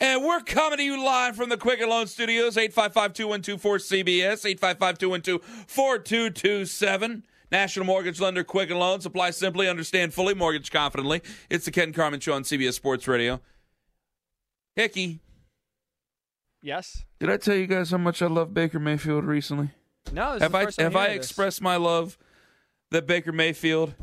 And 0.00 0.24
we're 0.24 0.40
coming 0.40 0.78
to 0.78 0.84
you 0.84 1.02
live 1.02 1.36
from 1.36 1.48
the 1.50 1.56
Quicken 1.56 1.88
Loan 1.88 2.06
Studios, 2.08 2.56
855-212-4CBS, 2.56 4.44
855-212-4227. 5.68 7.22
National 7.52 7.86
Mortgage 7.86 8.20
Lender 8.20 8.42
Quicken 8.42 8.78
Loans. 8.78 9.06
Apply 9.06 9.30
simply, 9.30 9.68
understand 9.68 10.12
fully, 10.12 10.34
mortgage 10.34 10.72
confidently. 10.72 11.22
It's 11.48 11.64
the 11.66 11.70
Ken 11.70 11.92
Carman 11.92 12.18
Show 12.18 12.32
on 12.32 12.42
CBS 12.42 12.72
Sports 12.74 13.06
Radio. 13.06 13.40
Hickey, 14.74 15.20
Yes. 16.60 17.04
did 17.20 17.30
I 17.30 17.36
tell 17.36 17.54
you 17.54 17.66
guys 17.68 17.90
how 17.92 17.98
much 17.98 18.22
I 18.22 18.26
love 18.26 18.52
Baker 18.54 18.80
Mayfield 18.80 19.24
recently? 19.24 19.70
No. 20.12 20.32
This 20.32 20.36
is 20.38 20.42
have 20.42 20.52
the 20.52 20.58
I 20.58 20.64
time 20.64 20.72
have 20.84 20.96
I 20.96 21.08
this. 21.08 21.16
expressed 21.18 21.62
my 21.62 21.76
love 21.76 22.18
that 22.90 23.06
Baker 23.06 23.30
Mayfield 23.32 23.94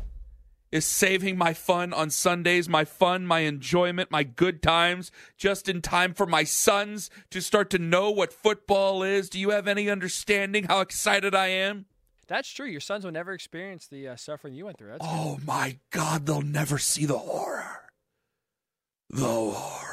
is 0.72 0.86
saving 0.86 1.36
my 1.36 1.52
fun 1.52 1.92
on 1.92 2.10
Sundays, 2.10 2.68
my 2.68 2.84
fun, 2.84 3.26
my 3.26 3.40
enjoyment, 3.40 4.10
my 4.10 4.24
good 4.24 4.62
times, 4.62 5.12
just 5.36 5.68
in 5.68 5.82
time 5.82 6.14
for 6.14 6.26
my 6.26 6.42
sons 6.42 7.10
to 7.30 7.40
start 7.40 7.70
to 7.70 7.78
know 7.78 8.10
what 8.10 8.32
football 8.32 9.02
is? 9.02 9.28
Do 9.28 9.38
you 9.38 9.50
have 9.50 9.68
any 9.68 9.88
understanding 9.90 10.64
how 10.64 10.80
excited 10.80 11.34
I 11.34 11.48
am? 11.48 11.84
That's 12.26 12.48
true. 12.48 12.66
Your 12.66 12.80
sons 12.80 13.04
will 13.04 13.12
never 13.12 13.32
experience 13.32 13.86
the 13.86 14.08
uh, 14.08 14.16
suffering 14.16 14.54
you 14.54 14.64
went 14.64 14.78
through. 14.78 14.92
That's 14.92 15.04
Oh 15.06 15.38
my 15.44 15.78
God, 15.90 16.24
they'll 16.24 16.40
never 16.40 16.78
see 16.78 17.04
the 17.04 17.18
horror. 17.18 17.90
The 19.10 19.26
horror. 19.26 19.92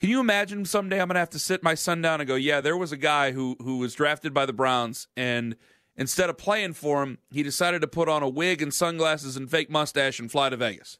Can 0.00 0.10
you 0.10 0.20
imagine 0.20 0.64
someday 0.66 1.00
I'm 1.00 1.08
going 1.08 1.14
to 1.14 1.20
have 1.20 1.30
to 1.30 1.38
sit 1.38 1.62
my 1.62 1.74
son 1.74 2.02
down 2.02 2.20
and 2.20 2.28
go, 2.28 2.34
yeah, 2.34 2.60
there 2.60 2.76
was 2.76 2.92
a 2.92 2.96
guy 2.96 3.32
who, 3.32 3.56
who 3.58 3.78
was 3.78 3.94
drafted 3.94 4.34
by 4.34 4.44
the 4.44 4.52
Browns, 4.52 5.08
and 5.16 5.56
instead 5.96 6.30
of 6.30 6.38
playing 6.38 6.74
for 6.74 7.02
him, 7.02 7.18
he 7.30 7.42
decided 7.42 7.80
to 7.80 7.88
put 7.88 8.08
on 8.08 8.22
a 8.22 8.28
wig 8.28 8.62
and 8.62 8.72
sunglasses 8.72 9.36
and 9.36 9.50
fake 9.50 9.70
mustache 9.70 10.18
and 10.18 10.30
fly 10.30 10.48
to 10.48 10.56
Vegas. 10.56 10.98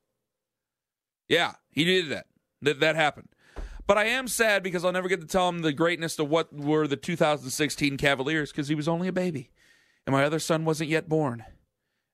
Yeah, 1.28 1.54
he 1.70 1.84
did 1.84 2.08
that. 2.10 2.26
That, 2.62 2.80
that 2.80 2.96
happened. 2.96 3.28
But 3.86 3.98
I 3.98 4.04
am 4.04 4.28
sad 4.28 4.62
because 4.62 4.84
I'll 4.84 4.92
never 4.92 5.08
get 5.08 5.20
to 5.20 5.26
tell 5.26 5.48
him 5.48 5.60
the 5.60 5.72
greatness 5.72 6.18
of 6.18 6.30
what 6.30 6.52
were 6.52 6.86
the 6.86 6.96
2016 6.96 7.98
Cavaliers 7.98 8.50
because 8.50 8.68
he 8.68 8.74
was 8.74 8.88
only 8.88 9.08
a 9.08 9.12
baby. 9.12 9.50
And 10.06 10.14
my 10.14 10.24
other 10.24 10.38
son 10.38 10.64
wasn't 10.64 10.90
yet 10.90 11.08
born 11.08 11.44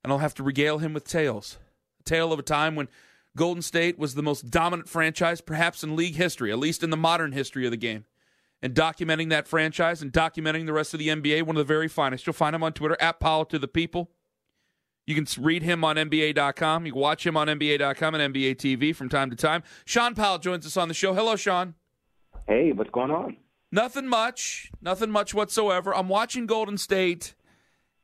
and 0.03 0.12
I'll 0.12 0.19
have 0.19 0.34
to 0.34 0.42
regale 0.42 0.78
him 0.78 0.92
with 0.92 1.06
tales. 1.06 1.58
A 2.01 2.03
tale 2.05 2.33
of 2.33 2.39
a 2.39 2.42
time 2.42 2.75
when 2.75 2.89
Golden 3.36 3.62
State 3.62 3.98
was 3.98 4.14
the 4.14 4.23
most 4.23 4.51
dominant 4.51 4.89
franchise, 4.89 5.41
perhaps 5.41 5.83
in 5.83 5.97
league 5.97 6.17
history, 6.17 6.51
at 6.51 6.58
least 6.58 6.83
in 6.83 6.91
the 6.91 6.97
modern 6.97 7.33
history 7.33 7.64
of 7.64 7.70
the 7.70 7.77
game. 7.77 8.05
And 8.62 8.75
documenting 8.75 9.30
that 9.30 9.48
franchise 9.48 10.03
and 10.03 10.12
documenting 10.12 10.66
the 10.66 10.72
rest 10.75 10.92
of 10.92 10.98
the 11.00 11.08
NBA, 11.08 11.44
one 11.44 11.56
of 11.56 11.61
the 11.61 11.64
very 11.64 11.89
finest. 11.89 12.27
You'll 12.27 12.34
find 12.34 12.55
him 12.55 12.62
on 12.62 12.75
Twitter 12.75 12.97
at 13.00 13.19
Powell 13.19 13.47
to 13.47 13.58
the 13.58 13.69
People. 13.69 14.11
You 15.06 15.14
can 15.14 15.27
read 15.42 15.62
him 15.62 15.83
on 15.83 15.97
NBA.com. 15.97 16.86
You 16.86 16.92
can 16.92 17.00
watch 17.00 17.27
him 17.27 17.36
on 17.36 17.48
NBA.com 17.48 18.14
and 18.14 18.34
NBA 18.34 18.56
TV 18.56 18.94
from 18.94 19.08
time 19.08 19.30
to 19.30 19.36
time. 19.36 19.62
Shaun 19.84 20.14
Powell 20.14 20.39
joins 20.39 20.67
us 20.67 20.77
on 20.77 20.89
the 20.89 20.94
show. 20.94 21.14
Hello, 21.14 21.36
Shaun. 21.36 21.75
Hey, 22.47 22.72
what's 22.72 22.91
going 22.91 23.11
on? 23.11 23.36
Nothing 23.72 24.06
much. 24.06 24.70
Nothing 24.80 25.11
much 25.11 25.34
whatsoever. 25.34 25.95
I'm 25.95 26.08
watching 26.08 26.47
Golden 26.47 26.77
State, 26.77 27.34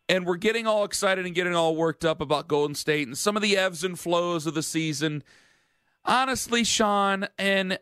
and 0.09 0.25
we're 0.25 0.37
getting 0.37 0.67
all 0.67 0.85
excited 0.85 1.27
and 1.27 1.35
getting 1.35 1.55
all 1.55 1.77
worked 1.77 2.05
up 2.05 2.21
about 2.21 2.49
Golden 2.49 2.75
State 2.75 3.07
and 3.07 3.19
some 3.19 3.37
of 3.37 3.43
the 3.43 3.57
ebbs 3.57 3.85
and 3.85 3.99
flows 3.99 4.47
of 4.47 4.55
the 4.55 4.63
season. 4.63 5.23
Honestly, 6.05 6.63
Shaun, 6.65 7.27
and 7.39 7.79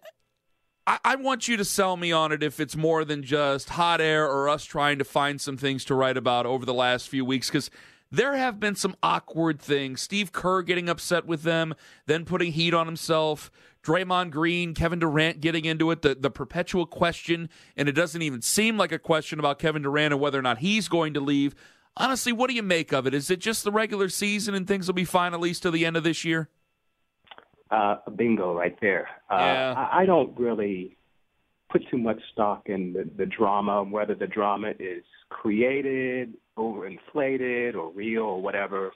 I, 0.86 0.98
I 1.04 1.16
want 1.16 1.48
you 1.48 1.56
to 1.56 1.64
sell 1.64 1.96
me 1.96 2.12
on 2.12 2.32
it 2.32 2.42
if 2.42 2.60
it's 2.60 2.76
more 2.76 3.04
than 3.04 3.22
just 3.22 3.70
hot 3.70 4.00
air 4.00 4.28
or 4.28 4.48
us 4.48 4.64
trying 4.64 4.98
to 4.98 5.04
find 5.04 5.40
some 5.40 5.56
things 5.56 5.84
to 5.86 5.94
write 5.94 6.16
about 6.16 6.46
over 6.46 6.66
the 6.66 6.74
last 6.74 7.08
few 7.08 7.24
weeks 7.24 7.48
because 7.48 7.70
there 8.10 8.36
have 8.36 8.60
been 8.60 8.76
some 8.76 8.94
awkward 9.02 9.60
things. 9.60 10.00
Steve 10.02 10.32
Kerr 10.32 10.62
getting 10.62 10.88
upset 10.88 11.26
with 11.26 11.42
them, 11.42 11.74
then 12.06 12.24
putting 12.24 12.52
heat 12.52 12.74
on 12.74 12.86
himself. 12.86 13.50
Draymond 13.82 14.30
Green, 14.30 14.72
Kevin 14.72 14.98
Durant 14.98 15.40
getting 15.40 15.64
into 15.64 15.90
it, 15.90 16.02
the, 16.02 16.14
the 16.14 16.30
perpetual 16.30 16.86
question, 16.86 17.50
and 17.76 17.88
it 17.88 17.92
doesn't 17.92 18.22
even 18.22 18.40
seem 18.40 18.78
like 18.78 18.92
a 18.92 18.98
question 18.98 19.38
about 19.38 19.58
Kevin 19.58 19.82
Durant 19.82 20.14
and 20.14 20.20
whether 20.20 20.38
or 20.38 20.42
not 20.42 20.58
he's 20.58 20.88
going 20.88 21.12
to 21.14 21.20
leave. 21.20 21.54
Honestly, 21.96 22.32
what 22.32 22.48
do 22.48 22.56
you 22.56 22.62
make 22.62 22.92
of 22.92 23.06
it? 23.06 23.14
Is 23.14 23.30
it 23.30 23.40
just 23.40 23.62
the 23.62 23.70
regular 23.70 24.08
season 24.08 24.54
and 24.54 24.66
things 24.66 24.86
will 24.86 24.94
be 24.94 25.04
fine 25.04 25.34
at 25.34 25.40
least 25.40 25.62
to 25.62 25.70
the 25.70 25.84
end 25.84 25.96
of 25.96 26.02
this 26.02 26.24
year? 26.24 26.48
Uh, 27.74 27.96
bingo 28.20 28.54
right 28.54 28.76
there. 28.80 29.06
Uh, 29.30 29.36
Yeah. 29.36 29.74
I, 29.76 30.02
I 30.02 30.06
don't 30.06 30.32
really 30.38 30.96
put 31.70 31.82
too 31.90 31.98
much 31.98 32.20
stock 32.32 32.62
in 32.66 32.92
the, 32.92 33.04
the 33.20 33.26
drama, 33.26 33.82
whether 33.82 34.14
the 34.14 34.28
drama 34.28 34.70
is 34.78 35.04
created, 35.28 36.34
overinflated, 36.56 37.74
or 37.74 37.86
real, 37.90 38.22
or 38.34 38.42
whatever. 38.42 38.92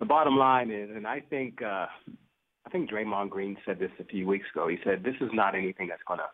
The 0.00 0.06
bottom 0.06 0.36
line 0.36 0.70
is, 0.70 0.88
and 0.96 1.06
I 1.06 1.20
think 1.32 1.60
uh, 1.60 1.86
I 2.66 2.70
think 2.72 2.90
Draymond 2.90 3.30
Green 3.30 3.56
said 3.66 3.78
this 3.78 3.90
a 4.00 4.04
few 4.04 4.26
weeks 4.26 4.46
ago. 4.54 4.68
He 4.68 4.78
said 4.84 5.02
this 5.02 5.18
is 5.20 5.30
not 5.32 5.54
anything 5.54 5.88
that's 5.88 6.06
going 6.06 6.20
to 6.20 6.30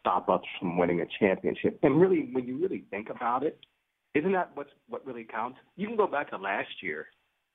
stop 0.00 0.28
us 0.28 0.40
from 0.58 0.78
winning 0.78 1.00
a 1.00 1.06
championship. 1.20 1.78
And 1.82 2.00
really, 2.00 2.28
when 2.32 2.46
you 2.46 2.56
really 2.60 2.84
think 2.90 3.08
about 3.10 3.42
it, 3.42 3.56
isn't 4.14 4.32
that 4.32 4.50
what's 4.54 4.70
what 4.88 5.06
really 5.06 5.24
counts? 5.24 5.58
You 5.76 5.86
can 5.86 5.96
go 5.96 6.06
back 6.06 6.30
to 6.30 6.38
last 6.38 6.82
year 6.82 7.06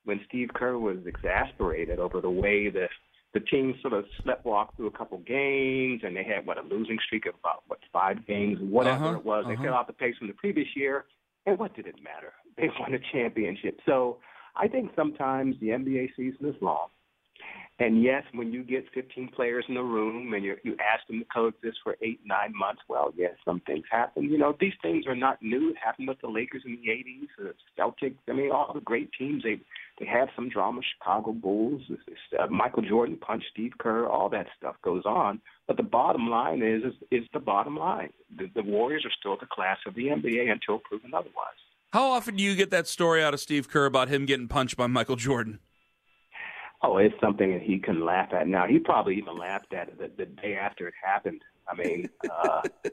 when 0.06 0.22
Steve 0.28 0.50
Kerr 0.54 0.78
was 0.78 1.00
exasperated 1.06 2.00
over 2.00 2.22
the 2.22 2.30
way 2.30 2.70
the 2.70 2.88
the 3.34 3.40
team 3.40 3.76
sort 3.82 3.94
of 3.94 4.06
sleptwalked 4.24 4.76
through 4.76 4.88
a 4.88 4.92
couple 4.92 5.18
games, 5.20 6.02
and 6.04 6.16
they 6.16 6.24
had 6.24 6.46
what 6.46 6.58
a 6.58 6.62
losing 6.62 6.98
streak 7.06 7.26
of 7.28 7.36
about 7.40 7.64
what 7.68 7.80
five 7.94 8.26
games, 8.26 8.58
whatever 8.60 9.06
Uh-huh, 9.06 9.18
it 9.18 9.26
was. 9.26 9.46
They 9.48 9.54
uh-huh. 9.54 9.64
fell 9.64 9.74
off 9.76 9.88
the 9.88 9.94
pace 9.94 10.16
from 10.18 10.28
the 10.28 10.34
previous 10.34 10.68
year, 10.76 11.06
and 11.46 11.58
what 11.60 11.76
did 11.76 11.88
it 11.88 11.96
matter? 12.04 12.34
They 12.58 12.70
won 12.78 12.94
a 12.94 13.00
championship. 13.14 13.80
So 13.86 14.18
I 14.56 14.68
think 14.68 14.92
sometimes 14.94 15.56
the 15.62 15.68
NBA 15.68 16.10
season 16.18 16.46
is 16.50 16.56
long. 16.62 16.90
And 17.82 18.04
yes, 18.04 18.24
when 18.34 18.52
you 18.52 18.62
get 18.64 18.86
15 18.94 19.30
players 19.30 19.64
in 19.70 19.76
the 19.76 19.82
room 19.82 20.34
and 20.34 20.44
you 20.44 20.58
you 20.64 20.76
ask 20.94 21.08
them 21.08 21.20
to 21.20 21.26
coexist 21.34 21.78
for 21.82 21.96
eight, 22.02 22.20
nine 22.26 22.52
months, 22.54 22.82
well, 22.90 23.14
yes, 23.16 23.32
some 23.46 23.62
things 23.62 23.86
happen. 23.90 24.26
You 24.26 24.38
know, 24.38 24.54
these 24.60 24.74
things 24.82 25.08
are 25.08 25.16
not 25.16 25.42
new. 25.42 25.70
It 25.70 25.78
happened 25.82 26.10
with 26.10 26.20
the 26.20 26.28
Lakers 26.28 26.64
in 26.66 26.78
the 26.82 26.90
80s, 26.92 27.28
the 27.38 27.54
Celtics. 27.82 28.18
I 28.28 28.34
mean, 28.34 28.52
all 28.52 28.74
the 28.74 28.82
great 28.82 29.12
teams, 29.18 29.44
they 29.44 29.62
they 29.98 30.06
have 30.06 30.28
some 30.36 30.50
drama. 30.50 30.82
Chicago 30.98 31.32
Bulls, 31.32 31.82
uh, 32.38 32.48
Michael 32.48 32.84
Jordan 32.84 33.16
punched 33.16 33.48
Steve 33.52 33.74
Kerr, 33.78 34.08
all 34.08 34.28
that 34.30 34.48
stuff 34.58 34.76
goes 34.84 35.04
on. 35.06 35.40
But 35.66 35.78
the 35.78 35.84
bottom 35.84 36.30
line 36.30 36.62
is, 36.62 36.84
is, 36.84 36.94
is 37.12 37.28
the 37.32 37.40
bottom 37.40 37.78
line. 37.78 38.12
The, 38.38 38.50
the 38.56 38.64
Warriors 38.64 39.06
are 39.06 39.12
still 39.18 39.38
the 39.40 39.46
class 39.46 39.78
of 39.86 39.96
the 39.96 40.08
NBA 40.08 40.52
until 40.52 40.80
proven 40.80 41.14
otherwise. 41.14 41.60
How 41.92 42.10
often 42.12 42.36
do 42.36 42.44
you 42.44 42.56
get 42.56 42.72
that 42.72 42.88
story 42.88 43.24
out 43.24 43.34
of 43.34 43.40
Steve 43.40 43.70
Kerr 43.70 43.86
about 43.86 44.10
him 44.10 44.26
getting 44.26 44.48
punched 44.48 44.78
by 44.78 44.88
Michael 44.88 45.16
Jordan? 45.16 45.60
Oh, 46.82 46.98
it's 46.98 47.16
something 47.22 47.52
that 47.52 47.62
he 47.62 47.78
can 47.78 48.06
laugh 48.06 48.30
at 48.34 48.48
now. 48.48 48.66
He 48.66 48.80
probably 48.80 49.18
even 49.18 49.38
laughed 49.38 49.74
at 49.74 49.90
it 49.90 49.98
the, 49.98 50.12
the 50.18 50.26
day 50.26 50.56
after 50.56 50.88
it 50.88 50.94
happened. 51.04 51.42
I 51.68 51.76
mean, 51.76 52.10
uh, 52.30 52.62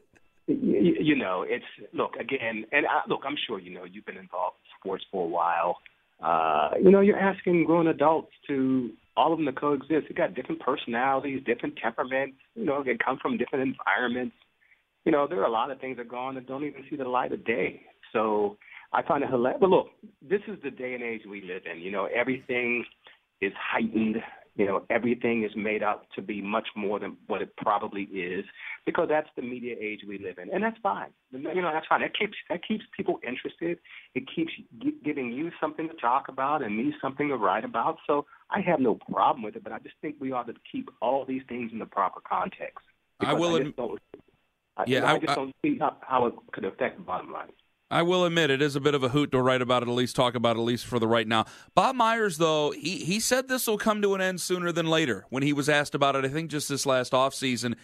you, 0.49 0.97
you 1.01 1.17
know, 1.17 1.45
it's 1.47 1.65
look 1.93 2.17
again, 2.17 2.67
and 2.73 2.87
I, 2.87 3.03
look, 3.09 3.23
I'm 3.25 3.37
sure 3.47 3.61
you 3.61 3.73
know 3.73 3.85
you've 3.85 4.07
been 4.07 4.17
involved 4.17 4.57
in 4.65 4.81
sports 4.81 5.05
for 5.11 5.25
a 5.25 5.29
while. 5.29 5.79
Uh, 6.21 6.71
you 6.83 6.91
know, 6.91 7.01
you're 7.01 7.19
asking 7.19 7.65
grown 7.65 7.89
adults 7.89 8.33
to 8.49 8.91
all 9.17 9.33
of 9.33 9.39
them 9.39 9.47
to 9.47 9.53
coexist. 9.53 10.09
They 10.09 10.15
got 10.15 10.35
different 10.35 10.61
personalities, 10.61 11.43
different 11.45 11.77
temperaments. 11.77 12.37
You 12.55 12.65
know, 12.65 12.83
they 12.83 12.97
come 12.97 13.19
from 13.21 13.39
different 13.39 13.69
environments. 13.69 14.35
You 15.05 15.13
know, 15.13 15.27
there 15.29 15.41
are 15.41 15.47
a 15.47 15.51
lot 15.51 15.71
of 15.71 15.81
things 15.81 15.99
that 15.99 16.09
go 16.09 16.17
on 16.17 16.35
that 16.35 16.47
don't 16.47 16.65
even 16.65 16.85
see 16.91 16.97
the 16.97 17.05
light 17.05 17.33
of 17.33 17.45
day. 17.45 17.83
So 18.13 18.57
I 18.93 19.03
find 19.03 19.23
it 19.23 19.31
hilarious. 19.31 19.59
But 19.61 19.71
look, 19.71 19.89
this 20.27 20.41
is 20.49 20.59
the 20.63 20.71
day 20.71 20.95
and 20.95 21.03
age 21.03 21.23
we 21.29 21.43
live 21.43 21.63
in. 21.73 21.81
You 21.81 21.93
know, 21.93 22.07
everything 22.07 22.85
is 23.41 23.53
heightened. 23.59 24.17
You 24.57 24.65
know, 24.65 24.87
everything 24.89 25.45
is 25.45 25.51
made 25.55 25.83
out 25.83 26.07
to 26.15 26.23
be 26.23 26.41
much 26.41 26.67
more 26.75 26.99
than 26.99 27.19
what 27.27 27.43
it 27.43 27.55
probably 27.59 28.05
is 28.05 28.43
because 28.87 29.07
that's 29.11 29.29
the 29.37 29.43
media 29.43 29.77
age 29.79 30.01
we 30.09 30.17
live 30.19 30.39
in, 30.39 30.51
and 30.51 30.65
that's 30.65 30.79
fine. 30.83 31.11
You 31.31 31.61
know, 31.61 31.71
that's 31.75 31.87
fine. 31.87 32.01
That 32.01 32.17
keeps 32.19 32.33
that 32.49 32.67
keeps 32.67 32.83
people 32.97 33.21
interested. 33.27 33.79
It 34.15 34.25
keeps 34.35 34.53
gi- 34.83 34.95
giving 35.05 35.31
you 35.31 35.51
something 35.61 35.87
to 35.89 35.95
talk 35.97 36.29
about 36.29 36.63
and 36.63 36.75
me 36.75 36.95
something 37.03 37.29
to 37.29 37.37
write 37.37 37.67
about. 37.67 37.99
So 38.07 38.25
I 38.51 38.61
have 38.63 38.81
no 38.81 38.95
problem 38.95 39.43
with 39.43 39.57
it, 39.57 39.63
but 39.63 39.75
I 39.75 39.79
just 39.81 39.97
think 40.01 40.17
we 40.21 40.33
ought 40.33 40.47
to 40.47 40.55
keep 40.73 40.89
all 41.03 41.27
these 41.27 41.43
things 41.51 41.71
in 41.71 41.79
the 41.79 41.85
proper 41.85 42.21
context. 42.27 42.79
I 43.21 43.35
will 43.35 43.57
I 43.57 43.61
adm- 43.61 43.65
just 43.65 43.77
don't, 43.77 44.01
I, 44.79 44.85
Yeah, 44.87 44.95
you 44.95 45.01
know, 45.03 45.07
I, 45.07 45.13
I- 45.15 45.19
just 45.19 45.35
don't 45.35 45.55
see 45.63 45.79
how, 45.79 45.97
how 46.01 46.27
it 46.27 46.35
could 46.53 46.65
affect 46.65 46.97
the 46.97 47.03
bottom 47.05 47.31
line. 47.31 47.51
I 47.91 48.03
will 48.03 48.25
admit 48.25 48.51
it 48.51 48.61
is 48.61 48.75
a 48.75 48.81
bit 48.81 48.95
of 48.95 49.05
a 49.05 49.11
hoot 49.11 49.31
to 49.31 49.41
write 49.41 49.63
about 49.63 49.83
it, 49.83 49.89
at 49.89 49.95
least 49.95 50.17
talk 50.17 50.35
about 50.35 50.57
it, 50.57 50.61
at 50.61 50.65
least 50.65 50.87
for 50.87 50.99
the 50.99 51.07
right 51.07 51.27
now. 51.27 51.45
Bob 51.75 51.95
Myers, 51.95 52.37
though, 52.37 52.73
he, 52.73 53.05
he 53.05 53.21
said 53.21 53.47
this 53.47 53.67
will 53.67 53.79
come 53.79 54.03
to 54.03 54.15
an 54.15 54.21
end 54.21 54.41
sooner 54.41 54.73
than 54.73 54.87
later 54.87 55.25
when 55.31 55.45
he 55.45 55.53
was 55.53 55.69
asked 55.69 55.95
about 55.95 56.17
it, 56.17 56.25
I 56.25 56.29
think 56.29 56.51
just 56.51 56.69
this 56.69 56.85
last 56.85 57.13
offseason. 57.13 57.77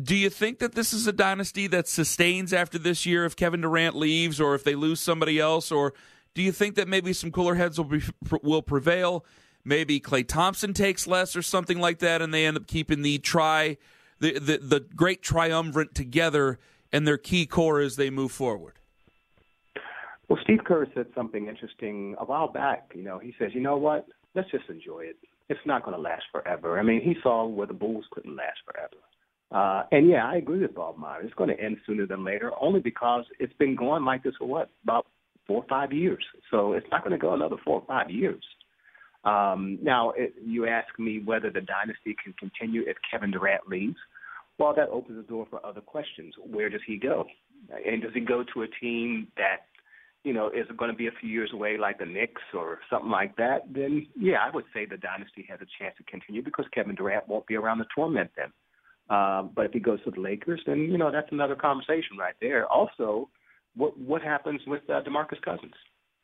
Do 0.00 0.14
you 0.14 0.30
think 0.30 0.60
that 0.60 0.74
this 0.74 0.92
is 0.92 1.06
a 1.06 1.12
dynasty 1.12 1.66
that 1.66 1.88
sustains 1.88 2.52
after 2.52 2.78
this 2.78 3.04
year 3.04 3.24
if 3.24 3.34
Kevin 3.34 3.60
Durant 3.60 3.96
leaves 3.96 4.40
or 4.40 4.54
if 4.54 4.62
they 4.62 4.74
lose 4.74 5.00
somebody 5.00 5.40
else? 5.40 5.72
Or 5.72 5.92
do 6.34 6.40
you 6.40 6.52
think 6.52 6.76
that 6.76 6.88
maybe 6.88 7.12
some 7.12 7.32
cooler 7.32 7.56
heads 7.56 7.78
will, 7.78 7.84
be, 7.86 8.02
will 8.42 8.62
prevail? 8.62 9.24
Maybe 9.64 10.00
Klay 10.00 10.26
Thompson 10.26 10.72
takes 10.72 11.06
less 11.06 11.36
or 11.36 11.42
something 11.42 11.78
like 11.78 11.98
that, 11.98 12.22
and 12.22 12.32
they 12.32 12.46
end 12.46 12.56
up 12.56 12.66
keeping 12.66 13.02
the 13.02 13.18
try, 13.18 13.76
the, 14.18 14.38
the, 14.38 14.58
the 14.58 14.80
great 14.80 15.22
triumvirate 15.22 15.94
together 15.94 16.58
and 16.92 17.06
their 17.06 17.18
key 17.18 17.44
core 17.44 17.80
as 17.80 17.96
they 17.96 18.08
move 18.08 18.32
forward? 18.32 18.78
Well, 20.32 20.40
Steve 20.44 20.60
Kerr 20.64 20.86
said 20.94 21.08
something 21.14 21.46
interesting 21.46 22.16
a 22.18 22.24
while 22.24 22.48
back. 22.48 22.90
You 22.94 23.02
know, 23.02 23.18
he 23.18 23.34
says, 23.38 23.50
you 23.52 23.60
know 23.60 23.76
what? 23.76 24.06
Let's 24.34 24.50
just 24.50 24.64
enjoy 24.70 25.00
it. 25.00 25.16
It's 25.50 25.60
not 25.66 25.84
going 25.84 25.94
to 25.94 26.00
last 26.00 26.22
forever. 26.32 26.80
I 26.80 26.82
mean, 26.82 27.02
he 27.02 27.16
saw 27.22 27.46
where 27.46 27.66
the 27.66 27.74
Bulls 27.74 28.06
couldn't 28.12 28.34
last 28.34 28.56
forever. 28.64 28.96
Uh, 29.50 29.86
and 29.92 30.08
yeah, 30.08 30.26
I 30.26 30.36
agree 30.36 30.60
with 30.60 30.74
Bob 30.74 30.96
Meyer. 30.96 31.20
It's 31.20 31.34
going 31.34 31.54
to 31.54 31.62
end 31.62 31.76
sooner 31.84 32.06
than 32.06 32.24
later, 32.24 32.50
only 32.58 32.80
because 32.80 33.26
it's 33.40 33.52
been 33.58 33.76
going 33.76 34.06
like 34.06 34.22
this 34.22 34.32
for 34.38 34.46
what 34.48 34.70
about 34.84 35.04
four 35.46 35.64
or 35.64 35.66
five 35.68 35.92
years. 35.92 36.24
So 36.50 36.72
it's 36.72 36.86
not 36.90 37.04
going 37.04 37.12
to 37.12 37.18
go 37.18 37.34
another 37.34 37.56
four 37.62 37.80
or 37.80 37.86
five 37.86 38.10
years. 38.10 38.42
Um, 39.24 39.78
now, 39.82 40.12
it, 40.16 40.32
you 40.42 40.66
ask 40.66 40.98
me 40.98 41.20
whether 41.22 41.50
the 41.50 41.60
dynasty 41.60 42.16
can 42.24 42.32
continue 42.38 42.84
if 42.86 42.96
Kevin 43.10 43.32
Durant 43.32 43.68
leaves. 43.68 43.98
Well, 44.58 44.72
that 44.76 44.88
opens 44.88 45.18
the 45.18 45.28
door 45.28 45.46
for 45.50 45.64
other 45.66 45.82
questions. 45.82 46.32
Where 46.42 46.70
does 46.70 46.80
he 46.86 46.96
go? 46.96 47.26
And 47.86 48.00
does 48.00 48.12
he 48.14 48.20
go 48.20 48.44
to 48.54 48.62
a 48.62 48.66
team 48.80 49.28
that, 49.36 49.66
you 50.24 50.32
know, 50.32 50.48
is 50.48 50.66
it 50.70 50.76
going 50.76 50.90
to 50.90 50.96
be 50.96 51.08
a 51.08 51.12
few 51.20 51.28
years 51.28 51.50
away, 51.52 51.76
like 51.76 51.98
the 51.98 52.06
Knicks 52.06 52.42
or 52.54 52.78
something 52.88 53.10
like 53.10 53.36
that? 53.36 53.62
Then, 53.72 54.06
yeah, 54.16 54.36
I 54.46 54.54
would 54.54 54.64
say 54.72 54.86
the 54.86 54.96
dynasty 54.96 55.44
has 55.48 55.58
a 55.60 55.66
chance 55.78 55.96
to 55.98 56.04
continue 56.04 56.42
because 56.42 56.66
Kevin 56.72 56.94
Durant 56.94 57.28
won't 57.28 57.46
be 57.46 57.56
around 57.56 57.78
to 57.78 57.86
torment 57.94 58.30
them. 58.36 58.52
Uh, 59.10 59.42
but 59.42 59.66
if 59.66 59.72
he 59.72 59.80
goes 59.80 60.02
to 60.04 60.10
the 60.10 60.20
Lakers, 60.20 60.62
then 60.66 60.82
you 60.82 60.96
know 60.96 61.10
that's 61.10 61.32
another 61.32 61.56
conversation 61.56 62.16
right 62.18 62.36
there. 62.40 62.66
Also, 62.66 63.28
what 63.76 63.98
what 63.98 64.22
happens 64.22 64.60
with 64.66 64.82
uh, 64.88 65.02
DeMarcus 65.02 65.42
Cousins? 65.42 65.74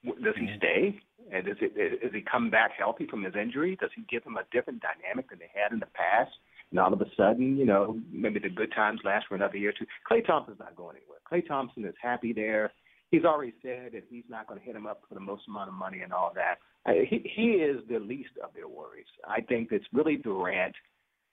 Does 0.04 0.34
he 0.38 0.48
stay? 0.56 1.00
And 1.30 1.44
does, 1.44 1.56
it, 1.60 2.00
does 2.00 2.12
he 2.14 2.22
come 2.22 2.50
back 2.50 2.70
healthy 2.78 3.06
from 3.06 3.24
his 3.24 3.34
injury? 3.34 3.76
Does 3.80 3.90
he 3.94 4.02
give 4.08 4.24
them 4.24 4.36
a 4.36 4.44
different 4.52 4.80
dynamic 4.80 5.28
than 5.28 5.40
they 5.40 5.50
had 5.52 5.72
in 5.72 5.80
the 5.80 5.86
past? 5.86 6.30
And 6.70 6.78
all 6.78 6.92
of 6.92 7.00
a 7.00 7.06
sudden, 7.16 7.56
you 7.58 7.66
know, 7.66 7.98
maybe 8.10 8.38
the 8.38 8.48
good 8.48 8.72
times 8.74 9.00
last 9.04 9.26
for 9.28 9.34
another 9.34 9.56
year 9.56 9.70
or 9.70 9.72
two. 9.72 9.86
Klay 10.10 10.24
Thompson's 10.24 10.58
not 10.60 10.76
going 10.76 10.96
anywhere. 10.96 11.18
Klay 11.30 11.46
Thompson 11.46 11.84
is 11.84 11.94
happy 12.00 12.32
there. 12.32 12.72
He's 13.10 13.24
already 13.24 13.54
said 13.62 13.92
that 13.92 14.04
he's 14.10 14.24
not 14.28 14.46
going 14.46 14.60
to 14.60 14.66
hit 14.66 14.76
him 14.76 14.86
up 14.86 15.02
for 15.08 15.14
the 15.14 15.20
most 15.20 15.42
amount 15.48 15.68
of 15.68 15.74
money 15.74 16.00
and 16.00 16.12
all 16.12 16.32
that. 16.34 16.58
I, 16.86 17.06
he, 17.08 17.30
he 17.34 17.50
is 17.52 17.80
the 17.88 17.98
least 17.98 18.30
of 18.42 18.50
their 18.54 18.68
worries. 18.68 19.06
I 19.26 19.40
think 19.40 19.68
it's 19.72 19.86
really 19.92 20.16
Durant, 20.16 20.74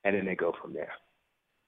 and 0.04 0.16
then 0.16 0.26
they 0.26 0.36
go 0.36 0.54
from 0.62 0.74
there 0.74 0.94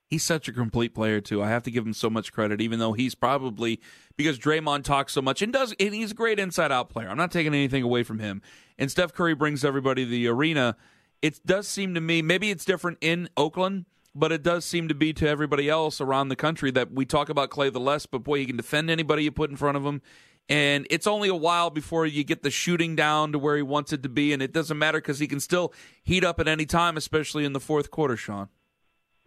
he's 0.10 0.24
such 0.24 0.48
a 0.48 0.54
complete 0.54 0.94
player 0.94 1.22
too. 1.22 1.44
I 1.44 1.50
have 1.50 1.64
to 1.64 1.72
give 1.72 1.86
him 1.86 1.94
so 1.94 2.10
much 2.10 2.34
credit, 2.34 2.62
even 2.62 2.80
though 2.80 2.94
he's 2.94 3.16
probably 3.16 3.80
because 4.16 4.40
Draymond 4.40 4.84
talks 4.84 5.14
so 5.14 5.22
much 5.22 5.42
and 5.42 5.54
does, 5.54 5.76
and 5.80 5.94
he's 5.94 6.12
a 6.12 6.16
great 6.16 6.40
inside 6.40 6.72
out 6.72 6.90
player. 6.90 7.10
I'm 7.10 7.18
not 7.18 7.32
taking 7.32 7.54
anything 7.54 7.84
away 7.84 8.04
from 8.04 8.20
him. 8.20 8.42
And 8.78 8.90
Steph 8.90 9.14
Curry 9.14 9.36
brings 9.36 9.64
everybody 9.64 10.06
to 10.06 10.10
the 10.10 10.28
arena. 10.28 10.76
It 11.22 11.40
does 11.46 11.68
seem 11.68 11.94
to 11.94 12.02
me, 12.02 12.22
maybe 12.22 12.50
it's 12.50 12.66
different 12.66 13.00
in 13.02 13.30
Oakland, 13.36 13.86
but 14.18 14.32
it 14.32 14.44
does 14.44 14.66
seem 14.66 14.88
to 14.88 14.96
be 14.96 15.14
to 15.14 15.28
everybody 15.28 15.70
else 15.70 16.02
around 16.02 16.30
the 16.30 16.36
country 16.36 16.72
that 16.72 16.92
we 16.92 17.06
talk 17.06 17.30
about 17.30 17.50
Klay 17.50 17.72
the 17.72 17.80
less, 17.80 18.06
but 18.06 18.20
boy, 18.20 18.40
he 18.40 18.46
can 18.46 18.58
defend 18.58 18.90
anybody 18.90 19.24
you 19.24 19.32
put 19.32 19.50
in 19.50 19.56
front 19.56 19.78
of 19.78 19.86
him. 19.86 20.02
And 20.50 20.88
it's 20.90 21.08
only 21.08 21.28
a 21.28 21.36
while 21.36 21.70
before 21.70 22.06
you 22.06 22.24
get 22.24 22.42
the 22.42 22.50
shooting 22.50 22.96
down 22.96 23.34
to 23.34 23.40
where 23.40 23.58
he 23.58 23.62
wants 23.62 23.92
it 23.92 24.02
to 24.04 24.10
be, 24.10 24.32
and 24.34 24.42
it 24.42 24.54
doesn't 24.54 24.78
matter 24.78 25.00
because 25.00 25.20
he 25.20 25.28
can 25.28 25.42
still 25.42 25.74
heat 26.04 26.24
up 26.24 26.40
at 26.40 26.48
any 26.48 26.66
time, 26.66 26.96
especially 26.96 27.44
in 27.44 27.54
the 27.54 27.60
fourth 27.60 27.92
quarter, 27.92 28.16
Shaun. 28.16 28.48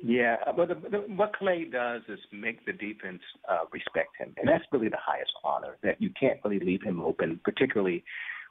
Yeah, 0.03 0.37
but 0.57 0.69
the, 0.69 0.75
the, 0.75 0.99
what 1.15 1.35
Klay 1.39 1.71
does 1.71 2.01
is 2.09 2.19
make 2.33 2.65
the 2.65 2.73
defense 2.73 3.21
uh, 3.47 3.65
respect 3.71 4.17
him, 4.19 4.33
and 4.39 4.49
that's 4.49 4.65
really 4.73 4.89
the 4.89 4.97
highest 4.99 5.33
honor. 5.45 5.77
That 5.83 6.01
you 6.01 6.11
can't 6.19 6.41
really 6.43 6.59
leave 6.59 6.83
him 6.83 7.03
open, 7.03 7.39
particularly 7.45 8.03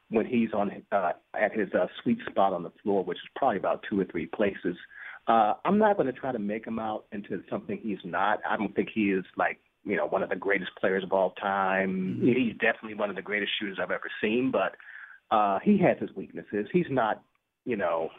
when 0.09 0.27
he's 0.27 0.53
on 0.53 0.83
uh, 0.91 1.13
at 1.39 1.51
his 1.53 1.69
uh, 1.73 1.87
sweet 2.03 2.19
spot 2.29 2.53
on 2.53 2.61
the 2.61 2.71
floor, 2.83 3.03
which 3.03 3.17
is 3.17 3.29
probably 3.35 3.57
about 3.57 3.83
two 3.89 3.99
or 3.99 4.05
three 4.05 4.27
places. 4.27 4.75
Uh, 5.29 5.53
I'm 5.63 5.77
not 5.77 5.95
going 5.95 6.07
to 6.07 6.19
try 6.19 6.31
to 6.31 6.39
make 6.39 6.65
him 6.65 6.79
out 6.79 7.05
into 7.11 7.41
something 7.49 7.79
he's 7.81 7.99
not. 8.03 8.39
I 8.49 8.57
don't 8.57 8.75
think 8.75 8.89
he 8.93 9.11
is 9.11 9.23
like 9.37 9.59
you 9.85 9.95
know 9.95 10.07
one 10.07 10.23
of 10.23 10.29
the 10.29 10.35
greatest 10.35 10.71
players 10.79 11.03
of 11.03 11.13
all 11.13 11.31
time. 11.31 12.19
Mm-hmm. 12.19 12.27
He's 12.27 12.53
definitely 12.53 12.95
one 12.95 13.09
of 13.09 13.15
the 13.15 13.21
greatest 13.21 13.51
shooters 13.59 13.77
I've 13.81 13.91
ever 13.91 14.09
seen, 14.21 14.51
but 14.51 14.75
uh, 15.33 15.59
he 15.63 15.77
has 15.77 15.97
his 15.99 16.09
weaknesses. 16.15 16.67
He's 16.73 16.87
not 16.89 17.21
you 17.63 17.77
know 17.77 18.09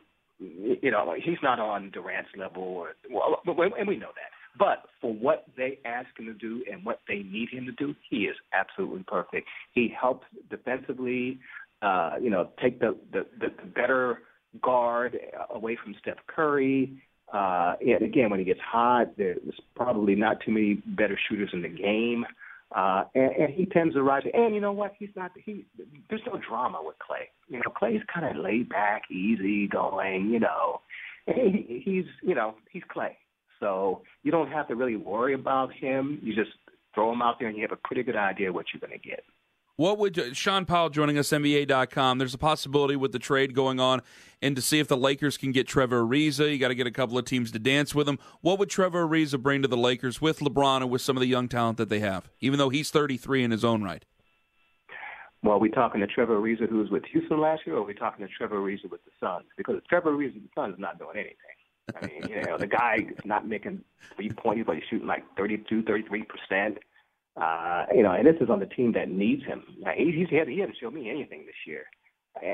you 0.41 0.91
know, 0.91 1.15
he's 1.23 1.39
not 1.43 1.61
on 1.61 1.91
Durant's 1.91 2.31
level, 2.37 2.63
or, 2.63 2.95
well, 3.11 3.41
and 3.47 3.87
we 3.87 3.97
know 3.97 4.09
that. 4.09 4.31
But 4.59 4.85
for 5.01 5.13
what 5.13 5.45
they 5.57 5.79
ask 5.85 6.09
him 6.19 6.27
to 6.27 6.35
do 6.35 6.65
and 6.71 6.85
what 6.85 7.01
they 7.07 7.23
need 7.23 7.51
him 7.51 7.67
to 7.67 7.73
do, 7.73 7.95
he 8.09 8.25
is 8.25 8.37
absolutely 8.53 9.05
perfect. 9.07 9.47
He 9.75 9.93
helps 9.99 10.27
defensively, 10.49 11.39
uh, 11.83 12.13
you 12.21 12.31
know, 12.31 12.51
take 12.61 12.81
the, 12.81 12.97
the, 13.13 13.27
the 13.39 13.49
better 13.75 14.23
guard 14.63 15.19
away 15.55 15.77
from 15.83 15.95
Steph 16.01 16.19
Curry. 16.27 17.03
Uh, 17.33 17.75
and 17.81 18.03
again, 18.03 18.31
when 18.31 18.41
he 18.41 18.45
gets 18.45 18.61
hot, 18.61 19.17
there's 19.17 19.39
probably 19.77 20.15
not 20.15 20.39
too 20.45 20.51
many 20.51 20.75
better 20.85 21.19
shooters 21.29 21.51
in 21.53 21.63
the 21.63 21.69
game. 21.69 22.25
Uh, 22.75 23.05
and, 23.15 23.33
and 23.33 23.55
he 23.55 23.67
tends 23.67 23.95
to 23.95 24.03
rise. 24.03 24.23
And 24.33 24.55
you 24.55 24.61
know 24.61 24.73
what? 24.73 24.93
He's 24.99 25.09
not. 25.17 25.33
He 25.45 25.67
there's 26.09 26.23
no 26.27 26.41
drama 26.49 26.79
with 26.83 26.97
Klay. 26.99 27.25
You 27.49 27.59
know, 27.59 27.73
Klay's 27.81 28.03
kind 28.13 28.27
of 28.27 28.43
laid 28.43 28.69
back, 28.69 29.03
easy 29.11 29.67
going. 29.67 30.31
You 30.31 30.41
know, 30.41 30.81
he, 31.27 31.83
he's 31.85 32.05
you 32.23 32.35
know 32.35 32.55
he's 32.71 32.85
Klay. 32.95 33.17
So 33.59 34.03
you 34.23 34.31
don't 34.31 34.51
have 34.51 34.69
to 34.69 34.75
really 34.75 34.97
worry 34.97 35.35
about 35.35 35.73
him. 35.73 36.21
You 36.23 36.35
just 36.35 36.53
throw 36.95 37.13
him 37.13 37.23
out 37.23 37.39
there, 37.39 37.49
and 37.49 37.57
you 37.57 37.63
have 37.63 37.73
a 37.73 37.89
pretty 37.89 38.03
good 38.05 38.17
idea 38.17 38.53
what 38.53 38.67
you're 38.73 38.81
going 38.81 38.99
to 38.99 39.09
get. 39.09 39.25
What 39.81 39.97
would 39.97 40.37
Shaun 40.37 40.67
Powell 40.67 40.91
joining 40.91 41.17
us 41.17 41.31
NBA.com? 41.31 42.19
There's 42.19 42.35
a 42.35 42.39
possibility 42.39 42.97
with 42.97 43.13
the 43.13 43.19
trade 43.19 43.55
going 43.55 43.81
on, 43.81 44.03
and 44.43 44.55
to 44.55 44.61
see 44.61 44.79
if 44.79 44.89
the 44.89 44.97
Lakers 44.97 45.39
can 45.39 45.53
get 45.53 45.67
Trevor 45.67 46.03
Ariza, 46.03 46.53
you 46.53 46.59
got 46.59 46.69
to 46.69 46.75
get 46.75 46.87
a 46.87 46.91
couple 46.91 47.17
of 47.17 47.25
teams 47.25 47.51
to 47.53 47.59
dance 47.59 47.95
with 47.95 48.07
him. 48.07 48.19
What 48.43 48.59
would 48.59 48.69
Trevor 48.69 49.09
Ariza 49.09 49.41
bring 49.41 49.63
to 49.63 49.69
the 49.69 49.79
Lakers 49.79 50.21
with 50.21 50.41
LeBron 50.41 50.83
and 50.83 50.91
with 50.91 51.01
some 51.01 51.17
of 51.17 51.23
the 51.23 51.27
young 51.29 51.49
talent 51.49 51.79
that 51.79 51.89
they 51.89 52.01
have, 52.01 52.29
even 52.41 52.59
though 52.59 52.69
he's 52.69 52.91
33 52.91 53.43
in 53.43 53.53
his 53.53 53.65
own 53.65 53.83
right? 53.83 54.05
Well, 55.43 55.55
are 55.55 55.59
we 55.59 55.71
talking 55.71 56.03
to 56.03 56.07
Trevor 56.07 56.39
Ariza, 56.39 56.69
who 56.69 56.77
was 56.77 56.91
with 56.91 57.07
Houston 57.07 57.41
last 57.41 57.63
year, 57.67 57.77
or 57.77 57.79
are 57.79 57.87
we 57.87 57.95
talking 57.95 58.27
to 58.27 58.31
Trevor 58.31 58.59
Ariza 58.59 58.91
with 58.91 59.03
the 59.07 59.13
Suns? 59.19 59.47
Because 59.57 59.77
Trevor 59.89 60.13
Ariza 60.13 60.35
the 60.35 60.51
Suns 60.55 60.75
is 60.75 60.79
not 60.79 60.99
doing 60.99 61.17
anything. 61.17 61.37
I 61.97 62.07
mean, 62.07 62.29
you 62.29 62.43
know, 62.43 62.59
the 62.59 62.67
guy 62.67 62.99
is 62.99 63.25
not 63.25 63.49
making 63.49 63.83
three 64.15 64.29
points, 64.29 64.65
but 64.67 64.77
he's 64.77 64.85
shooting 64.91 65.07
like 65.07 65.25
32, 65.39 65.85
33 65.85 66.25
percent. 66.25 66.79
Uh, 67.41 67.87
you 67.95 68.03
know, 68.03 68.13
and 68.13 68.27
this 68.27 68.37
is 68.41 68.51
on 68.51 68.61
the 68.61 68.67
team 68.67 68.93
that 68.93 69.09
needs 69.11 69.43
him. 69.45 69.63
Now, 69.81 69.93
he, 69.97 70.13
he's, 70.13 70.29
he, 70.29 70.39
he 70.53 70.61
hasn't 70.61 70.77
shown 70.81 70.95
me 70.95 71.09
anything 71.09 71.47
this 71.47 71.55
year. 71.67 71.85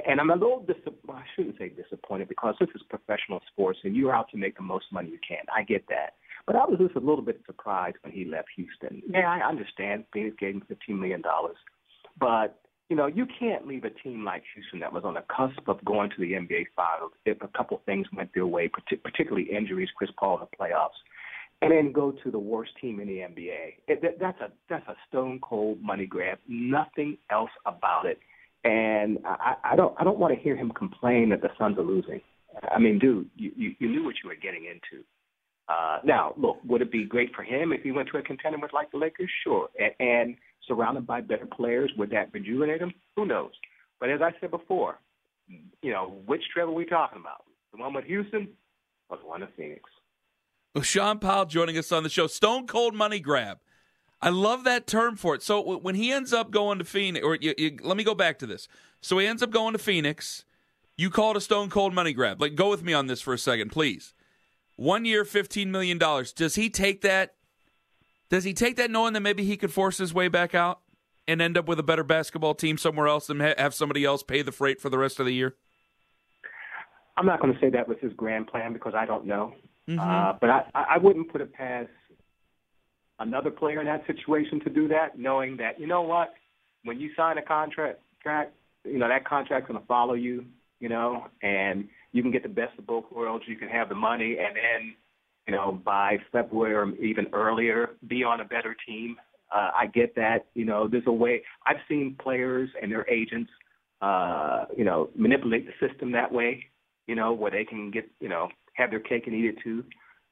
And 0.06 0.20
I'm 0.20 0.30
a 0.30 0.34
little 0.34 0.60
disappointed. 0.60 1.00
Well, 1.06 1.16
I 1.18 1.24
shouldn't 1.34 1.58
say 1.58 1.68
disappointed 1.68 2.28
because 2.28 2.54
this 2.60 2.68
is 2.74 2.82
professional 2.88 3.40
sports 3.50 3.80
and 3.84 3.94
you're 3.94 4.14
out 4.14 4.30
to 4.30 4.36
make 4.36 4.56
the 4.56 4.62
most 4.62 4.86
money 4.92 5.10
you 5.10 5.18
can. 5.26 5.44
I 5.54 5.64
get 5.64 5.84
that. 5.88 6.14
But 6.46 6.56
I 6.56 6.64
was 6.64 6.78
just 6.78 6.94
a 6.94 7.00
little 7.00 7.22
bit 7.22 7.40
surprised 7.44 7.96
when 8.02 8.12
he 8.12 8.24
left 8.24 8.48
Houston. 8.56 9.02
Yeah, 9.08 9.28
I 9.28 9.46
understand 9.46 10.04
Phoenix 10.12 10.36
gave 10.38 10.54
him 10.54 10.62
$15 10.70 10.98
million. 10.98 11.22
But, 12.18 12.60
you 12.88 12.96
know, 12.96 13.06
you 13.06 13.26
can't 13.38 13.66
leave 13.66 13.84
a 13.84 13.90
team 13.90 14.24
like 14.24 14.44
Houston 14.54 14.80
that 14.80 14.92
was 14.92 15.02
on 15.04 15.14
the 15.14 15.24
cusp 15.34 15.68
of 15.68 15.84
going 15.84 16.10
to 16.10 16.20
the 16.20 16.32
NBA 16.32 16.66
Finals 16.74 17.12
if 17.26 17.42
a 17.42 17.48
couple 17.48 17.82
things 17.84 18.06
went 18.16 18.30
their 18.34 18.46
way, 18.46 18.70
particularly 19.02 19.48
injuries, 19.50 19.88
Chris 19.96 20.10
Paul 20.18 20.38
in 20.38 20.46
the 20.50 20.56
playoffs 20.56 21.02
and 21.62 21.72
then 21.72 21.92
go 21.92 22.12
to 22.22 22.30
the 22.30 22.38
worst 22.38 22.72
team 22.80 23.00
in 23.00 23.08
the 23.08 23.18
NBA. 23.18 23.74
It, 23.88 24.02
that, 24.02 24.18
that's 24.20 24.40
a 24.40 24.50
that's 24.68 24.86
a 24.88 24.96
stone 25.08 25.40
cold 25.40 25.82
money 25.82 26.06
grab. 26.06 26.38
Nothing 26.48 27.16
else 27.30 27.50
about 27.64 28.06
it. 28.06 28.18
And 28.64 29.18
I, 29.24 29.54
I 29.64 29.76
don't 29.76 29.94
I 29.98 30.04
don't 30.04 30.18
want 30.18 30.34
to 30.34 30.40
hear 30.40 30.56
him 30.56 30.70
complain 30.70 31.30
that 31.30 31.42
the 31.42 31.50
Suns 31.58 31.78
are 31.78 31.82
losing. 31.82 32.20
I 32.70 32.78
mean, 32.78 32.98
dude, 32.98 33.28
you, 33.36 33.52
you, 33.54 33.74
you 33.78 33.88
knew 33.88 34.04
what 34.04 34.14
you 34.22 34.30
were 34.30 34.34
getting 34.34 34.64
into. 34.64 35.04
Uh, 35.68 35.98
now, 36.04 36.32
look, 36.38 36.56
would 36.64 36.80
it 36.80 36.92
be 36.92 37.04
great 37.04 37.34
for 37.34 37.42
him 37.42 37.72
if 37.72 37.82
he 37.82 37.90
went 37.90 38.08
to 38.12 38.18
a 38.18 38.22
contender 38.22 38.58
with 38.60 38.72
like 38.72 38.90
the 38.92 38.98
Lakers? 38.98 39.30
Sure. 39.44 39.68
And, 39.78 39.92
and 40.00 40.36
surrounded 40.66 41.06
by 41.06 41.20
better 41.20 41.46
players, 41.46 41.90
would 41.98 42.10
that 42.10 42.32
rejuvenate 42.32 42.80
him? 42.80 42.94
Who 43.16 43.26
knows? 43.26 43.50
But 44.00 44.10
as 44.10 44.20
I 44.22 44.30
said 44.40 44.50
before, 44.50 44.98
you 45.82 45.92
know, 45.92 46.16
which 46.26 46.42
Trevor 46.52 46.70
are 46.70 46.74
we 46.74 46.86
talking 46.86 47.20
about? 47.20 47.44
The 47.72 47.78
one 47.80 47.94
with 47.94 48.04
Houston 48.04 48.48
or 49.08 49.18
the 49.18 49.26
one 49.26 49.40
with 49.40 49.50
Phoenix? 49.56 49.82
Well, 50.76 50.82
Shaun 50.82 51.20
Powell 51.20 51.46
joining 51.46 51.78
us 51.78 51.90
on 51.90 52.02
the 52.02 52.10
show. 52.10 52.26
Stone 52.26 52.66
cold 52.66 52.94
money 52.94 53.18
grab. 53.18 53.60
I 54.20 54.28
love 54.28 54.64
that 54.64 54.86
term 54.86 55.16
for 55.16 55.34
it. 55.34 55.42
So 55.42 55.78
when 55.78 55.94
he 55.94 56.12
ends 56.12 56.34
up 56.34 56.50
going 56.50 56.78
to 56.78 56.84
Phoenix, 56.84 57.24
or 57.24 57.36
you, 57.36 57.54
you, 57.56 57.78
let 57.82 57.96
me 57.96 58.04
go 58.04 58.14
back 58.14 58.38
to 58.40 58.46
this. 58.46 58.68
So 59.00 59.16
he 59.16 59.26
ends 59.26 59.42
up 59.42 59.50
going 59.50 59.72
to 59.72 59.78
Phoenix. 59.78 60.44
You 60.94 61.08
call 61.08 61.30
it 61.30 61.38
a 61.38 61.40
stone 61.40 61.70
cold 61.70 61.94
money 61.94 62.12
grab. 62.12 62.42
Like, 62.42 62.56
go 62.56 62.68
with 62.68 62.82
me 62.82 62.92
on 62.92 63.06
this 63.06 63.22
for 63.22 63.32
a 63.32 63.38
second, 63.38 63.70
please. 63.70 64.12
One 64.76 65.06
year, 65.06 65.24
fifteen 65.24 65.72
million 65.72 65.96
dollars. 65.96 66.30
Does 66.30 66.56
he 66.56 66.68
take 66.68 67.00
that? 67.00 67.36
Does 68.28 68.44
he 68.44 68.52
take 68.52 68.76
that 68.76 68.90
knowing 68.90 69.14
that 69.14 69.20
maybe 69.20 69.44
he 69.44 69.56
could 69.56 69.72
force 69.72 69.96
his 69.96 70.12
way 70.12 70.28
back 70.28 70.54
out 70.54 70.80
and 71.26 71.40
end 71.40 71.56
up 71.56 71.66
with 71.66 71.78
a 71.78 71.84
better 71.84 72.04
basketball 72.04 72.54
team 72.54 72.76
somewhere 72.76 73.06
else 73.06 73.30
and 73.30 73.40
have 73.40 73.72
somebody 73.72 74.04
else 74.04 74.22
pay 74.22 74.42
the 74.42 74.52
freight 74.52 74.82
for 74.82 74.90
the 74.90 74.98
rest 74.98 75.20
of 75.20 75.24
the 75.24 75.32
year? 75.32 75.54
I'm 77.16 77.24
not 77.24 77.40
going 77.40 77.54
to 77.54 77.60
say 77.60 77.70
that 77.70 77.88
was 77.88 77.96
his 78.02 78.12
grand 78.12 78.48
plan 78.48 78.74
because 78.74 78.92
I 78.94 79.06
don't 79.06 79.24
know. 79.24 79.54
Mm-hmm. 79.88 80.00
Uh, 80.00 80.32
but 80.40 80.50
I, 80.50 80.64
I 80.74 80.98
wouldn't 80.98 81.30
put 81.30 81.40
it 81.40 81.52
past 81.52 81.88
another 83.18 83.50
player 83.50 83.80
in 83.80 83.86
that 83.86 84.06
situation 84.06 84.60
to 84.60 84.70
do 84.70 84.88
that, 84.88 85.18
knowing 85.18 85.56
that 85.58 85.80
you 85.80 85.86
know 85.86 86.02
what, 86.02 86.34
when 86.84 87.00
you 87.00 87.10
sign 87.16 87.38
a 87.38 87.42
contract, 87.42 88.00
track, 88.22 88.52
you 88.84 88.98
know 88.98 89.08
that 89.08 89.24
contract's 89.24 89.68
going 89.68 89.80
to 89.80 89.86
follow 89.86 90.14
you, 90.14 90.44
you 90.80 90.88
know, 90.88 91.26
and 91.42 91.88
you 92.12 92.22
can 92.22 92.30
get 92.30 92.42
the 92.42 92.48
best 92.48 92.78
of 92.78 92.86
both 92.86 93.04
worlds. 93.14 93.44
You 93.46 93.56
can 93.56 93.68
have 93.68 93.88
the 93.88 93.94
money, 93.94 94.36
and 94.38 94.56
then 94.56 94.94
you 95.46 95.54
know 95.54 95.80
by 95.84 96.18
February 96.32 96.74
or 96.74 96.94
even 96.96 97.26
earlier, 97.32 97.90
be 98.08 98.24
on 98.24 98.40
a 98.40 98.44
better 98.44 98.76
team. 98.86 99.16
Uh, 99.54 99.70
I 99.74 99.86
get 99.86 100.14
that. 100.16 100.46
You 100.54 100.64
know, 100.64 100.88
there's 100.88 101.06
a 101.06 101.12
way. 101.12 101.42
I've 101.66 101.76
seen 101.88 102.16
players 102.20 102.68
and 102.82 102.90
their 102.90 103.08
agents, 103.08 103.50
uh, 104.02 104.64
you 104.76 104.84
know, 104.84 105.10
manipulate 105.14 105.66
the 105.66 105.88
system 105.88 106.10
that 106.12 106.32
way. 106.32 106.64
You 107.06 107.14
know, 107.14 107.32
where 107.32 107.52
they 107.52 107.64
can 107.64 107.92
get, 107.92 108.10
you 108.18 108.28
know, 108.28 108.48
have 108.76 108.90
their 108.90 109.00
cake 109.00 109.26
and 109.26 109.34
eat 109.34 109.46
it 109.46 109.56
too. 109.62 109.84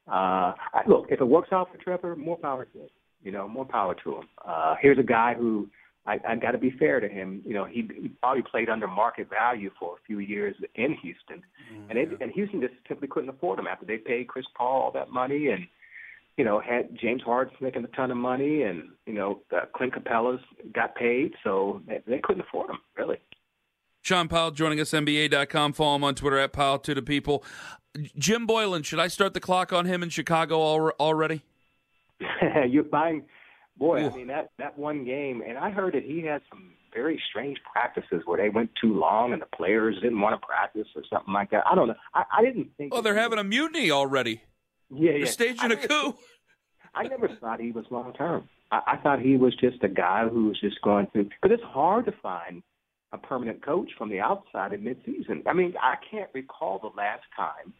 Uh, 0.07 0.53
I, 0.73 0.81
look, 0.87 1.07
if 1.09 1.19
it 1.19 1.25
works 1.25 1.49
out 1.51 1.69
for 1.71 1.77
Trevor, 1.77 2.15
more 2.15 2.37
power 2.37 2.65
to 2.65 2.79
him. 2.79 2.89
You 3.23 3.31
know, 3.31 3.47
more 3.47 3.65
power 3.65 3.95
to 4.03 4.17
him. 4.17 4.23
Uh, 4.45 4.75
here's 4.79 4.99
a 4.99 5.03
guy 5.03 5.33
who 5.33 5.67
I, 6.05 6.19
I 6.27 6.35
got 6.35 6.51
to 6.51 6.57
be 6.57 6.71
fair 6.77 6.99
to 6.99 7.07
him. 7.07 7.41
You 7.45 7.55
know, 7.55 7.65
he, 7.65 7.89
he 7.99 8.09
probably 8.21 8.43
played 8.43 8.69
under 8.69 8.87
market 8.87 9.29
value 9.29 9.71
for 9.79 9.93
a 9.93 10.05
few 10.05 10.19
years 10.19 10.55
in 10.75 10.95
Houston, 11.01 11.41
mm-hmm. 11.73 11.89
and 11.89 11.97
they, 11.97 12.23
and 12.23 12.31
Houston 12.33 12.61
just 12.61 12.73
simply 12.87 13.07
couldn't 13.07 13.29
afford 13.29 13.59
him 13.59 13.67
after 13.67 13.85
they 13.85 13.97
paid 13.97 14.27
Chris 14.27 14.45
Paul 14.55 14.83
all 14.83 14.91
that 14.91 15.09
money, 15.09 15.47
and 15.47 15.65
you 16.37 16.45
know 16.45 16.59
had 16.59 16.95
James 17.01 17.23
Harden 17.23 17.55
making 17.59 17.83
a 17.83 17.95
ton 17.95 18.11
of 18.11 18.17
money, 18.17 18.61
and 18.61 18.89
you 19.07 19.13
know 19.13 19.41
uh, 19.55 19.61
Clint 19.75 19.95
Capela's 19.95 20.41
got 20.73 20.95
paid, 20.95 21.33
so 21.43 21.81
they, 21.87 22.01
they 22.05 22.19
couldn't 22.23 22.45
afford 22.47 22.69
him 22.69 22.77
really. 22.95 23.17
Shaun 24.05 24.27
Powell 24.27 24.51
joining 24.51 24.79
us, 24.79 24.91
NBA.com. 24.91 25.73
Follow 25.73 25.95
him 25.95 26.03
on 26.03 26.13
Twitter 26.13 26.37
at 26.37 26.53
Powell 26.53 26.77
to 26.77 26.93
the 26.93 27.01
people. 27.01 27.43
Jim 28.19 28.45
Boylan, 28.45 28.83
should 28.83 28.99
I 28.99 29.07
start 29.07 29.33
the 29.33 29.39
clock 29.39 29.73
on 29.73 29.85
him 29.85 30.03
in 30.03 30.09
Chicago 30.09 30.59
already? 30.59 31.41
You're 32.69 32.83
buying, 32.83 33.23
boy. 33.77 34.03
Ooh. 34.03 34.11
I 34.11 34.15
mean 34.15 34.27
that 34.27 34.51
that 34.59 34.77
one 34.77 35.05
game, 35.05 35.41
and 35.41 35.57
I 35.57 35.71
heard 35.71 35.95
that 35.95 36.03
he 36.03 36.21
had 36.21 36.43
some 36.51 36.73
very 36.93 37.19
strange 37.31 37.57
practices 37.73 38.21
where 38.25 38.37
they 38.37 38.49
went 38.49 38.69
too 38.79 38.93
long 38.93 39.33
and 39.33 39.41
the 39.41 39.47
players 39.57 39.95
didn't 39.95 40.21
want 40.21 40.39
to 40.39 40.45
practice 40.45 40.87
or 40.95 41.01
something 41.11 41.33
like 41.33 41.49
that. 41.49 41.63
I 41.65 41.73
don't 41.73 41.87
know. 41.87 41.95
I, 42.13 42.25
I 42.37 42.41
didn't 42.43 42.69
think. 42.77 42.93
Oh, 42.93 43.01
they're 43.01 43.15
having 43.15 43.39
a 43.39 43.43
mutiny 43.43 43.89
already. 43.89 44.43
Yeah, 44.91 45.13
yeah. 45.13 45.17
They're 45.17 45.25
staging 45.25 45.71
a 45.71 45.77
coup. 45.77 46.15
I 46.93 47.07
never 47.07 47.27
thought 47.41 47.59
he 47.59 47.71
was 47.71 47.85
long 47.89 48.13
term. 48.13 48.47
I, 48.71 48.81
I 48.85 48.97
thought 48.97 49.19
he 49.19 49.35
was 49.35 49.55
just 49.55 49.83
a 49.83 49.89
guy 49.89 50.27
who 50.27 50.45
was 50.45 50.59
just 50.61 50.79
going 50.83 51.07
through. 51.07 51.23
Because 51.41 51.57
it's 51.57 51.63
hard 51.63 52.05
to 52.05 52.13
find 52.21 52.61
a 53.15 53.27
permanent 53.27 53.65
coach 53.65 53.89
from 53.97 54.09
the 54.09 54.19
outside 54.19 54.73
in 54.73 54.81
midseason. 54.81 55.41
I 55.47 55.53
mean, 55.53 55.73
I 55.81 55.95
can't 56.09 56.29
recall 56.33 56.79
the 56.79 56.95
last 56.95 57.23
time 57.35 57.73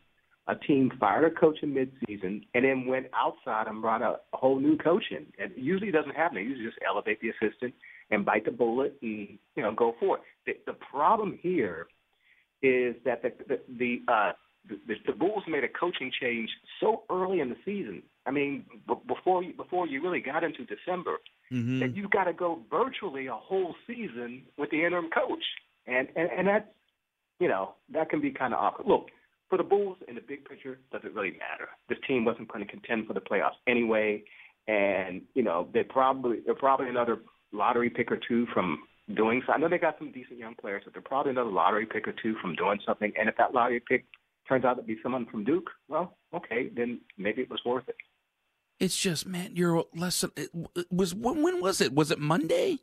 a 0.47 0.55
team 0.55 0.91
fired 0.99 1.31
a 1.31 1.35
coach 1.35 1.57
in 1.63 1.73
midseason 1.73 2.45
and 2.53 2.65
then 2.65 2.85
went 2.85 3.07
outside 3.13 3.67
and 3.67 3.81
brought 3.81 4.01
a, 4.01 4.17
whole 4.33 4.59
new 4.59 4.77
coach 4.77 5.03
in. 5.11 5.25
It 5.37 5.53
usually 5.55 5.91
doesn't 5.91 6.15
happen. 6.15 6.35
They 6.35 6.43
usually 6.43 6.65
just 6.65 6.77
elevate 6.87 7.19
the 7.21 7.29
assistant 7.29 7.73
and 8.11 8.23
bite 8.25 8.45
the 8.45 8.51
bullet 8.51 8.95
and 9.01 9.37
you 9.55 9.63
know 9.63 9.73
go 9.73 9.95
for 9.99 10.17
it. 10.17 10.23
The, 10.45 10.71
the 10.71 10.77
problem 10.91 11.39
here 11.41 11.87
is 12.61 12.95
that 13.05 13.21
the 13.23 13.31
the 13.47 13.59
the, 13.79 14.11
uh, 14.11 14.31
the 14.69 14.95
the 15.07 15.13
Bulls 15.13 15.43
made 15.47 15.63
a 15.63 15.69
coaching 15.69 16.11
change 16.21 16.49
so 16.79 17.03
early 17.09 17.39
in 17.39 17.49
the 17.49 17.57
season. 17.65 18.03
I 18.27 18.31
mean, 18.31 18.65
b- 18.87 18.93
before 19.07 19.43
you, 19.43 19.53
before 19.53 19.87
you 19.87 20.01
really 20.03 20.19
got 20.19 20.43
into 20.43 20.65
December, 20.65 21.17
mm-hmm. 21.51 21.79
that 21.79 21.95
you've 21.95 22.11
got 22.11 22.25
to 22.25 22.33
go 22.33 22.59
virtually 22.69 23.27
a 23.27 23.33
whole 23.33 23.75
season 23.87 24.43
with 24.57 24.69
the 24.71 24.83
interim 24.83 25.09
coach, 25.09 25.43
and 25.87 26.07
and 26.15 26.29
and 26.31 26.47
that's 26.47 26.67
you 27.39 27.47
know 27.47 27.75
that 27.93 28.09
can 28.09 28.21
be 28.21 28.31
kind 28.31 28.53
of 28.53 28.59
awkward. 28.59 28.87
Look, 28.87 29.07
for 29.49 29.57
the 29.57 29.63
Bulls, 29.63 29.97
in 30.07 30.15
the 30.15 30.21
big 30.21 30.45
picture, 30.45 30.79
does 30.91 31.01
it 31.03 31.13
really 31.13 31.31
matter? 31.31 31.69
This 31.89 31.99
team 32.07 32.25
wasn't 32.25 32.51
going 32.51 32.65
to 32.65 32.69
contend 32.69 33.07
for 33.07 33.13
the 33.13 33.21
playoffs 33.21 33.59
anyway, 33.67 34.23
and 34.67 35.21
you 35.33 35.43
know 35.43 35.67
they 35.73 35.83
probably 35.83 36.39
they're 36.45 36.55
probably 36.55 36.89
another 36.89 37.19
lottery 37.51 37.89
pick 37.89 38.11
or 38.11 38.19
two 38.27 38.47
from 38.53 38.83
doing 39.15 39.41
so. 39.45 39.53
I 39.53 39.57
know 39.57 39.69
they 39.69 39.77
got 39.77 39.97
some 39.99 40.11
decent 40.11 40.39
young 40.39 40.55
players, 40.55 40.81
but 40.83 40.93
they're 40.93 41.01
probably 41.01 41.31
another 41.31 41.51
lottery 41.51 41.85
pick 41.85 42.07
or 42.07 42.13
two 42.21 42.35
from 42.41 42.55
doing 42.55 42.79
something. 42.85 43.13
And 43.19 43.29
if 43.29 43.37
that 43.37 43.53
lottery 43.53 43.81
pick 43.87 44.05
turns 44.47 44.65
out 44.65 44.75
to 44.75 44.83
be 44.83 44.97
someone 45.03 45.25
from 45.27 45.43
Duke, 45.43 45.69
well, 45.87 46.17
okay, 46.33 46.69
then 46.75 47.01
maybe 47.17 47.41
it 47.41 47.49
was 47.49 47.61
worth 47.65 47.87
it. 47.87 47.95
It's 48.79 48.97
just, 48.97 49.25
man, 49.25 49.51
you're 49.55 49.85
less 49.95 50.21
than. 50.21 50.31
It 50.35 50.49
was 50.91 51.15
when, 51.15 51.41
when 51.41 51.61
was 51.61 51.79
it? 51.79 51.93
Was 51.93 52.11
it 52.11 52.19
Monday? 52.19 52.79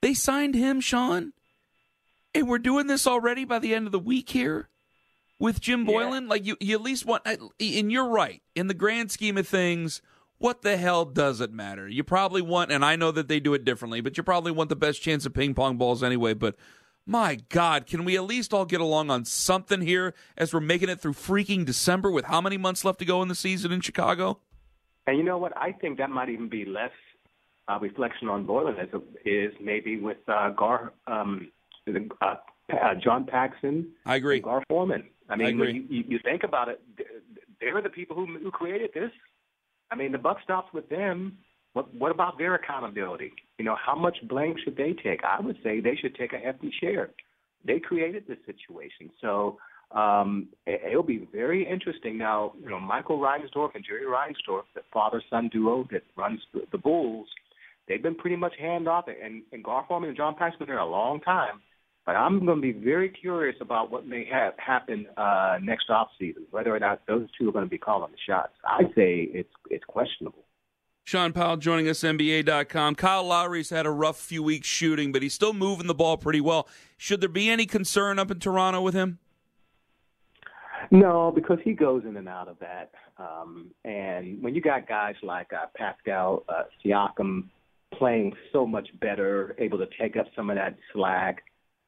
They 0.00 0.14
signed 0.14 0.54
him, 0.54 0.80
Shaun, 0.80 1.32
and 2.34 2.48
we're 2.48 2.58
doing 2.58 2.86
this 2.86 3.06
already 3.06 3.44
by 3.44 3.58
the 3.58 3.74
end 3.74 3.86
of 3.86 3.92
the 3.92 3.98
week 3.98 4.30
here 4.30 4.68
with 5.38 5.60
Jim 5.60 5.84
Boylan. 5.84 6.24
Yeah. 6.24 6.30
Like 6.30 6.46
you, 6.46 6.56
you 6.60 6.76
at 6.76 6.82
least 6.82 7.04
want, 7.04 7.26
and 7.26 7.92
you're 7.92 8.08
right. 8.08 8.42
In 8.54 8.68
the 8.68 8.74
grand 8.74 9.10
scheme 9.10 9.36
of 9.36 9.46
things, 9.46 10.00
what 10.38 10.62
the 10.62 10.76
hell 10.76 11.04
does 11.04 11.40
it 11.40 11.52
matter? 11.52 11.88
You 11.88 12.04
probably 12.04 12.42
want, 12.42 12.70
and 12.70 12.84
I 12.84 12.96
know 12.96 13.10
that 13.10 13.28
they 13.28 13.40
do 13.40 13.54
it 13.54 13.64
differently, 13.64 14.00
but 14.00 14.16
you 14.16 14.22
probably 14.22 14.52
want 14.52 14.68
the 14.68 14.76
best 14.76 15.02
chance 15.02 15.26
of 15.26 15.34
ping 15.34 15.52
pong 15.52 15.76
balls 15.76 16.02
anyway. 16.02 16.32
But 16.32 16.54
my 17.04 17.40
God, 17.48 17.86
can 17.86 18.04
we 18.04 18.16
at 18.16 18.24
least 18.24 18.54
all 18.54 18.64
get 18.64 18.80
along 18.80 19.10
on 19.10 19.24
something 19.24 19.80
here 19.80 20.14
as 20.36 20.54
we're 20.54 20.60
making 20.60 20.90
it 20.90 21.00
through 21.00 21.14
freaking 21.14 21.66
December 21.66 22.10
with 22.10 22.26
how 22.26 22.40
many 22.40 22.56
months 22.56 22.84
left 22.84 23.00
to 23.00 23.04
go 23.04 23.20
in 23.20 23.28
the 23.28 23.34
season 23.34 23.72
in 23.72 23.80
Chicago? 23.80 24.40
And 25.08 25.16
you 25.16 25.24
know 25.24 25.38
what? 25.38 25.56
I 25.56 25.72
think 25.72 25.96
that 25.98 26.10
might 26.10 26.28
even 26.28 26.50
be 26.50 26.66
less 26.66 26.90
uh, 27.66 27.78
reflection 27.80 28.28
on 28.28 28.44
a, 28.92 28.98
is 29.24 29.54
maybe 29.58 29.98
with 29.98 30.18
uh, 30.28 30.50
Gar, 30.50 30.92
um, 31.06 31.50
uh, 31.88 32.34
uh, 32.70 32.94
John 33.02 33.24
Paxson. 33.24 33.88
I 34.04 34.16
agree. 34.16 34.38
Gar 34.40 34.62
Forman. 34.68 35.04
I 35.30 35.36
mean, 35.36 35.56
I 35.56 35.60
when 35.60 35.86
you, 35.88 36.04
you 36.06 36.18
think 36.22 36.44
about 36.44 36.68
it, 36.68 36.82
they're 37.58 37.80
the 37.80 37.88
people 37.88 38.16
who, 38.16 38.26
who 38.38 38.50
created 38.50 38.90
this. 38.92 39.10
I 39.90 39.94
mean, 39.94 40.12
the 40.12 40.18
buck 40.18 40.42
stops 40.44 40.74
with 40.74 40.90
them. 40.90 41.38
What, 41.72 41.94
what 41.94 42.10
about 42.10 42.36
their 42.36 42.54
accountability? 42.54 43.32
You 43.56 43.64
know, 43.64 43.76
how 43.82 43.96
much 43.96 44.18
blame 44.28 44.56
should 44.62 44.76
they 44.76 44.92
take? 44.92 45.24
I 45.24 45.40
would 45.40 45.56
say 45.64 45.80
they 45.80 45.96
should 45.96 46.16
take 46.16 46.34
a 46.34 46.38
hefty 46.38 46.70
share. 46.78 47.12
They 47.64 47.80
created 47.80 48.24
this 48.28 48.38
situation, 48.44 49.08
so 49.22 49.56
um, 49.90 50.48
it, 50.66 50.80
it'll 50.90 51.02
be 51.02 51.28
very 51.32 51.68
interesting. 51.68 52.18
Now, 52.18 52.52
you 52.62 52.68
know, 52.68 52.80
Michael 52.80 53.18
Reinsdorf 53.18 53.74
and 53.74 53.84
Jerry 53.84 54.04
Reinsdorf, 54.04 54.64
the 54.74 54.82
father-son 54.92 55.48
duo 55.52 55.86
that 55.90 56.02
runs 56.16 56.40
the, 56.70 56.78
Bulls, 56.78 57.28
they've 57.88 58.02
been 58.02 58.14
pretty 58.14 58.36
much 58.36 58.54
hand 58.58 58.88
off, 58.88 59.06
and, 59.08 59.42
and 59.52 59.64
Gar 59.64 59.86
and 59.90 60.16
John 60.16 60.34
Paxson 60.34 60.58
been 60.60 60.68
there 60.68 60.78
a 60.78 60.86
long 60.86 61.20
time. 61.20 61.60
But 62.04 62.16
I'm 62.16 62.44
going 62.46 62.56
to 62.56 62.62
be 62.62 62.72
very 62.72 63.10
curious 63.10 63.56
about 63.60 63.90
what 63.90 64.06
may 64.06 64.24
have 64.32 64.54
happen 64.56 65.06
uh, 65.18 65.58
next 65.62 65.90
off 65.90 66.08
season, 66.18 66.46
whether 66.50 66.74
or 66.74 66.78
not 66.78 67.02
those 67.06 67.28
two 67.38 67.48
are 67.50 67.52
going 67.52 67.66
to 67.66 67.70
be 67.70 67.76
calling 67.76 68.10
the 68.10 68.18
shots. 68.26 68.54
I 68.64 68.84
say 68.94 69.28
it's 69.30 69.52
it's 69.70 69.84
questionable. 69.84 70.46
Shaun 71.04 71.34
Powell 71.34 71.58
joining 71.58 71.86
us, 71.88 72.00
NBA.com. 72.00 72.94
Kyle 72.94 73.24
Lowry's 73.24 73.68
had 73.70 73.84
a 73.84 73.90
rough 73.90 74.18
few 74.18 74.42
weeks 74.42 74.66
shooting, 74.66 75.12
but 75.12 75.22
he's 75.22 75.34
still 75.34 75.52
moving 75.52 75.86
the 75.86 75.94
ball 75.94 76.16
pretty 76.16 76.40
well. 76.40 76.66
Should 76.96 77.20
there 77.20 77.28
be 77.28 77.50
any 77.50 77.66
concern 77.66 78.18
up 78.18 78.30
in 78.30 78.38
Toronto 78.40 78.80
with 78.80 78.94
him? 78.94 79.18
No, 80.90 81.32
because 81.34 81.58
he 81.64 81.72
goes 81.72 82.04
in 82.08 82.16
and 82.16 82.28
out 82.28 82.48
of 82.48 82.58
that. 82.60 82.90
Um, 83.18 83.70
and 83.84 84.42
when 84.42 84.54
you 84.54 84.60
got 84.60 84.88
guys 84.88 85.14
like 85.22 85.52
uh, 85.52 85.66
Pascal 85.76 86.44
uh, 86.48 86.62
Siakam 86.84 87.44
playing 87.94 88.32
so 88.52 88.66
much 88.66 88.88
better, 89.00 89.54
able 89.58 89.78
to 89.78 89.86
take 90.00 90.16
up 90.16 90.26
some 90.34 90.50
of 90.50 90.56
that 90.56 90.76
slack, 90.92 91.42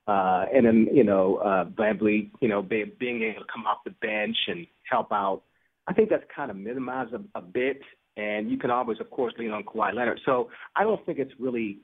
uh, 0.06 0.44
and 0.52 0.66
then, 0.66 0.88
you 0.92 1.04
know, 1.04 1.36
uh, 1.36 1.64
VanVleet, 1.66 2.30
you 2.40 2.48
know, 2.48 2.62
be, 2.62 2.84
being 2.98 3.22
able 3.22 3.40
to 3.40 3.52
come 3.52 3.64
off 3.66 3.78
the 3.84 3.90
bench 4.02 4.36
and 4.48 4.66
help 4.90 5.12
out. 5.12 5.42
I 5.86 5.92
think 5.92 6.10
that's 6.10 6.24
kind 6.34 6.50
of 6.50 6.56
minimized 6.56 7.12
a, 7.14 7.38
a 7.38 7.42
bit. 7.42 7.80
And 8.16 8.50
you 8.50 8.58
can 8.58 8.70
always, 8.70 9.00
of 9.00 9.08
course, 9.10 9.32
lean 9.38 9.52
on 9.52 9.62
Kawhi 9.62 9.94
Leonard. 9.94 10.20
So 10.26 10.50
I 10.74 10.82
don't 10.82 11.04
think 11.06 11.18
it's 11.18 11.32
really 11.38 11.78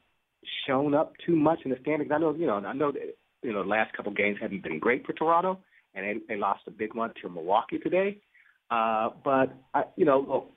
shown 0.67 0.93
up 0.93 1.13
too 1.25 1.37
much 1.37 1.61
in 1.65 1.71
the 1.71 1.79
standings. 1.81 2.11
I 2.13 2.19
know, 2.19 2.35
you 2.35 2.47
know, 2.47 2.57
I 2.57 2.73
know 2.73 2.91
that, 2.93 3.17
you 3.43 3.53
know, 3.53 3.63
the 3.63 3.69
last 3.69 3.95
couple 3.97 4.13
games 4.13 4.39
haven't 4.41 4.65
been 4.65 4.81
great 4.81 5.07
for 5.07 5.13
Toronto, 5.13 5.61
and 5.97 6.07
they, 6.07 6.35
they 6.35 6.37
lost 6.39 6.61
a 6.69 6.71
big 6.71 6.95
one 6.95 7.13
to 7.23 7.29
Milwaukee 7.29 7.79
today. 7.79 8.21
Uh, 8.71 9.11
but, 9.25 9.53
I, 9.75 9.85
you 9.97 10.05
know, 10.05 10.25
look, 10.29 10.53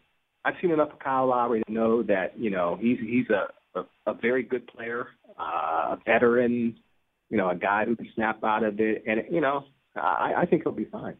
I've 0.45 0.55
seen 0.61 0.69
enough 0.69 0.91
of 0.91 0.99
Kyle 0.99 1.25
Lowry 1.25 1.63
to 1.65 1.73
know 1.73 2.03
that, 2.03 2.37
you 2.37 2.51
know, 2.51 2.77
he's, 2.79 2.99
he's 2.99 3.29
a, 3.31 3.47
a, 3.79 3.85
a 4.05 4.13
very 4.13 4.43
good 4.43 4.67
player, 4.67 5.07
uh, 5.39 5.95
a 5.95 5.99
veteran, 6.05 6.77
you 7.29 7.37
know, 7.37 7.49
a 7.49 7.55
guy 7.55 7.85
who 7.85 7.95
can 7.95 8.09
snap 8.15 8.43
out 8.43 8.63
of 8.63 8.79
it, 8.79 9.03
and 9.05 9.23
you 9.29 9.39
know, 9.39 9.65
I, 9.95 10.33
I 10.35 10.45
think 10.47 10.63
he'll 10.63 10.71
be 10.71 10.85
fine. 10.85 11.15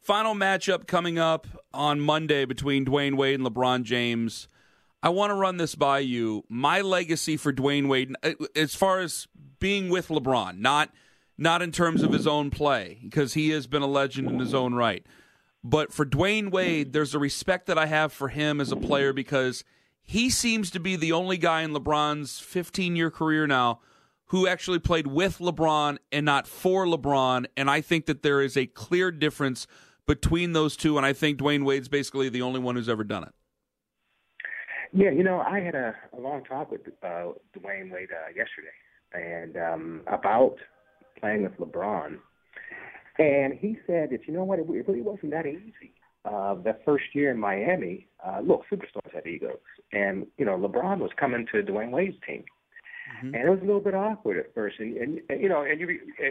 Final 0.00 0.34
matchup 0.34 0.88
coming 0.88 1.16
up 1.16 1.46
on 1.72 2.00
Monday 2.00 2.44
between 2.44 2.84
Dwyane 2.84 3.16
Wade 3.16 3.38
and 3.38 3.46
LeBron 3.46 3.84
James. 3.84 4.48
I 5.00 5.10
want 5.10 5.30
to 5.30 5.34
run 5.34 5.58
this 5.58 5.76
by 5.76 6.00
you. 6.00 6.42
My 6.48 6.80
legacy 6.80 7.36
for 7.36 7.52
Dwyane 7.52 7.88
Wade, 7.88 8.16
uh, 8.24 8.32
as 8.56 8.74
far 8.74 8.98
as 8.98 9.28
being 9.60 9.90
with 9.90 10.08
LeBron, 10.08 10.58
not 10.58 10.90
not 11.36 11.62
in 11.62 11.72
terms 11.72 12.02
of 12.02 12.12
his 12.12 12.26
own 12.26 12.50
play, 12.50 12.98
because 13.02 13.34
he 13.34 13.50
has 13.50 13.66
been 13.66 13.82
a 13.82 13.86
legend 13.86 14.30
in 14.30 14.38
his 14.38 14.54
own 14.54 14.74
right. 14.74 15.04
But 15.62 15.92
for 15.92 16.04
Dwyane 16.04 16.50
Wade, 16.50 16.92
there's 16.92 17.14
a 17.14 17.18
respect 17.18 17.66
that 17.66 17.78
I 17.78 17.86
have 17.86 18.12
for 18.12 18.28
him 18.28 18.60
as 18.60 18.70
a 18.70 18.76
player 18.76 19.12
because 19.12 19.64
he 20.02 20.28
seems 20.28 20.70
to 20.72 20.80
be 20.80 20.94
the 20.94 21.12
only 21.12 21.38
guy 21.38 21.62
in 21.62 21.72
LeBron's 21.72 22.38
15 22.38 22.94
year 22.94 23.10
career 23.10 23.46
now 23.46 23.80
who 24.26 24.46
actually 24.46 24.78
played 24.78 25.06
with 25.06 25.38
LeBron 25.38 25.98
and 26.12 26.26
not 26.26 26.46
for 26.46 26.86
LeBron. 26.86 27.46
And 27.56 27.70
I 27.70 27.80
think 27.80 28.06
that 28.06 28.22
there 28.22 28.42
is 28.42 28.56
a 28.56 28.66
clear 28.66 29.10
difference 29.10 29.66
between 30.06 30.52
those 30.52 30.76
two. 30.76 30.96
And 30.96 31.06
I 31.06 31.12
think 31.12 31.38
Dwyane 31.38 31.64
Wade's 31.64 31.88
basically 31.88 32.28
the 32.28 32.42
only 32.42 32.60
one 32.60 32.76
who's 32.76 32.88
ever 32.88 33.04
done 33.04 33.24
it. 33.24 33.32
Yeah, 34.92 35.10
you 35.10 35.24
know, 35.24 35.40
I 35.40 35.60
had 35.60 35.74
a, 35.74 35.94
a 36.16 36.20
long 36.20 36.44
talk 36.44 36.70
with 36.70 36.82
uh, 37.02 37.32
Dwyane 37.58 37.90
Wade 37.90 38.10
uh, 38.12 38.28
yesterday, 38.28 38.68
and 39.12 39.56
um, 39.56 40.00
about 40.06 40.56
playing 41.20 41.42
with 41.42 41.56
LeBron, 41.58 42.18
and 43.18 43.54
he 43.54 43.78
said 43.86 44.10
that 44.10 44.26
you 44.26 44.34
know 44.34 44.44
what, 44.44 44.58
it, 44.58 44.66
it 44.68 44.88
really 44.88 45.02
wasn't 45.02 45.32
that 45.32 45.46
easy. 45.46 45.92
Uh, 46.24 46.54
that 46.64 46.80
first 46.84 47.04
year 47.12 47.30
in 47.30 47.38
Miami, 47.38 48.06
uh, 48.26 48.40
look, 48.40 48.62
superstars 48.72 49.14
have 49.14 49.26
egos, 49.26 49.58
and 49.92 50.26
you 50.38 50.44
know, 50.44 50.56
LeBron 50.56 50.98
was 50.98 51.10
coming 51.18 51.46
to 51.52 51.62
Dwyane 51.62 51.90
Wade's 51.90 52.16
team, 52.26 52.44
mm-hmm. 53.18 53.34
and 53.34 53.44
it 53.44 53.50
was 53.50 53.60
a 53.62 53.64
little 53.66 53.80
bit 53.80 53.94
awkward 53.94 54.38
at 54.38 54.54
first, 54.54 54.76
and, 54.78 54.96
and, 54.96 55.20
and 55.28 55.40
you 55.40 55.48
know, 55.48 55.62
and 55.62 55.78
you 55.78 55.88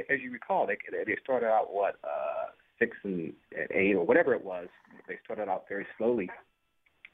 as 0.10 0.20
you 0.22 0.32
recall, 0.32 0.66
they 0.66 0.78
they 1.06 1.16
started 1.24 1.48
out 1.48 1.72
what 1.72 1.96
uh, 2.04 2.50
six 2.80 2.98
and 3.04 3.34
eight 3.72 3.96
or 3.96 4.06
whatever 4.06 4.34
it 4.34 4.44
was. 4.44 4.68
They 5.08 5.18
started 5.24 5.48
out 5.48 5.66
very 5.70 5.86
slowly, 5.98 6.30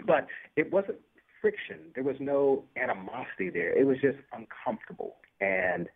but 0.06 0.28
it 0.56 0.72
wasn't 0.72 1.00
friction. 1.42 1.92
There 1.96 2.04
was 2.04 2.18
no 2.20 2.64
animosity 2.76 3.50
there. 3.50 3.78
It 3.78 3.86
was 3.86 3.98
just 4.02 4.18
uncomfortable. 4.34 5.16
And 5.42 5.88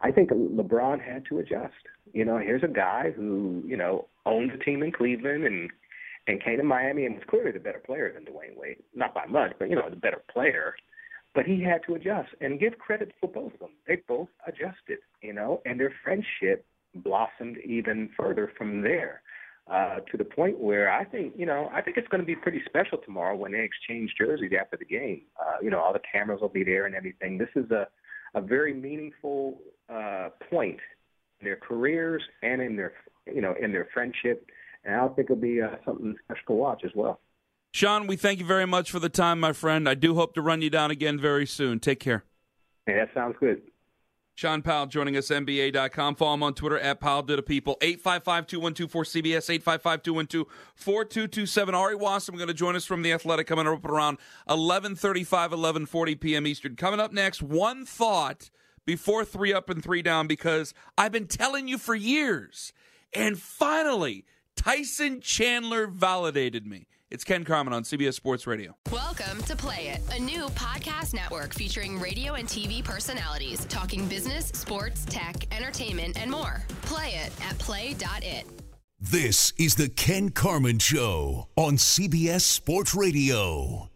I 0.00 0.10
think 0.10 0.30
LeBron 0.30 1.00
had 1.00 1.24
to 1.26 1.38
adjust. 1.38 1.74
You 2.12 2.24
know, 2.24 2.38
here's 2.38 2.62
a 2.62 2.68
guy 2.68 3.12
who, 3.14 3.62
you 3.66 3.76
know, 3.76 4.06
owned 4.24 4.52
a 4.52 4.58
team 4.58 4.82
in 4.82 4.92
Cleveland 4.92 5.44
and 5.44 5.70
and 6.28 6.42
came 6.42 6.56
to 6.58 6.64
Miami 6.64 7.06
and 7.06 7.14
was 7.14 7.24
clearly 7.28 7.52
the 7.52 7.60
better 7.60 7.78
player 7.78 8.12
than 8.12 8.24
Dwyane 8.24 8.56
Wade. 8.56 8.82
Not 8.94 9.14
by 9.14 9.26
much, 9.26 9.52
but 9.58 9.70
you 9.70 9.76
know, 9.76 9.88
the 9.88 9.96
better 9.96 10.22
player. 10.32 10.74
But 11.34 11.46
he 11.46 11.62
had 11.62 11.82
to 11.86 11.94
adjust 11.94 12.30
and 12.40 12.58
give 12.58 12.78
credit 12.78 13.12
for 13.20 13.28
both 13.28 13.54
of 13.54 13.60
them. 13.60 13.70
They 13.86 14.02
both 14.08 14.28
adjusted, 14.46 14.98
you 15.22 15.34
know, 15.34 15.60
and 15.66 15.78
their 15.78 15.92
friendship 16.02 16.64
blossomed 16.94 17.58
even 17.58 18.08
further 18.16 18.50
from 18.56 18.80
there 18.80 19.22
uh, 19.70 19.96
to 20.10 20.16
the 20.16 20.24
point 20.24 20.58
where 20.58 20.90
I 20.90 21.04
think, 21.04 21.34
you 21.36 21.46
know, 21.46 21.68
I 21.72 21.82
think 21.82 21.96
it's 21.96 22.08
going 22.08 22.20
to 22.20 22.26
be 22.26 22.36
pretty 22.36 22.62
special 22.66 22.98
tomorrow 22.98 23.36
when 23.36 23.52
they 23.52 23.60
exchange 23.60 24.14
jerseys 24.16 24.52
after 24.58 24.76
the 24.76 24.84
game. 24.84 25.22
Uh, 25.40 25.56
you 25.60 25.70
know, 25.70 25.80
all 25.80 25.92
the 25.92 26.00
cameras 26.10 26.40
will 26.40 26.48
be 26.48 26.64
there 26.64 26.86
and 26.86 26.94
everything. 26.94 27.36
This 27.36 27.48
is 27.54 27.70
a, 27.70 27.86
a 28.36 28.40
very 28.40 28.74
meaningful 28.74 29.58
uh, 29.88 30.28
point 30.50 30.78
in 31.40 31.46
their 31.46 31.56
careers 31.56 32.22
and 32.42 32.62
in 32.62 32.76
their, 32.76 32.92
you 33.26 33.40
know, 33.40 33.54
in 33.60 33.72
their 33.72 33.88
friendship. 33.92 34.46
And 34.84 34.94
I 34.94 35.08
think 35.08 35.30
it'll 35.30 35.36
be 35.36 35.60
uh, 35.60 35.70
something 35.84 36.14
special 36.24 36.44
to 36.48 36.52
watch 36.52 36.82
as 36.84 36.92
well. 36.94 37.18
Shaun, 37.72 38.06
we 38.06 38.16
thank 38.16 38.38
you 38.38 38.46
very 38.46 38.66
much 38.66 38.90
for 38.90 39.00
the 39.00 39.08
time, 39.08 39.40
my 39.40 39.52
friend. 39.52 39.88
I 39.88 39.94
do 39.94 40.14
hope 40.14 40.34
to 40.34 40.42
run 40.42 40.62
you 40.62 40.70
down 40.70 40.90
again 40.90 41.18
very 41.18 41.46
soon. 41.46 41.80
Take 41.80 41.98
care. 41.98 42.24
Hey, 42.86 42.94
that 42.94 43.08
sounds 43.12 43.36
good. 43.40 43.62
Shaun 44.36 44.60
Powell 44.60 44.84
joining 44.84 45.16
us, 45.16 45.28
NBA.com. 45.28 46.14
Follow 46.14 46.34
him 46.34 46.42
on 46.42 46.52
Twitter 46.52 46.78
at 46.78 47.00
Powell 47.00 47.22
to 47.22 47.36
the 47.36 47.42
People. 47.42 47.78
855 47.80 48.46
212 48.46 49.06
cbs 49.06 49.48
855 49.48 50.02
212 50.02 50.46
4227. 50.74 51.74
Ari 51.74 51.94
Wasserman 51.94 52.38
going 52.38 52.48
to 52.48 52.54
join 52.54 52.76
us 52.76 52.84
from 52.84 53.00
The 53.00 53.14
Athletic 53.14 53.46
coming 53.46 53.66
up 53.66 53.82
around 53.86 54.18
1135, 54.44 55.52
1140 55.52 56.14
p.m. 56.16 56.46
Eastern. 56.46 56.76
Coming 56.76 57.00
up 57.00 57.14
next, 57.14 57.42
one 57.42 57.86
thought 57.86 58.50
before 58.84 59.24
three 59.24 59.54
up 59.54 59.70
and 59.70 59.82
three 59.82 60.02
down 60.02 60.26
because 60.26 60.74
I've 60.98 61.12
been 61.12 61.28
telling 61.28 61.66
you 61.66 61.78
for 61.78 61.94
years. 61.94 62.74
And 63.14 63.38
finally, 63.38 64.26
Tyson 64.54 65.22
Chandler 65.22 65.86
validated 65.86 66.66
me. 66.66 66.88
It's 67.16 67.24
Ken 67.24 67.44
Carman 67.44 67.72
on 67.72 67.82
CBS 67.82 68.12
Sports 68.12 68.46
Radio. 68.46 68.76
Welcome 68.92 69.42
to 69.44 69.56
Play 69.56 69.88
It, 69.88 70.02
a 70.14 70.20
new 70.20 70.48
podcast 70.48 71.14
network 71.14 71.54
featuring 71.54 71.98
radio 71.98 72.34
and 72.34 72.46
TV 72.46 72.84
personalities 72.84 73.64
talking 73.70 74.06
business, 74.06 74.48
sports, 74.48 75.06
tech, 75.06 75.34
entertainment, 75.50 76.20
and 76.20 76.30
more. 76.30 76.62
Play 76.82 77.14
it 77.24 77.32
at 77.42 77.58
play.it. 77.58 78.44
This 79.00 79.54
is 79.56 79.76
the 79.76 79.88
Ken 79.88 80.28
Carman 80.28 80.78
Show 80.78 81.48
on 81.56 81.78
CBS 81.78 82.42
Sports 82.42 82.94
Radio. 82.94 83.88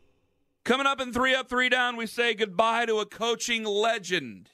Coming 0.65 0.87
up 0.87 0.99
in 0.99 1.13
three 1.13 1.35
up, 1.35 1.51
three 1.51 1.69
down, 1.69 1.97
we 1.97 2.07
say 2.07 2.33
goodbye 2.33 2.87
to 2.87 3.01
a 3.01 3.05
coaching 3.05 3.65
legend. 3.65 4.49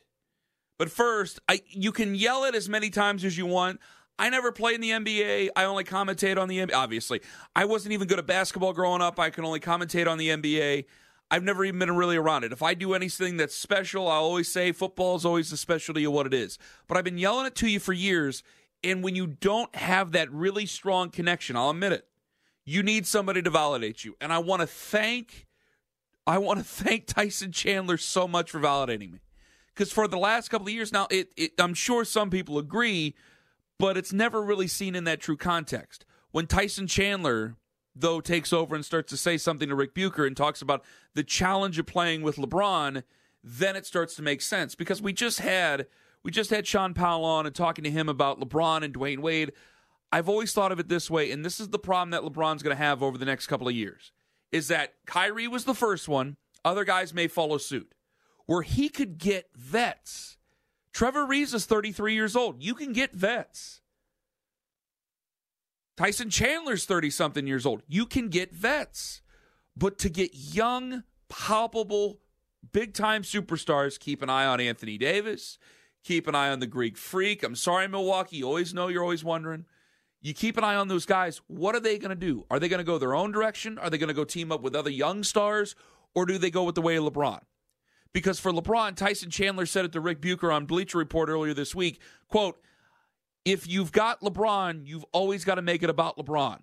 But 0.77 0.91
first, 0.91 1.39
I, 1.49 1.61
you 1.69 1.93
can 1.93 2.17
yell 2.17 2.43
it 2.43 2.57
as 2.57 2.69
many 2.69 2.91
times 2.91 3.25
as 3.25 3.39
you 3.39 3.47
want. 3.47 3.79
I 4.19 4.31
never 4.31 4.51
played 4.51 4.77
in 4.77 4.81
the 4.81 4.91
NBA. 4.91 5.51
I 5.55 5.65
only 5.65 5.85
commentate 5.85 6.39
on 6.39 6.49
the 6.49 6.59
NBA. 6.59 6.75
Obviously, 6.75 7.21
I 7.55 7.65
wasn't 7.67 7.93
even 7.93 8.09
good 8.09 8.19
at 8.19 8.27
basketball 8.27 8.73
growing 8.73 9.03
up. 9.03 9.21
I 9.21 9.31
can 9.31 9.45
only 9.45 9.61
commentate 9.61 10.09
on 10.09 10.19
the 10.19 10.29
NBA. 10.29 10.87
I've 11.31 11.43
never 11.43 11.65
even 11.65 11.79
been 11.79 11.97
really 11.97 12.17
around 12.17 12.45
it. 12.45 12.53
If 12.53 12.63
I 12.63 12.75
do 12.75 12.95
anything 12.95 13.37
that's 13.37 13.55
special, 13.55 14.09
I'll 14.09 14.23
always 14.23 14.51
say 14.51 14.73
football 14.73 15.17
is 15.17 15.25
always 15.25 15.51
the 15.51 15.57
specialty 15.57 16.05
of 16.05 16.13
what 16.13 16.27
it 16.27 16.33
is. 16.33 16.59
But 16.87 16.97
I've 16.97 17.05
been 17.05 17.19
yelling 17.19 17.47
it 17.47 17.55
to 17.57 17.69
you 17.69 17.81
for 17.81 17.93
years. 17.93 18.43
And 18.85 19.03
when 19.03 19.17
you 19.17 19.27
don't 19.27 19.75
have 19.75 20.13
that 20.13 20.31
really 20.31 20.67
strong 20.67 21.11
connection, 21.11 21.57
I'll 21.57 21.71
admit 21.71 21.93
it, 21.93 22.07
you 22.65 22.83
need 22.83 23.07
somebody 23.07 23.43
to 23.43 23.51
validate 23.51 24.05
you. 24.05 24.17
And 24.21 24.33
I 24.33 24.39
want 24.39 24.61
to 24.61 24.67
thank, 24.67 25.47
I 26.27 26.39
want 26.39 26.61
to 26.61 26.65
thank 26.85 27.07
Tyson 27.07 27.53
Chandler 27.53 27.97
so 27.97 28.29
much 28.29 28.51
for 28.51 28.61
validating 28.61 29.13
me. 29.13 29.21
Because 29.75 29.93
for 29.93 30.09
the 30.09 30.17
last 30.17 30.49
couple 30.49 30.69
of 30.69 30.73
years 30.73 30.93
now, 30.93 31.07
it, 31.11 31.31
it, 31.37 31.53
I'm 31.59 31.75
sure 31.75 32.05
some 32.05 32.31
people 32.31 32.57
agree 32.57 33.15
but 33.79 33.97
it's 33.97 34.13
never 34.13 34.43
really 34.43 34.67
seen 34.67 34.95
in 34.95 35.05
that 35.05 35.21
true 35.21 35.37
context. 35.37 36.05
When 36.31 36.47
Tyson 36.47 36.87
Chandler, 36.87 37.57
though, 37.95 38.21
takes 38.21 38.53
over 38.53 38.75
and 38.75 38.85
starts 38.85 39.11
to 39.11 39.17
say 39.17 39.37
something 39.37 39.69
to 39.69 39.75
Rick 39.75 39.95
Bucher 39.95 40.27
and 40.27 40.37
talks 40.37 40.63
about 40.63 40.85
the 41.15 41.25
challenge 41.25 41.79
of 41.79 41.87
playing 41.87 42.23
with 42.23 42.37
LeBron, 42.37 43.03
then 43.43 43.77
it 43.77 43.87
starts 43.87 44.15
to 44.17 44.23
make 44.23 44.43
sense 44.43 44.75
because 44.75 45.01
we 45.01 45.13
just 45.13 45.41
had 45.41 45.87
we 46.23 46.33
just 46.33 46.51
had 46.51 46.67
Shaun 46.67 46.93
Powell 46.93 47.25
on 47.25 47.47
and 47.47 47.55
talking 47.55 47.85
to 47.85 47.91
him 47.91 48.09
about 48.09 48.41
LeBron 48.41 48.83
and 48.83 48.93
Dwyane 48.93 49.21
Wade. 49.21 49.53
I've 50.11 50.29
always 50.29 50.53
thought 50.53 50.73
of 50.73 50.81
it 50.81 50.89
this 50.89 51.09
way, 51.09 51.31
and 51.31 51.45
this 51.45 51.61
is 51.61 51.69
the 51.69 51.79
problem 51.79 52.11
that 52.11 52.23
LeBron's 52.23 52.63
going 52.63 52.77
to 52.77 52.83
have 52.83 53.03
over 53.03 53.17
the 53.17 53.25
next 53.25 53.47
couple 53.47 53.69
of 53.69 53.75
years, 53.75 54.13
is 54.51 54.69
that 54.69 54.95
Kyrie 55.07 55.47
was 55.47 55.65
the 55.65 55.75
first 55.75 56.09
one. 56.09 56.37
Other 56.65 56.85
guys 56.85 57.15
may 57.15 57.29
follow 57.29 57.59
suit, 57.59 57.93
where 58.47 58.63
he 58.63 58.89
could 58.89 59.19
get 59.19 59.51
vets 59.55 60.36
Trevor 60.97 61.27
Ariza 61.27 61.57
is 61.57 61.67
33 61.67 62.15
years 62.15 62.35
old. 62.35 62.63
You 62.63 62.73
can 62.73 62.95
get 62.95 63.13
vets. 63.13 63.83
Tyson 65.95 66.31
Chandler's 66.31 66.87
30 66.87 67.11
something 67.11 67.47
years 67.47 67.67
old. 67.67 67.83
You 67.87 68.07
can 68.07 68.31
get 68.31 68.55
vets. 68.55 69.21
But 69.77 69.99
to 69.99 70.09
get 70.09 70.31
young, 70.33 71.03
palpable, 71.29 72.21
big 72.73 72.95
time 72.95 73.25
superstars, 73.25 74.01
keep 74.01 74.23
an 74.23 74.31
eye 74.31 74.47
on 74.47 74.59
Anthony 74.59 74.97
Davis. 74.97 75.59
Keep 76.03 76.29
an 76.29 76.35
eye 76.35 76.49
on 76.49 76.61
the 76.61 76.67
Greek 76.67 76.97
Freak. 76.97 77.43
I'm 77.43 77.57
sorry, 77.57 77.87
Milwaukee. 77.89 78.39
You 78.39 78.47
always 78.47 78.73
know 78.73 78.89
you're 78.89 79.03
always 79.03 79.23
wondering. 79.23 79.67
You 80.23 80.33
keep 80.33 80.57
an 80.57 80.65
eye 80.65 80.77
on 80.77 80.89
those 80.89 81.05
guys. 81.05 81.43
What 81.47 81.75
are 81.75 81.81
they 81.81 81.99
going 81.99 82.09
to 82.09 82.17
do? 82.17 82.47
Are 82.51 82.59
they 82.59 82.71
going 82.71 82.79
to 82.79 82.85
go 82.85 82.97
their 82.97 83.15
own 83.15 83.33
direction? 83.33 83.79
Are 83.79 83.91
they 83.91 83.99
going 83.99 84.09
to 84.09 84.15
go 84.15 84.25
team 84.25 84.51
up 84.51 84.63
with 84.63 84.75
other 84.75 84.89
young 84.89 85.25
stars? 85.25 85.77
Or 86.15 86.25
do 86.25 86.39
they 86.39 86.51
go 86.51 86.65
with 86.65 86.75
the 86.75 86.81
way 86.81 86.97
of 86.97 87.05
LeBron? 87.05 87.41
Because 88.17 88.41
for 88.41 88.51
LeBron, 88.51 88.97
Tyson 88.97 89.29
Chandler 89.29 89.67
said 89.67 89.85
it 89.85 89.93
to 89.93 90.01
Rick 90.01 90.23
Bucher 90.23 90.51
on 90.51 90.65
Bleacher 90.65 90.97
Report 90.97 91.29
earlier 91.29 91.53
this 91.53 91.75
week, 91.75 92.01
quote, 92.29 92.59
if 93.45 93.69
you've 93.69 93.93
got 93.93 94.23
LeBron, 94.23 94.87
you've 94.87 95.05
always 95.13 95.45
got 95.45 95.57
to 95.57 95.63
make 95.63 95.83
it 95.83 95.91
about 95.91 96.17
LeBron. 96.17 96.61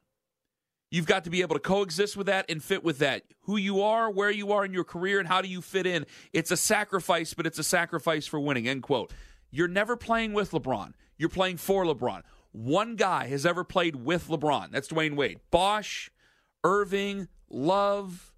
You've 0.89 1.05
got 1.05 1.25
to 1.25 1.29
be 1.29 1.41
able 1.41 1.53
to 1.53 1.59
coexist 1.59 2.17
with 2.17 2.25
that 2.25 2.49
and 2.49 2.63
fit 2.63 2.83
with 2.83 2.97
that. 2.97 3.25
Who 3.41 3.57
you 3.57 3.83
are, 3.83 4.09
where 4.09 4.31
you 4.31 4.51
are 4.51 4.65
in 4.65 4.73
your 4.73 4.83
career, 4.83 5.19
and 5.19 5.27
how 5.27 5.43
do 5.43 5.47
you 5.47 5.61
fit 5.61 5.85
in. 5.85 6.07
It's 6.33 6.49
a 6.49 6.57
sacrifice, 6.57 7.35
but 7.35 7.45
it's 7.45 7.59
a 7.59 7.63
sacrifice 7.63 8.25
for 8.25 8.39
winning. 8.39 8.67
End 8.67 8.81
quote. 8.81 9.13
You're 9.51 9.67
never 9.67 9.95
playing 9.95 10.33
with 10.33 10.53
LeBron. 10.53 10.93
You're 11.19 11.29
playing 11.29 11.57
for 11.57 11.85
LeBron. 11.85 12.23
One 12.51 12.95
guy 12.95 13.27
has 13.27 13.45
ever 13.45 13.63
played 13.63 13.97
with 13.97 14.27
LeBron. 14.27 14.71
That's 14.71 14.87
Dwyane 14.87 15.15
Wade. 15.15 15.39
Bosh, 15.51 16.09
Irving, 16.63 17.27
Love, 17.47 18.33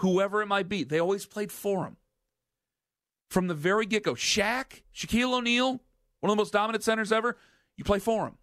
whoever 0.00 0.42
it 0.42 0.48
might 0.48 0.68
be. 0.68 0.84
They 0.84 0.98
always 0.98 1.24
played 1.24 1.50
for 1.50 1.86
him 1.86 1.96
from 3.28 3.46
the 3.46 3.54
very 3.54 3.86
get 3.86 4.02
go. 4.02 4.14
Shaq, 4.14 4.82
Shaquille 4.94 5.32
O'Neal, 5.32 5.80
one 6.20 6.30
of 6.30 6.36
the 6.36 6.36
most 6.36 6.52
dominant 6.52 6.82
centers 6.84 7.12
ever, 7.12 7.36
you 7.76 7.84
play 7.84 7.98
for 7.98 8.26
him. 8.26 8.38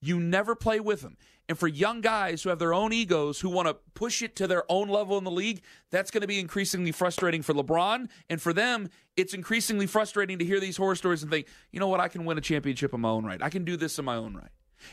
You 0.00 0.20
never 0.20 0.54
play 0.54 0.80
with 0.80 1.02
him. 1.02 1.16
And 1.48 1.58
for 1.58 1.66
young 1.66 2.02
guys 2.02 2.42
who 2.42 2.50
have 2.50 2.58
their 2.58 2.74
own 2.74 2.92
egos, 2.92 3.40
who 3.40 3.48
want 3.48 3.68
to 3.68 3.76
push 3.94 4.20
it 4.22 4.36
to 4.36 4.46
their 4.46 4.64
own 4.70 4.88
level 4.88 5.16
in 5.16 5.24
the 5.24 5.30
league, 5.30 5.62
that's 5.90 6.10
going 6.10 6.20
to 6.20 6.26
be 6.26 6.38
increasingly 6.38 6.92
frustrating 6.92 7.40
for 7.40 7.54
LeBron. 7.54 8.08
And 8.28 8.40
for 8.40 8.52
them, 8.52 8.90
it's 9.16 9.32
increasingly 9.32 9.86
frustrating 9.86 10.38
to 10.38 10.44
hear 10.44 10.60
these 10.60 10.76
horror 10.76 10.94
stories 10.94 11.22
and 11.22 11.30
think, 11.30 11.46
you 11.72 11.80
know 11.80 11.88
what, 11.88 12.00
I 12.00 12.08
can 12.08 12.26
win 12.26 12.36
a 12.36 12.42
championship 12.42 12.92
in 12.92 13.00
my 13.00 13.08
own 13.08 13.24
right. 13.24 13.42
I 13.42 13.48
can 13.48 13.64
do 13.64 13.76
this 13.76 13.98
in 13.98 14.04
my 14.04 14.16
own 14.16 14.34
right. 14.34 14.50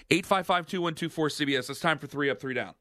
855 0.09 0.65
2124 0.65 1.27
CBS. 1.29 1.69
It's 1.69 1.79
time 1.79 1.97
for 1.99 2.07
three 2.07 2.29
up, 2.29 2.39
three 2.39 2.53
down. 2.53 2.73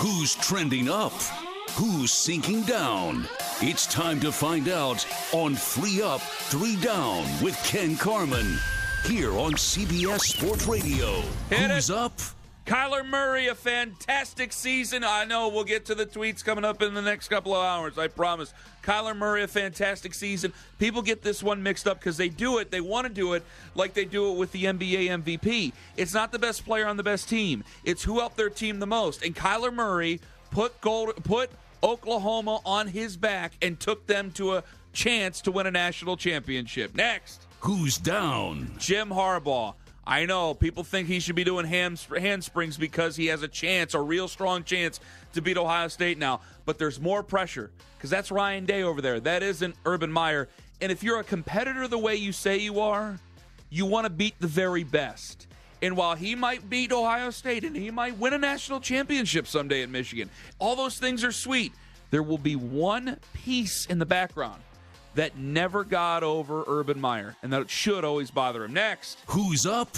Who's 0.00 0.34
trending 0.34 0.88
up? 0.88 1.12
Who's 1.76 2.12
sinking 2.12 2.62
down? 2.62 3.26
It's 3.62 3.86
time 3.86 4.20
to 4.20 4.30
find 4.30 4.68
out 4.68 5.06
on 5.32 5.54
Three 5.54 6.02
Up, 6.02 6.20
Three 6.20 6.76
Down 6.76 7.24
with 7.42 7.56
Ken 7.64 7.96
Carman 7.96 8.58
here 9.06 9.32
on 9.32 9.52
CBS 9.52 10.20
Sports 10.20 10.66
Radio. 10.66 11.22
Hit 11.48 11.70
Who's 11.70 11.88
it. 11.88 11.96
up? 11.96 12.12
Kyler 12.66 13.04
Murray, 13.04 13.48
a 13.48 13.54
fantastic 13.54 14.52
season. 14.52 15.02
I 15.02 15.24
know 15.24 15.48
we'll 15.48 15.64
get 15.64 15.86
to 15.86 15.94
the 15.94 16.04
tweets 16.04 16.44
coming 16.44 16.64
up 16.64 16.82
in 16.82 16.92
the 16.92 17.02
next 17.02 17.28
couple 17.28 17.54
of 17.54 17.64
hours, 17.64 17.96
I 17.96 18.06
promise. 18.06 18.52
Kyler 18.84 19.16
Murray, 19.16 19.42
a 19.42 19.48
fantastic 19.48 20.12
season. 20.12 20.52
People 20.78 21.00
get 21.00 21.22
this 21.22 21.42
one 21.42 21.62
mixed 21.62 21.88
up 21.88 21.98
because 21.98 22.18
they 22.18 22.28
do 22.28 22.58
it, 22.58 22.70
they 22.70 22.82
want 22.82 23.06
to 23.08 23.12
do 23.12 23.32
it 23.32 23.44
like 23.74 23.94
they 23.94 24.04
do 24.04 24.30
it 24.30 24.36
with 24.36 24.52
the 24.52 24.64
NBA 24.64 25.06
MVP. 25.24 25.72
It's 25.96 26.12
not 26.12 26.32
the 26.32 26.38
best 26.38 26.66
player 26.66 26.86
on 26.86 26.98
the 26.98 27.02
best 27.02 27.30
team, 27.30 27.64
it's 27.82 28.02
who 28.04 28.20
helped 28.20 28.36
their 28.36 28.50
team 28.50 28.78
the 28.78 28.86
most. 28.86 29.24
And 29.24 29.34
Kyler 29.34 29.72
Murray 29.72 30.20
put 30.52 30.78
gold, 30.82 31.14
put 31.24 31.50
Oklahoma 31.82 32.60
on 32.64 32.88
his 32.88 33.16
back 33.16 33.52
and 33.62 33.78
took 33.78 34.06
them 34.06 34.30
to 34.32 34.56
a 34.56 34.64
chance 34.92 35.40
to 35.42 35.52
win 35.52 35.66
a 35.66 35.70
national 35.70 36.16
championship. 36.16 36.94
Next. 36.94 37.46
Who's 37.60 37.96
down? 37.98 38.72
Jim 38.78 39.08
Harbaugh. 39.08 39.74
I 40.04 40.26
know 40.26 40.54
people 40.54 40.82
think 40.82 41.06
he 41.06 41.20
should 41.20 41.36
be 41.36 41.44
doing 41.44 41.64
hand, 41.64 42.04
handsprings 42.16 42.76
because 42.76 43.14
he 43.14 43.26
has 43.26 43.42
a 43.42 43.48
chance, 43.48 43.94
a 43.94 44.00
real 44.00 44.26
strong 44.26 44.64
chance 44.64 44.98
to 45.34 45.40
beat 45.40 45.56
Ohio 45.56 45.88
State 45.88 46.18
now. 46.18 46.40
But 46.64 46.78
there's 46.78 47.00
more 47.00 47.22
pressure 47.22 47.70
because 47.96 48.10
that's 48.10 48.32
Ryan 48.32 48.64
Day 48.64 48.82
over 48.82 49.00
there. 49.00 49.20
That 49.20 49.44
isn't 49.44 49.76
Urban 49.86 50.10
Meyer. 50.10 50.48
And 50.80 50.90
if 50.90 51.04
you're 51.04 51.20
a 51.20 51.24
competitor 51.24 51.86
the 51.86 51.98
way 51.98 52.16
you 52.16 52.32
say 52.32 52.58
you 52.58 52.80
are, 52.80 53.18
you 53.70 53.86
want 53.86 54.06
to 54.06 54.10
beat 54.10 54.34
the 54.40 54.48
very 54.48 54.82
best. 54.82 55.46
And 55.82 55.96
while 55.96 56.14
he 56.14 56.36
might 56.36 56.70
beat 56.70 56.92
Ohio 56.92 57.30
State 57.30 57.64
and 57.64 57.76
he 57.76 57.90
might 57.90 58.16
win 58.16 58.32
a 58.32 58.38
national 58.38 58.80
championship 58.80 59.48
someday 59.48 59.82
in 59.82 59.90
Michigan, 59.90 60.30
all 60.60 60.76
those 60.76 60.96
things 60.96 61.24
are 61.24 61.32
sweet. 61.32 61.72
There 62.10 62.22
will 62.22 62.38
be 62.38 62.54
one 62.54 63.18
piece 63.34 63.86
in 63.86 63.98
the 63.98 64.06
background 64.06 64.62
that 65.16 65.36
never 65.36 65.82
got 65.82 66.22
over 66.22 66.62
Urban 66.66 67.00
Meyer 67.00 67.36
and 67.42 67.52
that 67.52 67.68
should 67.68 68.04
always 68.04 68.30
bother 68.30 68.64
him. 68.64 68.72
Next. 68.72 69.18
Who's 69.26 69.66
up? 69.66 69.96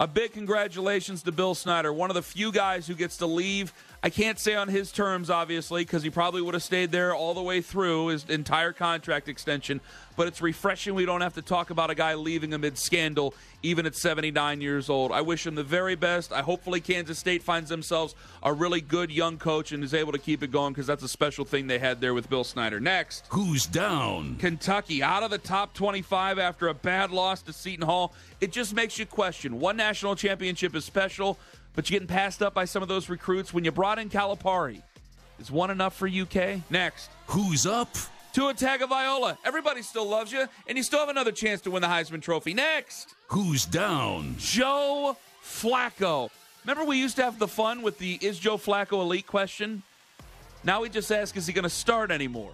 A 0.00 0.06
big 0.08 0.32
congratulations 0.32 1.22
to 1.22 1.32
Bill 1.32 1.54
Snyder, 1.54 1.92
one 1.92 2.10
of 2.10 2.14
the 2.14 2.22
few 2.22 2.50
guys 2.50 2.86
who 2.86 2.94
gets 2.94 3.18
to 3.18 3.26
leave. 3.26 3.72
I 4.04 4.10
can't 4.10 4.38
say 4.38 4.54
on 4.54 4.68
his 4.68 4.92
terms, 4.92 5.30
obviously, 5.30 5.80
because 5.80 6.02
he 6.02 6.10
probably 6.10 6.42
would 6.42 6.52
have 6.52 6.62
stayed 6.62 6.92
there 6.92 7.14
all 7.14 7.32
the 7.32 7.40
way 7.40 7.62
through 7.62 8.08
his 8.08 8.26
entire 8.28 8.74
contract 8.74 9.30
extension. 9.30 9.80
But 10.14 10.28
it's 10.28 10.42
refreshing 10.42 10.94
we 10.94 11.06
don't 11.06 11.22
have 11.22 11.32
to 11.36 11.42
talk 11.42 11.70
about 11.70 11.88
a 11.88 11.94
guy 11.94 12.12
leaving 12.12 12.52
amid 12.52 12.76
scandal, 12.76 13.32
even 13.62 13.86
at 13.86 13.96
79 13.96 14.60
years 14.60 14.90
old. 14.90 15.10
I 15.10 15.22
wish 15.22 15.46
him 15.46 15.54
the 15.54 15.64
very 15.64 15.94
best. 15.94 16.34
I 16.34 16.42
hopefully 16.42 16.82
Kansas 16.82 17.18
State 17.18 17.42
finds 17.42 17.70
themselves 17.70 18.14
a 18.42 18.52
really 18.52 18.82
good 18.82 19.10
young 19.10 19.38
coach 19.38 19.72
and 19.72 19.82
is 19.82 19.94
able 19.94 20.12
to 20.12 20.18
keep 20.18 20.42
it 20.42 20.52
going 20.52 20.74
because 20.74 20.86
that's 20.86 21.02
a 21.02 21.08
special 21.08 21.46
thing 21.46 21.66
they 21.66 21.78
had 21.78 22.02
there 22.02 22.12
with 22.12 22.28
Bill 22.28 22.44
Snyder. 22.44 22.80
Next. 22.80 23.24
Who's 23.30 23.64
down? 23.64 24.36
Kentucky 24.36 25.02
out 25.02 25.22
of 25.22 25.30
the 25.30 25.38
top 25.38 25.72
25 25.72 26.38
after 26.38 26.68
a 26.68 26.74
bad 26.74 27.10
loss 27.10 27.40
to 27.40 27.54
Seton 27.54 27.86
Hall. 27.86 28.12
It 28.42 28.52
just 28.52 28.74
makes 28.74 28.98
you 28.98 29.06
question. 29.06 29.60
One 29.60 29.78
national 29.78 30.14
championship 30.14 30.76
is 30.76 30.84
special, 30.84 31.38
but 31.74 31.88
you're 31.88 31.94
getting 31.94 32.08
passed 32.08 32.42
up 32.42 32.54
by 32.54 32.64
some 32.64 32.82
of 32.82 32.88
those 32.88 33.08
recruits. 33.08 33.52
When 33.52 33.64
you 33.64 33.72
brought 33.72 33.98
in 33.98 34.08
Calipari, 34.08 34.82
is 35.38 35.50
one 35.50 35.70
enough 35.70 35.96
for 35.96 36.08
UK? 36.08 36.70
Next. 36.70 37.10
Who's 37.26 37.66
up? 37.66 37.88
Tua 38.32 38.54
Tagovailoa. 38.54 39.36
Everybody 39.44 39.82
still 39.82 40.08
loves 40.08 40.32
you, 40.32 40.46
and 40.66 40.76
you 40.76 40.82
still 40.82 41.00
have 41.00 41.08
another 41.08 41.32
chance 41.32 41.60
to 41.62 41.70
win 41.70 41.82
the 41.82 41.88
Heisman 41.88 42.20
Trophy. 42.20 42.54
Next. 42.54 43.14
Who's 43.28 43.64
down? 43.64 44.36
Joe 44.38 45.16
Flacco. 45.42 46.30
Remember 46.64 46.84
we 46.84 46.98
used 46.98 47.16
to 47.16 47.22
have 47.22 47.38
the 47.38 47.48
fun 47.48 47.82
with 47.82 47.98
the 47.98 48.18
is 48.20 48.38
Joe 48.38 48.56
Flacco 48.56 49.00
elite 49.00 49.26
question? 49.26 49.82
Now 50.64 50.80
we 50.80 50.88
just 50.88 51.12
ask 51.12 51.36
is 51.36 51.46
he 51.46 51.52
going 51.52 51.64
to 51.64 51.68
start 51.70 52.10
anymore? 52.10 52.52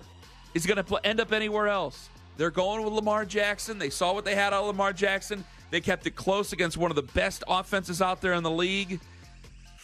Is 0.53 0.65
he 0.65 0.75
going 0.75 0.85
to 0.85 1.07
end 1.07 1.21
up 1.21 1.33
anywhere 1.33 1.69
else? 1.69 2.09
They're 2.37 2.51
going 2.51 2.83
with 2.85 2.93
Lamar 2.93 3.25
Jackson. 3.25 3.79
They 3.79 3.91
saw 3.91 4.13
what 4.13 4.25
they 4.25 4.35
had 4.35 4.53
out 4.53 4.63
of 4.63 4.67
Lamar 4.67 4.93
Jackson. 4.93 5.45
They 5.71 5.81
kept 5.81 6.07
it 6.07 6.17
close 6.17 6.53
against 6.53 6.77
one 6.77 6.91
of 6.91 6.97
the 6.97 7.03
best 7.03 7.45
offenses 7.49 8.03
out 8.03 8.21
there 8.21 8.33
in 8.35 8.43
the 8.43 8.51
league. 8.51 9.01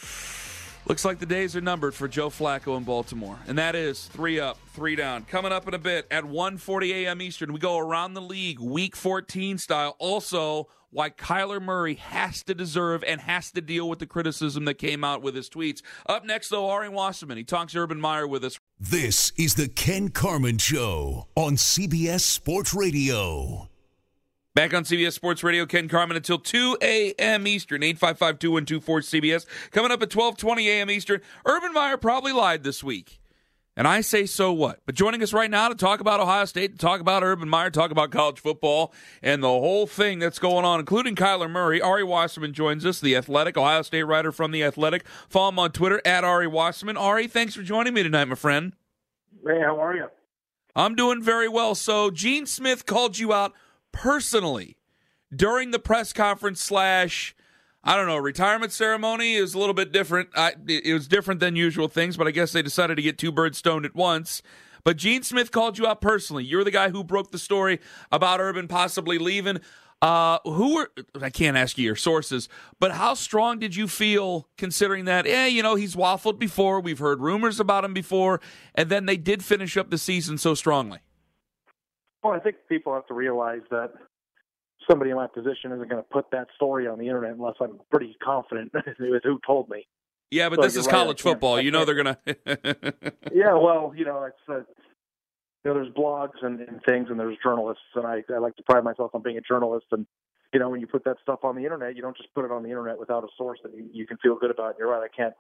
Looks 0.87 1.05
like 1.05 1.19
the 1.19 1.27
days 1.27 1.57
are 1.57 1.61
numbered 1.61 1.95
for 1.95 2.07
Joe 2.07 2.31
Flacco 2.31 2.77
in 2.77 2.85
Baltimore. 2.85 3.39
And 3.49 3.59
that 3.59 3.75
is 3.75 4.07
three 4.07 4.39
up, 4.39 4.59
three 4.75 4.95
down. 4.95 5.25
Coming 5.25 5.53
up 5.53 5.67
in 5.67 5.75
a 5.75 5.79
bit 5.79 6.07
at 6.11 6.25
1.40 6.25 6.91
a.m. 6.91 7.21
Eastern, 7.21 7.53
we 7.53 7.59
go 7.59 7.79
around 7.79 8.15
the 8.15 8.21
league, 8.21 8.61
week 8.61 8.95
14 8.95 9.59
style. 9.59 9.97
Also, 9.99 10.69
why 10.91 11.11
Kyler 11.11 11.61
Murray 11.61 11.95
has 11.95 12.43
to 12.45 12.55
deserve 12.55 13.05
and 13.05 13.21
has 13.21 13.51
to 13.53 13.61
deal 13.61 13.89
with 13.89 13.99
the 13.99 14.07
criticism 14.07 14.65
that 14.65 14.75
came 14.75 15.05
out 15.05 15.23
with 15.23 15.35
his 15.35 15.51
tweets. 15.51 15.83
Up 16.07 16.25
next, 16.25 16.49
though, 16.49 16.71
Ari 16.71 16.89
Wasserman. 16.89 17.37
He 17.37 17.45
talks 17.45 17.75
Urban 17.75 18.01
Meyer 18.01 18.27
with 18.27 18.45
us. 18.45 18.59
This 18.79 19.33
is 19.37 19.55
the 19.55 19.69
Ken 19.69 20.09
Carman 20.09 20.59
Show 20.59 21.27
on 21.35 21.57
CBS 21.57 22.21
Sports 22.21 22.73
Radio. 22.73 23.69
Back 24.57 24.73
on 24.73 24.85
CBS 24.85 25.13
Sports 25.13 25.45
Radio, 25.45 25.67
Ken 25.67 25.87
Carman 25.87 26.17
until 26.17 26.39
2 26.39 26.79
a.m. 26.81 27.47
Eastern, 27.47 27.83
855-2124-CBS. 27.83 29.45
Coming 29.71 29.93
up 29.93 30.03
at 30.03 30.09
12:20 30.09 30.67
a.m. 30.69 30.91
Eastern, 30.91 31.21
Urban 31.45 31.75
Meyer 31.75 31.99
probably 31.99 32.33
lied 32.33 32.65
this 32.65 32.83
week. 32.83 33.21
And 33.77 33.87
I 33.87 34.01
say 34.01 34.25
so 34.25 34.55
what? 34.55 34.81
But 34.87 34.95
joining 34.95 35.23
us 35.23 35.35
right 35.35 35.51
now 35.51 35.69
to 35.69 35.75
talk 35.75 36.01
about 36.01 36.21
Ohio 36.21 36.47
State, 36.47 36.73
to 36.73 36.79
talk 36.79 37.03
about 37.03 37.23
Urban 37.23 37.51
Meyer, 37.51 37.69
talk 37.69 37.91
about 37.91 38.11
college 38.11 38.41
football, 38.41 38.95
and 39.21 39.43
the 39.43 39.49
whole 39.49 39.87
thing 39.87 40.21
that's 40.21 40.39
going 40.39 40.65
on, 40.65 40.81
including 40.81 41.17
Kyler 41.17 41.51
Murray. 41.51 41.83
Ari 41.83 42.05
Wasserman 42.05 42.55
joins 42.55 42.87
us, 42.87 42.99
the 42.99 43.15
Athletic, 43.15 43.59
Ohio 43.59 43.83
State 43.83 44.05
writer 44.05 44.33
from 44.33 44.53
the 44.53 44.65
Athletic. 44.65 45.07
Follow 45.29 45.51
him 45.51 45.59
on 45.59 45.73
Twitter 45.73 46.01
at 46.07 46.25
Ari 46.25 46.47
Wasserman. 46.47 46.97
Ari, 46.97 47.27
thanks 47.27 47.55
for 47.55 47.63
joining 47.63 47.93
me 47.93 48.03
tonight, 48.03 48.25
my 48.25 48.35
friend. 48.35 48.73
Hey, 49.47 49.61
how 49.61 49.79
are 49.79 49.95
you? 49.95 50.07
I'm 50.75 50.95
doing 50.95 51.23
very 51.23 51.49
well. 51.49 51.75
So 51.75 52.11
Gene 52.11 52.47
Smith 52.47 52.87
called 52.87 53.19
you 53.19 53.35
out 53.35 53.53
personally 53.97 54.77
during 55.35 55.71
the 55.71 55.79
press 55.79 56.13
conference 56.13 56.61
slash 56.61 57.35
I 57.83 57.97
don't 57.97 58.07
know 58.07 58.19
retirement 58.19 58.73
ceremony 58.73 59.35
is 59.35 59.55
a 59.55 59.59
little 59.59 59.75
bit 59.75 59.91
different. 59.91 60.29
I, 60.35 60.55
it 60.69 60.93
was 60.93 61.09
different 61.09 61.41
than 61.41 61.57
usual 61.57 61.89
things, 61.89 62.17
but 62.17 62.27
I 62.27 62.31
guess 62.31 62.53
they 62.53 62.61
decided 62.61 62.97
to 62.97 63.03
get 63.03 63.17
two 63.17 63.33
birds 63.33 63.57
stoned 63.59 63.87
at 63.87 63.95
once. 63.95 64.43
But 64.85 64.99
Gene 64.99 65.23
Smith 65.23 65.51
called 65.51 65.79
you 65.79 65.87
out 65.87 66.01
personally. 66.01 66.45
You're 66.45 66.63
the 66.63 66.71
guy 66.71 66.91
who 66.91 67.03
broke 67.03 67.31
the 67.31 67.39
story 67.39 67.81
about 68.13 68.39
Urban 68.39 68.69
possibly 68.69 69.19
leaving. 69.19 69.61
Uh, 70.03 70.41
who 70.45 70.75
were 70.75 70.91
I 71.23 71.31
can't 71.31 71.57
ask 71.57 71.79
you 71.79 71.85
your 71.85 71.97
sources, 71.97 72.51
but 72.79 72.93
how 72.93 73.15
strong 73.15 73.59
did 73.59 73.75
you 73.75 73.89
feel 73.89 74.47
considering 74.59 75.07
that? 75.07 75.27
Yeah, 75.27 75.47
you 75.47 75.63
know 75.63 75.75
he's 75.75 75.97
waffled 75.97 76.39
before. 76.39 76.81
We've 76.81 76.99
heard 76.99 77.23
rumors 77.23 77.61
about 77.61 77.83
him 77.83 77.95
before, 77.95 78.43
and 78.75 78.91
then 78.91 79.07
they 79.07 79.17
did 79.17 79.43
finish 79.43 79.75
up 79.79 79.89
the 79.89 79.97
season 79.97 80.37
so 80.37 80.55
strongly. 80.55 80.99
Well, 82.27 82.35
I 82.35 82.41
think 82.41 82.57
people 82.69 82.93
have 82.93 83.07
to 83.07 83.15
realize 83.15 83.61
that 83.71 83.93
somebody 84.91 85.11
in 85.11 85.17
my 85.17 85.29
position 85.29 85.71
isn't 85.71 85.89
going 85.89 86.03
to 86.03 86.09
put 86.11 86.29
that 86.33 86.49
story 86.57 86.89
on 86.89 86.99
the 86.99 87.07
internet 87.07 87.33
unless 87.33 87.55
I'm 87.61 87.79
pretty 87.89 88.17
confident 88.21 88.73
with 88.99 89.23
who 89.23 89.39
told 89.47 89.69
me. 89.69 89.87
Yeah, 90.33 90.49
but 90.49 90.57
So 90.57 90.63
this 90.63 90.77
is 90.77 90.87
right, 90.87 90.93
college 90.93 91.23
football. 91.23 91.61
You 91.61 91.71
know 91.71 91.85
they're 91.85 91.95
gonna. 91.95 92.19
Yeah, 93.33 93.55
well, 93.55 93.93
you 93.95 94.05
know, 94.05 94.25
it's 94.25 94.37
uh, 94.49 94.55
you 94.57 94.65
know, 95.65 95.75
there's 95.75 95.93
blogs 95.95 96.43
and, 96.43 96.61
and 96.61 96.81
things, 96.85 97.09
and 97.11 97.21
there's 97.21 97.37
journalists, 97.43 97.85
and 97.95 98.05
I, 98.05 98.25
I 98.35 98.39
like 98.39 98.57
to 98.57 98.63
pride 98.65 98.83
myself 98.83 99.13
on 99.15 99.23
being 99.23 99.39
a 99.39 99.41
journalist. 99.41 99.87
And 99.93 100.05
you 100.53 100.59
know, 100.59 100.69
when 100.69 100.81
you 100.81 100.89
put 100.89 101.05
that 101.05 101.19
stuff 101.23 101.41
on 101.45 101.55
the 101.55 101.63
internet, 101.63 101.95
you 101.95 102.03
don't 102.03 102.17
just 102.17 102.35
put 102.35 102.45
it 102.45 102.51
on 102.51 102.65
the 102.65 102.71
internet 102.71 102.99
without 102.99 103.23
a 103.23 103.29
source 103.39 103.61
that 103.63 103.73
you, 103.73 103.89
you 103.93 104.05
can 104.05 104.17
feel 104.17 104.35
good 104.37 104.51
about. 104.51 104.75
You're 104.81 104.91
right. 104.91 105.03
I 105.03 105.17
can't 105.17 105.35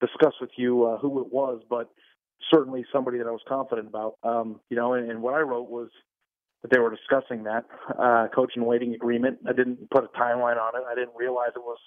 discuss 0.00 0.32
with 0.40 0.50
you 0.56 0.84
uh, 0.84 0.96
who 0.96 1.20
it 1.20 1.30
was, 1.30 1.60
but 1.68 1.90
certainly 2.50 2.86
somebody 2.90 3.18
that 3.18 3.26
I 3.26 3.30
was 3.30 3.42
confident 3.46 3.88
about. 3.88 4.14
Um, 4.22 4.60
you 4.70 4.76
know, 4.78 4.94
and, 4.94 5.10
and 5.10 5.20
what 5.20 5.34
I 5.34 5.40
wrote 5.40 5.68
was 5.68 5.90
that 6.62 6.70
they 6.70 6.78
were 6.78 6.94
discussing 6.94 7.44
that 7.44 7.64
uh, 7.98 8.28
coach 8.34 8.52
and 8.56 8.66
waiting 8.66 8.94
agreement. 8.94 9.38
I 9.48 9.52
didn't 9.52 9.90
put 9.90 10.04
a 10.04 10.18
timeline 10.18 10.58
on 10.60 10.76
it. 10.76 10.82
I 10.88 10.94
didn't 10.94 11.16
realize 11.16 11.50
it 11.54 11.62
was 11.62 11.78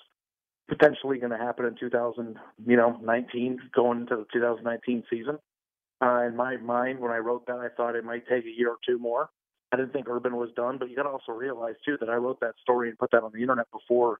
potentially 0.67 1.17
going 1.17 1.31
to 1.31 1.37
happen 1.37 1.65
in 1.65 1.75
2000, 1.79 2.37
you 2.67 2.77
know, 2.77 2.99
19, 3.01 3.59
going 3.73 4.01
into 4.01 4.15
the 4.15 4.25
2019 4.33 5.03
season. 5.09 5.37
Uh, 6.03 6.23
in 6.23 6.35
my 6.35 6.57
mind, 6.57 6.99
when 6.99 7.11
I 7.11 7.17
wrote 7.17 7.45
that, 7.47 7.57
I 7.57 7.69
thought 7.75 7.95
it 7.95 8.03
might 8.03 8.27
take 8.27 8.45
a 8.45 8.57
year 8.57 8.69
or 8.69 8.77
two 8.87 8.99
more. 8.99 9.29
I 9.71 9.77
didn't 9.77 9.93
think 9.93 10.07
Urban 10.09 10.35
was 10.35 10.49
done, 10.55 10.77
but 10.77 10.89
you 10.89 10.95
got 10.95 11.03
to 11.03 11.09
also 11.09 11.31
realize 11.31 11.75
too 11.85 11.97
that 11.99 12.09
I 12.09 12.15
wrote 12.15 12.39
that 12.41 12.55
story 12.61 12.89
and 12.89 12.97
put 12.97 13.11
that 13.11 13.23
on 13.23 13.31
the 13.33 13.41
internet 13.41 13.67
before 13.71 14.19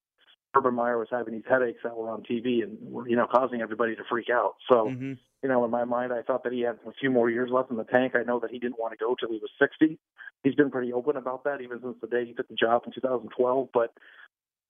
Urban 0.56 0.74
Meyer 0.74 0.98
was 0.98 1.08
having 1.12 1.34
these 1.34 1.44
headaches 1.50 1.80
that 1.84 1.96
were 1.96 2.10
on 2.10 2.24
TV 2.24 2.64
and 2.64 2.78
were, 2.82 3.08
you 3.08 3.16
know, 3.16 3.28
causing 3.28 3.62
everybody 3.62 3.96
to 3.96 4.04
freak 4.10 4.30
out. 4.30 4.56
So, 4.70 4.90
Mhm. 4.90 5.18
you 5.44 5.50
know, 5.50 5.66
in 5.66 5.72
my 5.72 5.84
mind, 5.84 6.14
I 6.14 6.22
thought 6.22 6.44
that 6.44 6.54
he 6.54 6.62
had 6.62 6.80
a 6.86 6.92
few 6.94 7.12
more 7.12 7.30
years 7.30 7.52
left 7.52 7.72
in 7.72 7.78
the 7.78 7.84
tank. 7.84 8.16
I 8.16 8.24
know 8.24 8.40
that 8.40 8.52
he 8.52 8.60
didn't 8.60 8.80
want 8.80 8.92
to 8.92 8.98
go 8.98 9.16
till 9.16 9.30
he 9.30 9.40
was 9.40 9.52
60. 9.60 10.00
He's 10.44 10.56
been 10.56 10.72
pretty 10.72 10.94
open 10.94 11.18
about 11.18 11.44
that 11.44 11.62
even 11.62 11.82
since 11.82 11.98
the 12.00 12.08
day 12.08 12.26
he 12.26 12.34
took 12.34 12.48
the 12.48 12.56
job 12.56 12.84
in 12.86 12.92
2012. 12.94 13.70
But, 13.74 13.94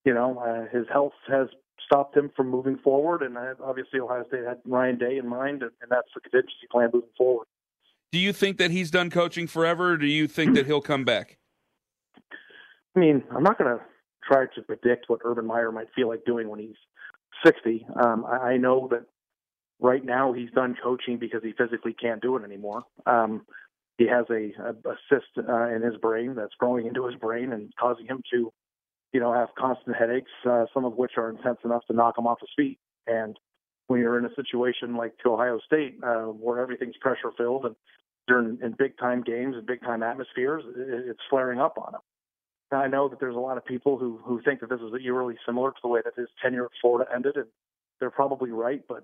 you 0.03 0.13
know, 0.13 0.39
uh, 0.39 0.67
his 0.75 0.87
health 0.87 1.13
has 1.27 1.49
stopped 1.79 2.15
him 2.15 2.29
from 2.35 2.49
moving 2.49 2.77
forward. 2.77 3.21
And 3.21 3.37
uh, 3.37 3.55
obviously, 3.63 3.99
Ohio 3.99 4.25
State 4.27 4.45
had 4.45 4.59
Ryan 4.65 4.97
Day 4.97 5.17
in 5.17 5.27
mind, 5.27 5.61
and, 5.61 5.71
and 5.81 5.91
that's 5.91 6.07
the 6.13 6.21
contingency 6.21 6.67
plan 6.71 6.89
moving 6.93 7.09
forward. 7.17 7.47
Do 8.11 8.19
you 8.19 8.33
think 8.33 8.57
that 8.57 8.71
he's 8.71 8.91
done 8.91 9.09
coaching 9.09 9.45
forever, 9.45 9.91
or 9.91 9.97
do 9.97 10.07
you 10.07 10.27
think 10.27 10.55
that 10.55 10.65
he'll 10.65 10.81
come 10.81 11.03
back? 11.03 11.37
I 12.95 12.99
mean, 12.99 13.23
I'm 13.35 13.43
not 13.43 13.57
going 13.57 13.77
to 13.77 13.83
try 14.25 14.45
to 14.55 14.61
predict 14.61 15.05
what 15.07 15.21
Urban 15.23 15.45
Meyer 15.45 15.71
might 15.71 15.87
feel 15.95 16.07
like 16.07 16.25
doing 16.25 16.49
when 16.49 16.59
he's 16.59 16.75
60. 17.45 17.85
Um, 18.03 18.25
I, 18.25 18.35
I 18.35 18.57
know 18.57 18.87
that 18.91 19.05
right 19.79 20.03
now 20.03 20.33
he's 20.33 20.51
done 20.51 20.75
coaching 20.81 21.17
because 21.17 21.41
he 21.43 21.53
physically 21.57 21.93
can't 21.93 22.21
do 22.21 22.35
it 22.37 22.43
anymore. 22.43 22.83
Um, 23.05 23.45
he 23.97 24.07
has 24.07 24.25
a, 24.29 24.51
a, 24.61 24.89
a 24.89 24.95
cyst 25.09 25.47
uh, 25.47 25.69
in 25.69 25.81
his 25.81 25.95
brain 25.97 26.35
that's 26.35 26.53
growing 26.59 26.85
into 26.87 27.05
his 27.05 27.15
brain 27.15 27.53
and 27.53 27.71
causing 27.79 28.05
him 28.05 28.21
to, 28.31 28.51
you 29.13 29.19
know, 29.19 29.33
have 29.33 29.49
constant 29.57 29.95
headaches, 29.95 30.31
uh, 30.49 30.65
some 30.73 30.85
of 30.85 30.93
which 30.95 31.13
are 31.17 31.29
intense 31.29 31.59
enough 31.63 31.83
to 31.87 31.93
knock 31.95 32.17
him 32.17 32.27
off 32.27 32.39
his 32.41 32.49
feet. 32.57 32.79
And 33.07 33.37
when 33.87 33.99
you're 33.99 34.19
in 34.19 34.25
a 34.25 34.35
situation 34.35 34.95
like 34.95 35.17
to 35.19 35.33
Ohio 35.33 35.59
State, 35.65 35.97
uh, 36.03 36.23
where 36.23 36.59
everything's 36.59 36.97
pressure 36.97 37.31
filled 37.37 37.65
and 37.65 37.75
in, 38.27 38.57
in 38.63 38.75
big 38.77 38.97
time 38.97 39.21
games 39.21 39.55
and 39.55 39.65
big 39.65 39.81
time 39.81 40.03
atmospheres, 40.03 40.63
it, 40.75 41.09
it's 41.09 41.19
flaring 41.29 41.59
up 41.59 41.77
on 41.77 41.93
him. 41.93 42.01
And 42.71 42.81
I 42.81 42.87
know 42.87 43.07
that 43.09 43.19
there's 43.19 43.35
a 43.35 43.39
lot 43.39 43.57
of 43.57 43.65
people 43.65 43.97
who 43.97 44.19
who 44.23 44.41
think 44.41 44.61
that 44.61 44.69
this 44.69 44.79
is 44.81 44.91
eerily 45.03 45.35
similar 45.45 45.71
to 45.71 45.77
the 45.81 45.87
way 45.87 46.01
that 46.03 46.15
his 46.15 46.27
tenure 46.41 46.65
at 46.65 46.71
Florida 46.81 47.09
ended, 47.13 47.35
and 47.37 47.45
they're 47.99 48.09
probably 48.09 48.51
right. 48.51 48.81
But 48.87 49.03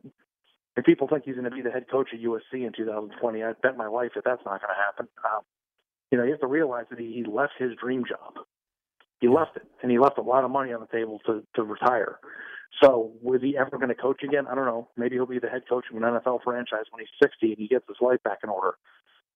if 0.75 0.85
people 0.85 1.07
think 1.07 1.23
he's 1.25 1.35
going 1.35 1.49
to 1.49 1.55
be 1.55 1.61
the 1.61 1.71
head 1.71 1.85
coach 1.89 2.09
at 2.13 2.19
USC 2.19 2.65
in 2.65 2.71
2020, 2.75 3.43
I 3.43 3.53
bet 3.61 3.77
my 3.77 3.87
life 3.87 4.11
that 4.15 4.23
that's 4.23 4.43
not 4.45 4.61
going 4.61 4.73
to 4.73 4.83
happen. 4.83 5.07
Um, 5.25 5.41
you 6.11 6.17
know, 6.17 6.23
you 6.23 6.31
have 6.31 6.41
to 6.41 6.47
realize 6.47 6.85
that 6.89 6.99
he, 6.99 7.13
he 7.13 7.23
left 7.23 7.53
his 7.57 7.71
dream 7.79 8.03
job. 8.07 8.45
He 9.19 9.27
left 9.27 9.55
it, 9.55 9.67
and 9.81 9.91
he 9.91 9.99
left 9.99 10.17
a 10.17 10.23
lot 10.23 10.43
of 10.43 10.51
money 10.51 10.73
on 10.73 10.81
the 10.81 10.87
table 10.87 11.19
to 11.27 11.43
to 11.55 11.63
retire. 11.63 12.19
So, 12.81 13.11
was 13.21 13.41
he 13.41 13.57
ever 13.57 13.77
going 13.77 13.89
to 13.89 13.95
coach 13.95 14.23
again? 14.23 14.47
I 14.49 14.55
don't 14.55 14.65
know. 14.65 14.87
Maybe 14.97 15.15
he'll 15.15 15.25
be 15.25 15.39
the 15.39 15.49
head 15.49 15.63
coach 15.69 15.85
of 15.91 15.97
an 15.97 16.03
NFL 16.03 16.39
franchise 16.43 16.85
when 16.89 17.01
he's 17.01 17.09
60 17.21 17.49
and 17.49 17.57
he 17.57 17.67
gets 17.67 17.85
his 17.87 17.97
life 17.99 18.23
back 18.23 18.39
in 18.43 18.49
order. 18.49 18.75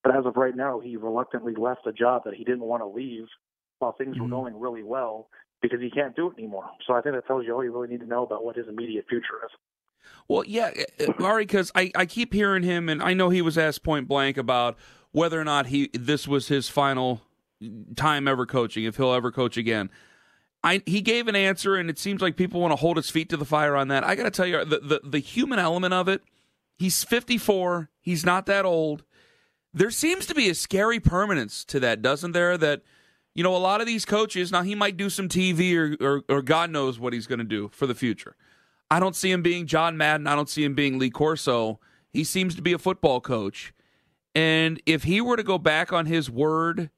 But 0.03 0.15
as 0.15 0.25
of 0.25 0.37
right 0.37 0.55
now, 0.55 0.79
he 0.79 0.97
reluctantly 0.97 1.53
left 1.55 1.85
a 1.85 1.91
job 1.91 2.23
that 2.25 2.33
he 2.33 2.43
didn't 2.43 2.61
want 2.61 2.81
to 2.81 2.87
leave 2.87 3.25
while 3.79 3.93
things 3.93 4.17
were 4.19 4.27
going 4.27 4.59
really 4.59 4.83
well 4.83 5.29
because 5.61 5.79
he 5.81 5.89
can't 5.89 6.15
do 6.15 6.29
it 6.29 6.37
anymore. 6.37 6.69
So 6.87 6.93
I 6.93 7.01
think 7.01 7.15
that 7.15 7.27
tells 7.27 7.45
you 7.45 7.53
all 7.53 7.63
you 7.63 7.73
really 7.73 7.87
need 7.87 8.01
to 8.01 8.05
know 8.05 8.23
about 8.23 8.43
what 8.43 8.55
his 8.55 8.67
immediate 8.67 9.05
future 9.09 9.39
is. 9.45 9.51
Well, 10.27 10.43
yeah, 10.45 10.71
uh, 10.99 11.23
uh, 11.23 11.37
because 11.37 11.71
I, 11.75 11.91
I 11.95 12.05
keep 12.05 12.33
hearing 12.33 12.63
him, 12.63 12.89
and 12.89 13.01
I 13.01 13.13
know 13.13 13.29
he 13.29 13.41
was 13.41 13.57
asked 13.57 13.83
point 13.83 14.07
blank 14.07 14.37
about 14.37 14.77
whether 15.11 15.39
or 15.39 15.43
not 15.43 15.67
he 15.67 15.89
this 15.93 16.27
was 16.27 16.47
his 16.47 16.69
final 16.69 17.21
time 17.95 18.27
ever 18.27 18.45
coaching, 18.45 18.83
if 18.83 18.97
he'll 18.97 19.13
ever 19.13 19.31
coach 19.31 19.57
again. 19.57 19.89
I, 20.63 20.81
he 20.85 21.01
gave 21.01 21.27
an 21.27 21.35
answer, 21.35 21.75
and 21.75 21.89
it 21.89 21.99
seems 21.99 22.21
like 22.21 22.37
people 22.37 22.59
want 22.59 22.71
to 22.71 22.75
hold 22.75 22.97
his 22.97 23.09
feet 23.09 23.29
to 23.29 23.37
the 23.37 23.45
fire 23.45 23.75
on 23.75 23.87
that. 23.89 24.03
I 24.03 24.15
got 24.15 24.23
to 24.23 24.31
tell 24.31 24.47
you, 24.47 24.65
the, 24.65 24.79
the 24.79 25.01
the 25.03 25.19
human 25.19 25.59
element 25.59 25.93
of 25.93 26.07
it. 26.07 26.21
He's 26.77 27.03
54. 27.03 27.89
He's 28.01 28.25
not 28.25 28.47
that 28.47 28.65
old. 28.65 29.03
There 29.73 29.91
seems 29.91 30.25
to 30.25 30.35
be 30.35 30.49
a 30.49 30.55
scary 30.55 30.99
permanence 30.99 31.63
to 31.65 31.79
that, 31.79 32.01
doesn't 32.01 32.33
there? 32.33 32.57
That 32.57 32.81
you 33.35 33.43
know, 33.43 33.55
a 33.55 33.59
lot 33.59 33.81
of 33.81 33.87
these 33.87 34.05
coaches 34.05 34.51
now 34.51 34.63
he 34.63 34.73
might 34.73 34.97
do 34.97 35.09
some 35.09 35.29
TV 35.29 35.75
or 35.75 35.95
or, 36.03 36.23
or 36.27 36.41
God 36.41 36.71
knows 36.71 36.99
what 36.99 37.13
he's 37.13 37.27
going 37.27 37.39
to 37.39 37.45
do 37.45 37.69
for 37.69 37.85
the 37.85 37.95
future. 37.95 38.35
I 38.89 38.99
don't 38.99 39.15
see 39.15 39.31
him 39.31 39.41
being 39.41 39.67
John 39.67 39.97
Madden. 39.97 40.25
I 40.27 40.35
don't 40.35 40.49
see 40.49 40.63
him 40.63 40.73
being 40.73 40.97
Lee 40.97 41.09
Corso. 41.09 41.79
He 42.11 42.23
seems 42.23 42.55
to 42.55 42.61
be 42.61 42.73
a 42.73 42.79
football 42.79 43.21
coach, 43.21 43.73
and 44.33 44.81
if 44.85 45.03
he 45.03 45.21
were 45.21 45.35
to 45.35 45.43
go 45.43 45.57
back 45.57 45.93
on 45.93 46.07
his 46.07 46.31
word 46.31 46.89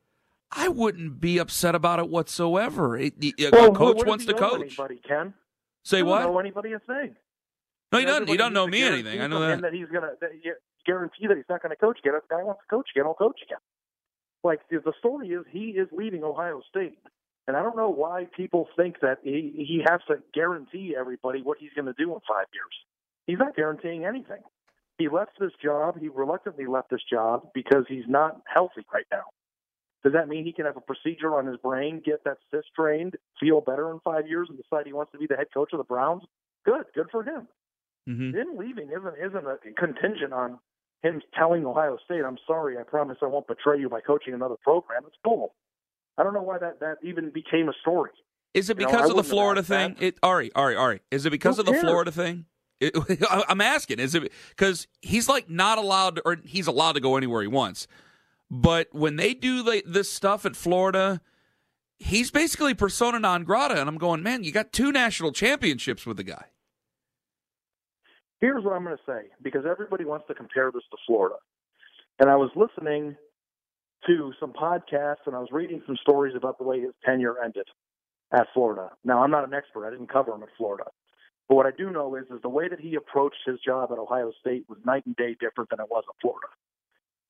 I 0.51 0.69
wouldn't 0.69 1.19
be 1.19 1.37
upset 1.39 1.75
about 1.75 1.99
it 1.99 2.09
whatsoever. 2.09 2.97
It, 2.97 3.13
a 3.21 3.49
well, 3.51 3.73
coach 3.73 3.97
what 3.97 4.07
wants 4.07 4.25
to 4.25 4.33
coach. 4.33 4.61
Anybody, 4.61 5.01
Ken? 5.05 5.33
Say 5.83 6.03
what? 6.03 6.21
Know 6.21 6.39
anybody 6.39 6.73
a 6.73 6.79
thing? 6.79 7.15
No, 7.91 7.99
he 7.99 8.05
doesn't. 8.05 8.27
He 8.27 8.37
doesn't 8.37 8.53
know 8.53 8.67
me 8.67 8.83
anything. 8.83 9.21
I 9.21 9.27
know 9.27 9.39
that. 9.41 9.61
that 9.61 9.73
he's 9.73 9.87
gonna 9.87 10.11
that 10.21 10.31
guarantee 10.85 11.27
that 11.27 11.35
he's 11.35 11.45
not 11.49 11.61
going 11.61 11.69
to 11.69 11.75
coach 11.75 11.99
again. 11.99 12.13
If 12.15 12.27
the 12.29 12.35
guy 12.35 12.43
wants 12.43 12.61
to 12.61 12.75
coach 12.75 12.87
again, 12.95 13.05
he'll 13.05 13.13
coach 13.13 13.39
again. 13.45 13.59
Like 14.43 14.61
the 14.69 14.93
story 14.99 15.29
is, 15.29 15.45
he 15.49 15.71
is 15.71 15.87
leaving 15.91 16.23
Ohio 16.23 16.61
State, 16.69 16.97
and 17.47 17.57
I 17.57 17.63
don't 17.63 17.75
know 17.75 17.89
why 17.89 18.27
people 18.35 18.67
think 18.77 18.99
that 19.01 19.19
he 19.23 19.53
he 19.55 19.83
has 19.89 19.99
to 20.07 20.17
guarantee 20.33 20.95
everybody 20.97 21.41
what 21.41 21.57
he's 21.59 21.73
going 21.75 21.87
to 21.87 21.93
do 21.93 22.13
in 22.13 22.19
five 22.27 22.45
years. 22.53 22.75
He's 23.25 23.39
not 23.39 23.55
guaranteeing 23.55 24.05
anything. 24.05 24.41
He 24.97 25.09
left 25.09 25.31
this 25.39 25.51
job. 25.61 25.99
He 25.99 26.07
reluctantly 26.07 26.65
left 26.65 26.89
this 26.89 27.03
job 27.09 27.49
because 27.53 27.85
he's 27.87 28.07
not 28.07 28.41
healthy 28.51 28.85
right 28.93 29.05
now. 29.11 29.25
Does 30.03 30.13
that 30.13 30.27
mean 30.27 30.45
he 30.45 30.53
can 30.53 30.65
have 30.65 30.77
a 30.77 30.81
procedure 30.81 31.35
on 31.35 31.45
his 31.45 31.57
brain, 31.57 32.01
get 32.03 32.23
that 32.23 32.37
cyst 32.51 32.67
drained, 32.75 33.15
feel 33.39 33.61
better 33.61 33.91
in 33.91 33.99
five 34.03 34.27
years, 34.27 34.47
and 34.49 34.57
decide 34.57 34.85
he 34.85 34.93
wants 34.93 35.11
to 35.11 35.17
be 35.17 35.27
the 35.27 35.35
head 35.35 35.47
coach 35.53 35.69
of 35.73 35.79
the 35.79 35.83
Browns? 35.83 36.23
Good, 36.65 36.85
good 36.95 37.07
for 37.11 37.23
him. 37.23 37.47
Mm-hmm. 38.07 38.37
Him 38.37 38.57
leaving 38.57 38.89
isn't 38.89 39.15
isn't 39.19 39.45
a 39.45 39.57
contingent 39.77 40.31
on 40.31 40.59
him 41.03 41.21
telling 41.37 41.65
Ohio 41.65 41.97
State, 42.05 42.23
"I'm 42.25 42.37
sorry, 42.47 42.77
I 42.77 42.83
promise 42.83 43.17
I 43.21 43.27
won't 43.27 43.47
betray 43.47 43.79
you 43.79 43.89
by 43.89 44.01
coaching 44.01 44.33
another 44.33 44.55
program." 44.63 45.03
It's 45.07 45.17
bull. 45.23 45.53
I 46.17 46.23
don't 46.23 46.33
know 46.33 46.41
why 46.41 46.57
that 46.57 46.79
that 46.79 46.97
even 47.03 47.29
became 47.29 47.69
a 47.69 47.73
story. 47.81 48.11
Is 48.53 48.69
it 48.69 48.79
You 48.79 48.85
know, 48.85 48.91
because 48.91 49.09
of 49.09 49.15
the 49.15 49.23
Florida 49.23 49.61
thing? 49.61 49.95
that. 49.95 50.03
It 50.03 50.17
Ari, 50.23 50.51
Ari, 50.55 50.75
Ari. 50.75 51.01
Is 51.11 51.25
it 51.25 51.29
because 51.29 51.57
Who 51.57 51.61
of 51.61 51.65
the 51.67 51.73
cares? 51.73 51.83
Florida 51.83 52.11
thing? 52.11 52.45
It, 52.79 52.95
I'm 53.49 53.61
asking. 53.61 53.99
Is 53.99 54.15
it 54.15 54.31
because 54.49 54.87
he's 55.01 55.29
like 55.29 55.49
not 55.49 55.77
allowed, 55.77 56.17
to, 56.17 56.21
or 56.25 56.37
he's 56.43 56.67
allowed 56.67 56.93
to 56.93 56.99
go 56.99 57.17
anywhere 57.17 57.41
he 57.41 57.47
wants? 57.47 57.87
But 58.49 58.87
when 58.93 59.15
they 59.17 59.33
do 59.33 59.63
like, 59.63 59.83
this 59.85 60.11
stuff 60.11 60.45
at 60.45 60.55
Florida, 60.55 61.21
he's 61.99 62.31
basically 62.31 62.73
persona 62.73 63.19
non 63.19 63.43
grata, 63.43 63.79
and 63.79 63.89
I'm 63.89 63.97
going, 63.97 64.23
man, 64.23 64.43
you 64.43 64.51
got 64.51 64.71
two 64.71 64.91
national 64.91 65.31
championships 65.33 66.05
with 66.05 66.17
the 66.17 66.23
guy. 66.23 66.45
Here's 68.39 68.63
what 68.63 68.73
I'm 68.73 68.83
going 68.83 68.97
to 68.97 69.03
say 69.11 69.29
because 69.41 69.65
everybody 69.69 70.05
wants 70.05 70.25
to 70.27 70.33
compare 70.33 70.71
this 70.71 70.83
to 70.91 70.97
Florida. 71.05 71.35
And 72.19 72.29
I 72.29 72.35
was 72.35 72.51
listening 72.55 73.15
to 74.05 74.33
some 74.39 74.53
podcasts 74.53 75.25
and 75.25 75.35
I 75.35 75.39
was 75.39 75.49
reading 75.51 75.81
some 75.85 75.97
stories 76.01 76.35
about 76.35 76.57
the 76.57 76.63
way 76.63 76.81
his 76.81 76.93
tenure 77.03 77.35
ended 77.43 77.67
at 78.31 78.47
Florida. 78.53 78.91
Now, 79.03 79.23
I'm 79.23 79.31
not 79.31 79.43
an 79.43 79.53
expert. 79.53 79.87
I 79.87 79.91
didn't 79.91 80.11
cover 80.11 80.33
him 80.33 80.43
at 80.43 80.49
Florida. 80.57 80.85
But 81.47 81.55
what 81.55 81.65
I 81.65 81.71
do 81.71 81.89
know 81.89 82.15
is, 82.15 82.25
is 82.25 82.41
the 82.41 82.49
way 82.49 82.67
that 82.67 82.79
he 82.79 82.95
approached 82.95 83.37
his 83.45 83.59
job 83.65 83.91
at 83.91 83.97
Ohio 83.97 84.31
State 84.39 84.65
was 84.67 84.79
night 84.85 85.05
and 85.05 85.15
day 85.15 85.35
different 85.39 85.69
than 85.69 85.79
it 85.79 85.87
was 85.89 86.03
at 86.07 86.15
Florida. 86.21 86.47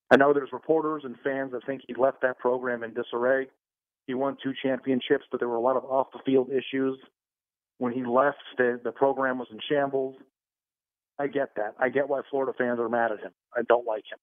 I 0.10 0.18
know 0.18 0.34
there's 0.34 0.54
reporters 0.54 1.04
and 1.06 1.16
fans 1.24 1.52
that 1.52 1.66
think 1.66 1.82
he 1.88 1.94
left 1.94 2.22
that 2.22 2.40
program 2.40 2.84
in 2.84 2.94
disarray. 2.94 3.48
He 4.08 4.14
won 4.14 4.38
two 4.42 4.54
championships, 4.64 5.26
but 5.30 5.40
there 5.40 5.50
were 5.50 5.58
a 5.58 5.62
lot 5.62 5.76
of 5.76 5.84
off 5.84 6.08
the 6.14 6.20
field 6.26 6.50
issues. 6.50 6.98
When 7.78 7.94
he 7.94 8.04
left, 8.06 8.38
the, 8.58 8.80
the 8.84 8.92
program 8.92 9.38
was 9.38 9.50
in 9.52 9.60
shambles. 9.70 10.16
I 11.20 11.28
get 11.28 11.56
that. 11.56 11.76
I 11.80 11.90
get 11.90 12.10
why 12.10 12.22
Florida 12.30 12.54
fans 12.58 12.80
are 12.80 12.90
mad 12.90 13.12
at 13.12 13.20
him. 13.20 13.32
I 13.56 13.62
don't 13.68 13.86
like 13.86 14.04
him. 14.12 14.20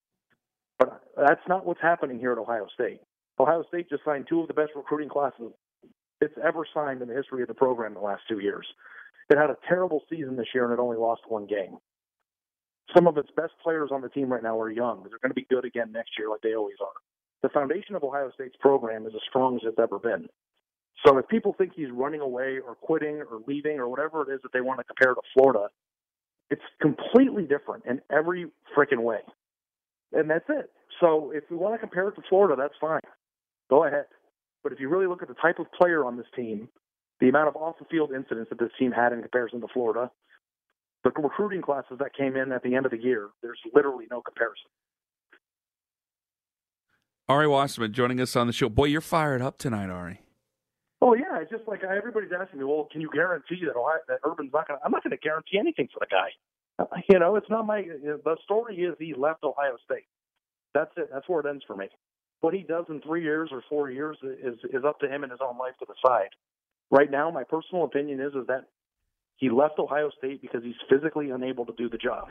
But 0.79 1.03
that's 1.17 1.47
not 1.49 1.67
what's 1.67 1.81
happening 1.81 2.19
here 2.19 2.33
at 2.33 2.39
Ohio 2.39 2.67
State. 2.75 3.01
Ohio 3.39 3.65
State 3.69 3.89
just 3.89 4.05
signed 4.05 4.27
two 4.29 4.41
of 4.41 4.49
the 4.49 4.55
best 4.55 4.71
recruiting 4.77 5.09
classes 5.09 5.53
it's 6.21 6.35
ever 6.43 6.65
signed 6.73 7.03
in 7.03 7.09
the 7.09 7.15
history 7.15 7.43
of 7.43 7.49
the 7.49 7.55
program 7.55 7.93
in 7.93 7.95
the 7.95 8.01
last 8.01 8.23
two 8.29 8.39
years. 8.39 8.67
It 9.29 9.39
had 9.39 9.51
a 9.51 9.57
terrible 9.69 10.03
season 10.11 10.37
this 10.37 10.47
year 10.55 10.65
and 10.65 10.73
it 10.73 10.79
only 10.79 10.97
lost 10.97 11.23
one 11.29 11.47
game. 11.47 11.79
Some 12.95 13.07
of 13.07 13.17
its 13.19 13.31
best 13.37 13.53
players 13.63 13.91
on 13.93 14.03
the 14.03 14.09
team 14.09 14.33
right 14.33 14.43
now 14.43 14.59
are 14.61 14.71
young. 14.71 15.01
They're 15.03 15.19
going 15.19 15.31
to 15.31 15.35
be 15.35 15.47
good 15.51 15.65
again 15.65 15.91
next 15.93 16.13
year, 16.19 16.29
like 16.31 16.43
they 16.43 16.55
always 16.55 16.77
are. 16.81 16.93
The 17.43 17.49
foundation 17.49 17.95
of 17.95 18.05
Ohio 18.05 18.31
State's 18.35 18.57
program 18.61 19.07
is 19.07 19.13
as 19.15 19.21
strong 19.29 19.57
as 19.57 19.63
it's 19.65 19.79
ever 19.79 19.99
been. 19.99 20.29
So 21.05 21.19
if 21.19 21.29
people 21.29 21.55
think 21.57 21.73
he's 21.75 21.91
running 21.91 22.21
away 22.21 22.59
or 22.65 22.75
quitting 22.75 23.17
or 23.17 23.41
leaving 23.47 23.79
or 23.79 23.89
whatever 23.89 24.23
it 24.23 24.35
is 24.35 24.41
that 24.43 24.53
they 24.53 24.61
want 24.61 24.81
to 24.81 24.85
compare 24.85 25.15
to 25.15 25.21
Florida, 25.35 25.69
it's 26.51 26.63
completely 26.81 27.45
different 27.45 27.85
in 27.87 28.01
every 28.11 28.47
freaking 28.77 29.03
way. 29.03 29.21
And 30.13 30.31
that's 30.31 30.45
it. 30.49 30.71
So 31.01 31.33
if 31.35 31.45
we 31.51 31.57
want 31.57 31.75
to 31.75 31.79
compare 31.79 32.09
it 32.09 32.15
to 32.17 32.23
Florida, 32.29 32.55
that's 32.57 32.75
fine. 32.81 33.01
Go 33.69 33.85
ahead. 33.85 34.07
But 34.63 34.73
if 34.73 34.81
you 34.81 34.89
really 34.89 35.07
look 35.07 35.23
at 35.23 35.29
the 35.29 35.35
type 35.35 35.59
of 35.59 35.67
player 35.73 36.05
on 36.05 36.17
this 36.17 36.27
team, 36.37 36.69
the 37.21 37.29
amount 37.29 37.49
of 37.49 37.57
off 37.57 37.77
the 37.79 37.85
field 37.87 38.13
incidents 38.13 38.51
that 38.51 38.59
this 38.59 38.71
team 38.79 38.93
had 38.93 39.13
in 39.13 39.21
comparison 39.21 39.61
to 39.61 39.69
Florida, 39.73 40.11
the 41.03 41.11
recruiting 41.11 41.63
classes 41.63 41.99
that 41.99 42.15
came 42.17 42.37
in 42.37 42.53
at 42.53 42.63
the 42.63 42.75
end 42.75 42.87
of 42.87 42.93
the 42.93 43.03
year, 43.03 43.29
there's 43.43 43.59
literally 43.75 44.07
no 44.11 44.23
comparison. 44.23 44.71
Ari 47.29 47.49
Wasserman 47.49 47.93
joining 47.93 48.21
us 48.21 48.37
on 48.37 48.47
the 48.47 48.53
show. 48.53 48.69
Boy, 48.69 48.87
you're 48.87 49.01
fired 49.01 49.41
up 49.41 49.59
tonight, 49.59 49.91
Ari. 49.91 50.21
Oh 51.07 51.13
yeah, 51.13 51.39
it's 51.39 51.51
just 51.51 51.69
like 51.69 51.85
everybody's 51.85 52.31
asking 52.33 52.61
me, 52.61 52.65
well, 52.65 52.89
can 52.91 53.03
you 53.03 53.11
guarantee 53.13 53.61
that 53.67 53.77
Ohio, 53.77 53.99
that 54.09 54.21
Urban's 54.27 54.53
not 54.55 54.67
going? 54.67 54.81
to 54.81 54.85
I'm 54.87 54.91
not 54.91 55.05
going 55.05 55.11
to 55.11 55.19
guarantee 55.19 55.59
anything 55.59 55.87
for 55.93 56.01
the 56.01 56.07
guy. 56.11 56.31
Uh, 56.79 56.87
You 57.11 57.19
know, 57.19 57.37
it's 57.37 57.51
not 57.51 57.67
my. 57.67 57.83
The 57.83 58.37
story 58.43 58.77
is 58.79 58.95
he 58.99 59.13
left 59.13 59.45
Ohio 59.45 59.77
State. 59.85 60.09
That's 60.73 60.91
it. 60.97 61.11
That's 61.13 61.29
where 61.29 61.41
it 61.41 61.47
ends 61.47 61.63
for 61.67 61.77
me. 61.77 61.89
What 62.41 62.55
he 62.55 62.61
does 62.63 62.87
in 62.89 63.03
three 63.03 63.23
years 63.23 63.51
or 63.53 63.63
four 63.69 63.91
years 63.91 64.17
is 64.23 64.57
is 64.73 64.83
up 64.85 64.99
to 65.01 65.07
him 65.09 65.23
and 65.25 65.31
his 65.31 65.41
own 65.47 65.59
life 65.59 65.75
to 65.81 65.87
decide. 65.87 66.31
Right 66.91 67.11
now, 67.11 67.31
my 67.31 67.45
personal 67.45 67.85
opinion 67.85 68.19
is 68.21 68.33
is 68.35 68.47
that 68.49 68.65
he 69.37 69.51
left 69.51 69.79
Ohio 69.79 70.09
State 70.17 70.41
because 70.41 70.63
he's 70.65 70.81
physically 70.89 71.31
unable 71.31 71.67
to 71.67 71.75
do 71.77 71.91
the 71.91 71.99
job. 71.99 72.29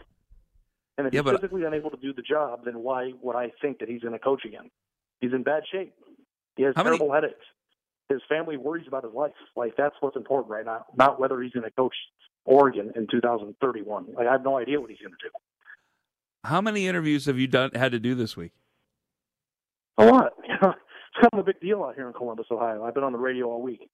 And 0.97 1.05
if 1.05 1.13
Yeah, 1.13 1.19
he's 1.21 1.31
but- 1.31 1.41
physically 1.41 1.63
unable 1.63 1.91
to 1.91 1.97
do 1.97 2.11
the 2.11 2.21
job, 2.23 2.65
then 2.65 2.79
why 2.79 3.13
would 3.21 3.35
I 3.35 3.51
think 3.61 3.79
that 3.79 3.87
he's 3.89 4.01
going 4.01 4.13
to 4.13 4.19
coach 4.19 4.45
again? 4.45 4.71
He's 5.21 5.31
in 5.33 5.43
bad 5.43 5.63
shape. 5.71 5.93
He 6.55 6.63
has 6.63 6.73
How 6.75 6.83
many- 6.83 6.97
terrible 6.97 7.13
headaches. 7.13 7.45
His 8.09 8.21
family 8.27 8.57
worries 8.57 8.85
about 8.87 9.03
his 9.03 9.13
life. 9.13 9.31
Like 9.55 9.75
that's 9.77 9.95
what's 9.99 10.15
important 10.15 10.51
right 10.51 10.65
now, 10.65 10.85
not 10.95 11.19
whether 11.19 11.41
he's 11.41 11.51
going 11.51 11.63
to 11.63 11.71
coach 11.71 11.95
Oregon 12.45 12.91
in 12.95 13.07
2031. 13.09 14.07
Like 14.15 14.27
I 14.27 14.31
have 14.31 14.43
no 14.43 14.57
idea 14.57 14.79
what 14.79 14.89
he's 14.89 14.99
going 14.99 15.11
to 15.11 15.17
do. 15.23 15.29
How 16.43 16.59
many 16.59 16.87
interviews 16.87 17.25
have 17.25 17.39
you 17.39 17.47
done 17.47 17.71
had 17.73 17.93
to 17.93 17.99
do 17.99 18.15
this 18.15 18.35
week? 18.35 18.51
A 19.97 20.05
lot. 20.05 20.33
It's 21.15 21.21
kind 21.21 21.33
of 21.33 21.39
a 21.41 21.43
big 21.43 21.61
deal 21.61 21.83
out 21.83 21.93
here 21.93 22.07
in 22.07 22.13
Columbus, 22.13 22.47
Ohio. 22.49 22.83
I've 22.83 22.95
been 22.95 23.03
on 23.03 23.11
the 23.11 23.19
radio 23.19 23.47
all 23.47 23.61
week. 23.61 23.87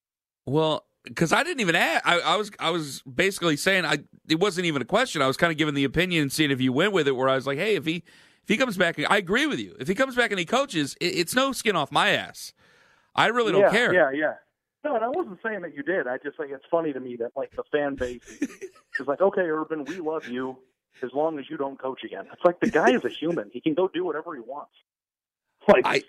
Well, 0.45 0.85
because 1.03 1.33
I 1.33 1.43
didn't 1.43 1.59
even 1.59 1.75
ask. 1.75 2.07
I, 2.07 2.19
I 2.19 2.35
was 2.37 2.49
I 2.59 2.69
was 2.69 3.01
basically 3.01 3.57
saying 3.57 3.85
I 3.85 3.99
it 4.29 4.39
wasn't 4.39 4.67
even 4.67 4.81
a 4.81 4.85
question. 4.85 5.21
I 5.21 5.27
was 5.27 5.35
kind 5.35 5.51
of 5.51 5.57
giving 5.57 5.73
the 5.73 5.83
opinion 5.83 6.23
and 6.23 6.31
seeing 6.31 6.49
if 6.49 6.61
you 6.61 6.71
went 6.71 6.93
with 6.93 7.09
it. 7.09 7.17
Where 7.17 7.27
I 7.27 7.35
was 7.35 7.45
like, 7.45 7.57
hey, 7.57 7.75
if 7.75 7.85
he 7.85 8.03
if 8.43 8.47
he 8.47 8.57
comes 8.57 8.77
back, 8.77 8.97
I 9.09 9.17
agree 9.17 9.47
with 9.47 9.59
you. 9.59 9.75
If 9.79 9.89
he 9.89 9.95
comes 9.95 10.15
back 10.15 10.31
and 10.31 10.39
he 10.39 10.45
coaches, 10.45 10.95
it, 11.01 11.07
it's 11.07 11.35
no 11.35 11.51
skin 11.51 11.75
off 11.75 11.91
my 11.91 12.09
ass. 12.09 12.53
I 13.19 13.27
really 13.27 13.51
don't 13.51 13.61
yeah, 13.61 13.69
care. 13.71 13.93
Yeah, 13.93 14.11
yeah. 14.11 14.33
No, 14.83 14.95
and 14.95 15.03
I 15.03 15.09
wasn't 15.09 15.39
saying 15.43 15.61
that 15.61 15.75
you 15.75 15.83
did. 15.83 16.07
I 16.07 16.17
just 16.17 16.37
think 16.37 16.51
it's 16.51 16.63
funny 16.71 16.93
to 16.93 16.99
me 16.99 17.17
that 17.17 17.31
like 17.35 17.51
the 17.55 17.63
fan 17.71 17.95
base 17.95 18.21
is 18.41 19.07
like, 19.07 19.19
okay, 19.19 19.41
Urban, 19.41 19.83
we 19.83 19.99
love 19.99 20.27
you 20.27 20.57
as 21.03 21.11
long 21.13 21.37
as 21.37 21.45
you 21.49 21.57
don't 21.57 21.77
coach 21.79 22.03
again. 22.05 22.25
It's 22.31 22.45
like 22.45 22.59
the 22.61 22.69
guy 22.69 22.91
is 22.91 23.03
a 23.03 23.09
human; 23.09 23.49
he 23.51 23.59
can 23.59 23.73
go 23.73 23.89
do 23.89 24.05
whatever 24.05 24.33
he 24.35 24.41
wants. 24.41 24.71
Like 25.67 25.85
I- 25.85 26.03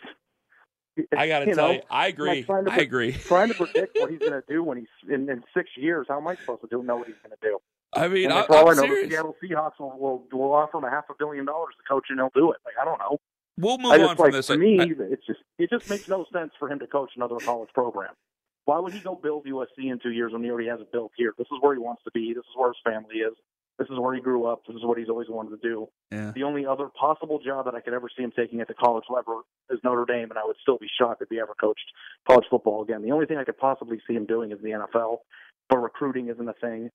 I 1.16 1.29
got 1.29 1.40
to 1.40 1.46
you 1.46 1.55
tell 1.55 1.68
know, 1.68 1.75
you, 1.75 1.83
I 1.90 2.09
agree. 2.09 2.44
like 2.49 2.68
I 2.68 2.75
pre- 2.75 2.83
agree. 2.83 3.12
trying 3.27 3.49
to 3.49 3.55
predict 3.55 3.96
what 3.99 4.11
he's 4.11 4.18
going 4.18 4.33
to 4.33 4.42
do 4.49 4.62
when 4.62 4.79
he's 4.79 4.88
in, 5.09 5.29
in 5.31 5.42
six 5.55 5.70
years. 5.77 6.07
How 6.09 6.18
am 6.18 6.27
I 6.27 6.37
supposed 6.37 6.62
to 6.62 6.68
do 6.68 6.83
know 6.83 6.96
what 6.96 7.07
he's 7.07 7.16
going 7.25 7.31
to 7.31 7.49
do? 7.49 7.59
I 7.92 8.09
mean, 8.09 8.27
And 8.27 8.35
I, 8.35 8.46
for 8.46 8.57
all 8.57 8.68
I 8.68 8.73
I'm 8.73 8.77
know, 8.77 9.03
the. 9.03 9.09
Seattle 9.09 9.37
Seahawks 9.42 9.79
will, 9.79 9.99
will 9.99 10.25
will 10.33 10.53
offer 10.53 10.79
him 10.79 10.85
a 10.85 10.90
half 10.90 11.05
a 11.11 11.14
billion 11.18 11.44
dollars 11.44 11.75
to 11.79 11.83
coach, 11.92 12.07
and 12.11 12.18
he'll 12.18 12.31
do 12.35 12.53
it. 12.53 12.59
Like 12.64 12.75
I 12.81 12.85
don't 12.85 12.99
know. 12.99 13.18
We'll 13.61 13.79
move 13.79 13.92
I 13.92 13.96
on 13.96 14.01
just 14.01 14.16
from 14.16 14.25
like 14.25 14.33
this. 14.33 14.51
I- 14.51 14.57
me, 14.57 14.81
I- 14.81 14.87
it's 15.12 15.27
just 15.27 15.40
it 15.59 15.70
just 15.70 15.88
makes 15.90 16.09
no 16.09 16.25
sense 16.33 16.53
for 16.59 16.70
him 16.70 16.79
to 16.79 16.87
coach 16.87 17.11
another 17.16 17.37
college 17.38 17.70
program. 17.75 18.14
Why 18.64 18.79
would 18.79 18.92
he 18.92 19.01
go 19.01 19.14
build 19.14 19.46
USC 19.46 19.90
in 19.90 19.99
two 20.03 20.11
years 20.12 20.33
when 20.33 20.42
he 20.44 20.51
already 20.51 20.68
has 20.68 20.81
it 20.81 20.92
built 20.92 21.12
here? 21.16 21.35
This 21.37 21.46
is 21.46 21.59
where 21.61 21.75
he 21.75 21.81
wants 21.81 22.03
to 22.05 22.11
be. 22.12 22.33
This 22.35 22.44
is 22.44 22.55
where 22.57 22.68
his 22.70 22.77
family 22.85 23.16
is. 23.16 23.35
This 23.79 23.88
is 23.88 23.99
where 23.99 24.14
he 24.14 24.20
grew 24.20 24.44
up. 24.44 24.61
This 24.66 24.77
is 24.77 24.85
what 24.85 24.99
he's 24.99 25.09
always 25.09 25.29
wanted 25.31 25.51
to 25.61 25.68
do. 25.68 25.88
yeah. 26.12 26.33
The 26.35 26.42
only 26.42 26.66
other 26.66 26.88
possible 26.88 27.38
job 27.38 27.64
that 27.64 27.75
I 27.75 27.81
could 27.81 27.94
ever 27.94 28.09
see 28.14 28.23
him 28.23 28.31
taking 28.37 28.61
at 28.61 28.68
the 28.68 28.75
college 28.75 29.05
level 29.09 29.42
is 29.70 29.81
Notre 29.83 30.05
Dame, 30.05 30.29
and 30.31 30.38
I 30.38 30.44
would 30.44 30.57
still 30.61 30.77
be 30.77 30.87
shocked 30.99 31.23
if 31.23 31.29
he 31.31 31.40
ever 31.40 31.55
coached 31.59 31.85
college 32.29 32.44
football 32.51 32.83
again. 32.83 33.01
The 33.03 33.11
only 33.11 33.25
thing 33.25 33.38
I 33.38 33.44
could 33.44 33.57
possibly 33.57 33.99
see 34.07 34.12
him 34.14 34.27
doing 34.27 34.53
is 34.53 34.59
the 34.62 34.70
NFL, 34.73 35.18
but 35.70 35.79
recruiting 35.79 36.29
isn't 36.29 36.46
a 36.49 36.53
thing. 36.61 36.90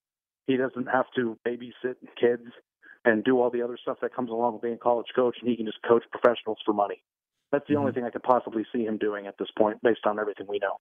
He 0.46 0.58
doesn't 0.58 0.86
have 0.86 1.06
to 1.16 1.38
babysit 1.46 1.96
kids 2.22 2.46
and 3.06 3.24
do 3.24 3.40
all 3.40 3.50
the 3.50 3.62
other 3.62 3.78
stuff 3.82 3.98
that 4.02 4.14
comes 4.14 4.32
along 4.32 4.54
with 4.54 4.64
being 4.64 4.74
a 4.74 4.78
college 4.78 5.08
coach, 5.16 5.38
and 5.40 5.50
he 5.50 5.56
can 5.56 5.66
just 5.66 5.82
coach 5.88 6.04
professionals 6.12 6.58
for 6.66 6.74
money. 6.74 7.02
That's 7.52 7.66
the 7.70 7.76
only 7.76 7.92
mm-hmm. 7.92 8.00
thing 8.00 8.06
I 8.06 8.10
could 8.10 8.24
possibly 8.24 8.66
see 8.74 8.84
him 8.84 8.98
doing 8.98 9.28
at 9.28 9.38
this 9.38 9.48
point, 9.58 9.82
based 9.84 10.06
on 10.06 10.20
everything 10.20 10.48
we 10.50 10.60
know. 10.60 10.78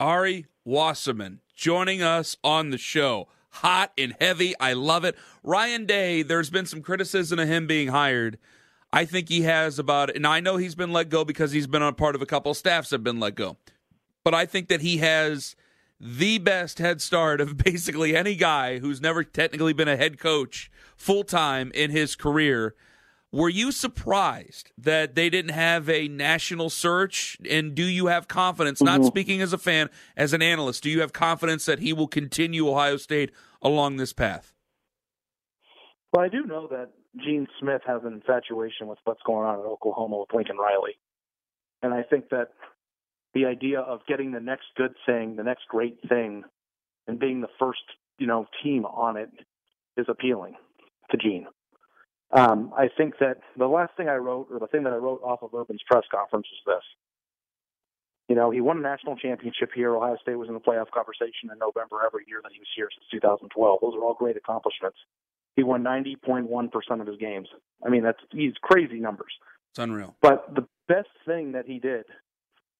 Ari 0.00 0.46
Wasserman 0.64 1.40
joining 1.54 2.02
us 2.02 2.36
on 2.42 2.70
the 2.70 2.78
show. 2.78 3.28
Hot 3.50 3.92
and 3.96 4.16
heavy. 4.20 4.54
I 4.58 4.72
love 4.72 5.04
it. 5.04 5.16
Ryan 5.42 5.86
Day, 5.86 6.22
there's 6.22 6.50
been 6.50 6.66
some 6.66 6.82
criticism 6.82 7.38
of 7.38 7.46
him 7.46 7.66
being 7.66 7.88
hired. 7.88 8.38
I 8.92 9.04
think 9.04 9.28
he 9.28 9.42
has 9.42 9.78
about, 9.78 10.10
it. 10.10 10.16
and 10.16 10.26
I 10.26 10.40
know 10.40 10.56
he's 10.56 10.74
been 10.74 10.92
let 10.92 11.08
go 11.08 11.24
because 11.24 11.52
he's 11.52 11.66
been 11.66 11.82
on 11.82 11.94
part 11.94 12.14
of 12.14 12.22
a 12.22 12.26
couple 12.26 12.52
of 12.52 12.56
staffs 12.56 12.90
that 12.90 12.96
have 12.96 13.04
been 13.04 13.20
let 13.20 13.34
go. 13.34 13.56
But 14.24 14.34
I 14.34 14.46
think 14.46 14.68
that 14.68 14.80
he 14.80 14.98
has 14.98 15.56
the 16.00 16.38
best 16.38 16.78
head 16.78 17.00
start 17.00 17.40
of 17.40 17.56
basically 17.64 18.16
any 18.16 18.34
guy 18.34 18.78
who's 18.78 19.00
never 19.00 19.22
technically 19.22 19.72
been 19.72 19.88
a 19.88 19.96
head 19.96 20.18
coach 20.18 20.70
full 20.96 21.24
time 21.24 21.70
in 21.74 21.90
his 21.90 22.16
career. 22.16 22.74
Were 23.32 23.48
you 23.48 23.72
surprised 23.72 24.70
that 24.78 25.16
they 25.16 25.28
didn't 25.28 25.50
have 25.50 25.88
a 25.90 26.06
national 26.06 26.70
search? 26.70 27.36
And 27.50 27.74
do 27.74 27.82
you 27.82 28.06
have 28.06 28.28
confidence, 28.28 28.80
not 28.80 29.00
Mhm. 29.00 29.06
speaking 29.06 29.40
as 29.40 29.52
a 29.52 29.58
fan, 29.58 29.90
as 30.16 30.32
an 30.32 30.40
analyst, 30.40 30.84
do 30.84 30.90
you 30.90 31.00
have 31.00 31.12
confidence 31.12 31.66
that 31.66 31.80
he 31.80 31.92
will 31.92 32.06
continue 32.06 32.68
Ohio 32.68 32.96
State 32.96 33.32
along 33.60 33.96
this 33.96 34.12
path? 34.12 34.54
Well, 36.12 36.24
I 36.24 36.28
do 36.28 36.44
know 36.44 36.68
that 36.68 36.92
Gene 37.16 37.48
Smith 37.58 37.82
has 37.86 38.04
an 38.04 38.12
infatuation 38.12 38.86
with 38.86 39.00
what's 39.02 39.22
going 39.22 39.46
on 39.48 39.58
in 39.58 39.66
Oklahoma 39.66 40.18
with 40.18 40.32
Lincoln 40.32 40.56
Riley. 40.56 40.96
And 41.82 41.92
I 41.92 42.04
think 42.04 42.28
that 42.28 42.52
the 43.34 43.46
idea 43.46 43.80
of 43.80 44.06
getting 44.06 44.30
the 44.30 44.40
next 44.40 44.66
good 44.76 44.94
thing, 45.06 45.34
the 45.34 45.42
next 45.42 45.66
great 45.66 45.98
thing, 46.08 46.44
and 47.08 47.18
being 47.18 47.40
the 47.40 47.50
first, 47.58 47.82
you 48.18 48.28
know, 48.28 48.46
team 48.62 48.86
on 48.86 49.16
it 49.16 49.30
is 49.96 50.06
appealing 50.08 50.56
to 51.10 51.16
Gene. 51.16 51.46
Um, 52.32 52.72
I 52.76 52.88
think 52.96 53.14
that 53.20 53.38
the 53.56 53.66
last 53.66 53.96
thing 53.96 54.08
I 54.08 54.16
wrote, 54.16 54.48
or 54.50 54.58
the 54.58 54.66
thing 54.66 54.82
that 54.84 54.92
I 54.92 54.96
wrote 54.96 55.20
off 55.22 55.42
of 55.42 55.54
Urban's 55.54 55.82
press 55.88 56.04
conference, 56.10 56.46
is 56.52 56.58
this. 56.66 56.82
You 58.28 58.34
know, 58.34 58.50
he 58.50 58.60
won 58.60 58.78
a 58.78 58.80
national 58.80 59.16
championship 59.16 59.70
here. 59.74 59.94
Ohio 59.94 60.16
State 60.20 60.36
was 60.36 60.48
in 60.48 60.54
the 60.54 60.60
playoff 60.60 60.90
conversation 60.90 61.50
in 61.52 61.58
November 61.58 61.98
every 62.04 62.24
year 62.26 62.40
that 62.42 62.52
he 62.52 62.58
was 62.58 62.68
here 62.74 62.88
since 62.94 63.06
2012. 63.22 63.78
Those 63.80 63.94
are 63.94 64.00
all 64.00 64.14
great 64.14 64.36
accomplishments. 64.36 64.96
He 65.56 65.62
won 65.62 65.84
90.1% 65.84 67.00
of 67.00 67.06
his 67.06 67.16
games. 67.18 67.48
I 67.84 67.90
mean, 67.90 68.02
that's 68.02 68.18
he's 68.32 68.54
crazy 68.62 68.98
numbers. 68.98 69.32
It's 69.72 69.78
unreal. 69.78 70.16
But 70.22 70.54
the 70.54 70.66
best 70.88 71.10
thing 71.26 71.52
that 71.52 71.66
he 71.66 71.78
did 71.78 72.04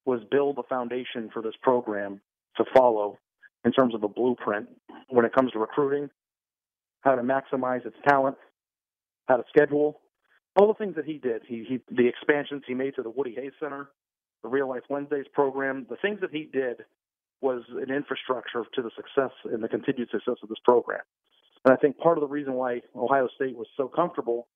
was 0.06 0.20
build 0.30 0.58
a 0.58 0.62
foundation 0.64 1.30
for 1.32 1.42
this 1.42 1.54
program 1.62 2.20
to 2.56 2.64
follow 2.74 3.18
in 3.64 3.72
terms 3.72 3.94
of 3.94 4.02
a 4.02 4.08
blueprint 4.08 4.68
when 5.08 5.24
it 5.24 5.32
comes 5.32 5.52
to 5.52 5.58
recruiting, 5.58 6.10
how 7.04 7.14
to 7.14 7.22
maximize 7.22 7.86
its 7.86 7.96
talent, 8.08 8.36
how 9.26 9.36
to 9.36 9.44
schedule, 9.48 10.00
all 10.56 10.68
the 10.68 10.74
things 10.74 10.96
that 10.96 11.04
he 11.04 11.18
did. 11.18 11.42
He, 11.46 11.64
he 11.68 11.80
the 11.94 12.08
expansions 12.08 12.62
he 12.66 12.74
made 12.74 12.96
to 12.96 13.02
the 13.02 13.10
Woody 13.10 13.34
Hayes 13.34 13.52
Center, 13.60 13.90
the 14.42 14.48
Real 14.48 14.68
Life 14.68 14.82
Wednesdays 14.88 15.26
program, 15.32 15.86
the 15.88 15.96
things 15.96 16.20
that 16.20 16.30
he 16.30 16.48
did 16.52 16.84
was 17.40 17.62
an 17.70 17.94
infrastructure 17.94 18.64
to 18.74 18.82
the 18.82 18.90
success 18.96 19.32
and 19.44 19.62
the 19.62 19.68
continued 19.68 20.08
success 20.10 20.36
of 20.42 20.48
this 20.48 20.58
program. 20.64 21.00
And 21.64 21.72
I 21.72 21.76
think 21.76 21.98
part 21.98 22.16
of 22.16 22.22
the 22.22 22.28
reason 22.28 22.54
why 22.54 22.80
Ohio 22.96 23.28
State 23.34 23.56
was 23.56 23.66
so 23.76 23.88
comfortable 23.88 24.48